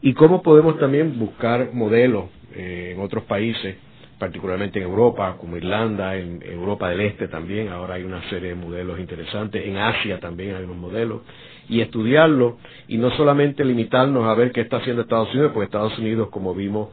Y 0.03 0.15
cómo 0.15 0.43
podemos 0.43 0.79
también 0.79 1.19
buscar 1.19 1.71
modelos 1.73 2.27
eh, 2.55 2.93
en 2.95 3.01
otros 3.01 3.25
países, 3.25 3.77
particularmente 4.19 4.79
en 4.79 4.85
Europa, 4.85 5.37
como 5.39 5.57
Irlanda, 5.57 6.17
en 6.17 6.43
Europa 6.43 6.89
del 6.89 7.01
Este 7.03 7.29
también, 7.29 7.69
ahora 7.69 7.95
hay 7.95 8.05
una 8.05 8.23
serie 8.31 8.51
de 8.51 8.55
modelos 8.55 8.99
interesantes, 8.99 9.67
en 9.67 9.77
Asia 9.77 10.21
también 10.21 10.55
hay 10.55 10.65
unos 10.65 10.77
modelos, 10.77 11.21
y 11.69 11.81
estudiarlo 11.81 12.59
y 12.89 12.97
no 12.99 13.11
solamente 13.11 13.65
limitarnos 13.65 14.25
a 14.25 14.35
ver 14.35 14.53
qué 14.53 14.63
está 14.63 14.79
haciendo 14.79 15.03
Estados 15.03 15.33
Unidos, 15.35 15.53
porque 15.53 15.67
Estados 15.67 15.99
Unidos, 15.99 16.29
como 16.31 16.55
vimos 16.55 16.91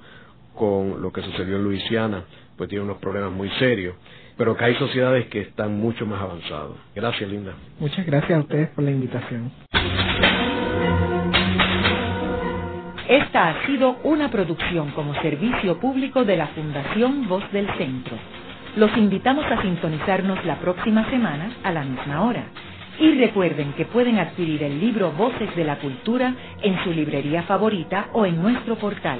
con 0.56 1.01
lo 1.01 1.12
que 1.12 1.22
sucedió 1.22 1.58
en 1.58 1.64
Luisiana, 1.64 2.26
pues 2.58 2.70
tiene 2.70 2.84
unos 2.84 2.97
problemas 2.97 3.32
muy 3.32 3.49
serios, 3.60 3.95
pero 4.38 4.56
que 4.56 4.66
hay 4.66 4.76
sociedades 4.76 5.28
que 5.28 5.42
están 5.42 5.80
mucho 5.80 6.06
más 6.06 6.22
avanzadas. 6.22 6.72
Gracias, 6.96 7.30
Linda. 7.30 7.54
Muchas 7.80 8.06
gracias 8.06 8.38
a 8.38 8.42
ustedes 8.42 8.70
por 8.70 8.84
la 8.84 8.92
invitación. 8.92 9.52
Esta 13.08 13.50
ha 13.50 13.66
sido 13.66 13.98
una 14.04 14.32
producción 14.32 14.92
como 14.92 15.14
servicio 15.22 15.78
público 15.80 16.24
de 16.24 16.38
la 16.38 16.48
Fundación 16.48 17.28
Voz 17.28 17.44
del 17.52 17.68
Centro. 17.78 18.18
Los 18.76 18.96
invitamos 18.98 19.46
a 19.46 19.62
sintonizarnos 19.62 20.44
la 20.46 20.56
próxima 20.60 21.08
semana 21.10 21.52
a 21.64 21.72
la 21.72 21.84
misma 21.84 22.24
hora. 22.24 22.46
Y 23.00 23.12
recuerden 23.20 23.74
que 23.74 23.86
pueden 23.86 24.20
adquirir 24.20 24.64
el 24.64 24.80
libro 24.80 25.12
Voces 25.12 25.56
de 25.56 25.64
la 25.64 25.78
Cultura 25.80 26.34
en 26.62 26.84
su 26.84 26.92
librería 26.92 27.44
favorita 27.44 28.08
o 28.14 28.26
en 28.26 28.42
nuestro 28.42 28.78
portal. 28.78 29.20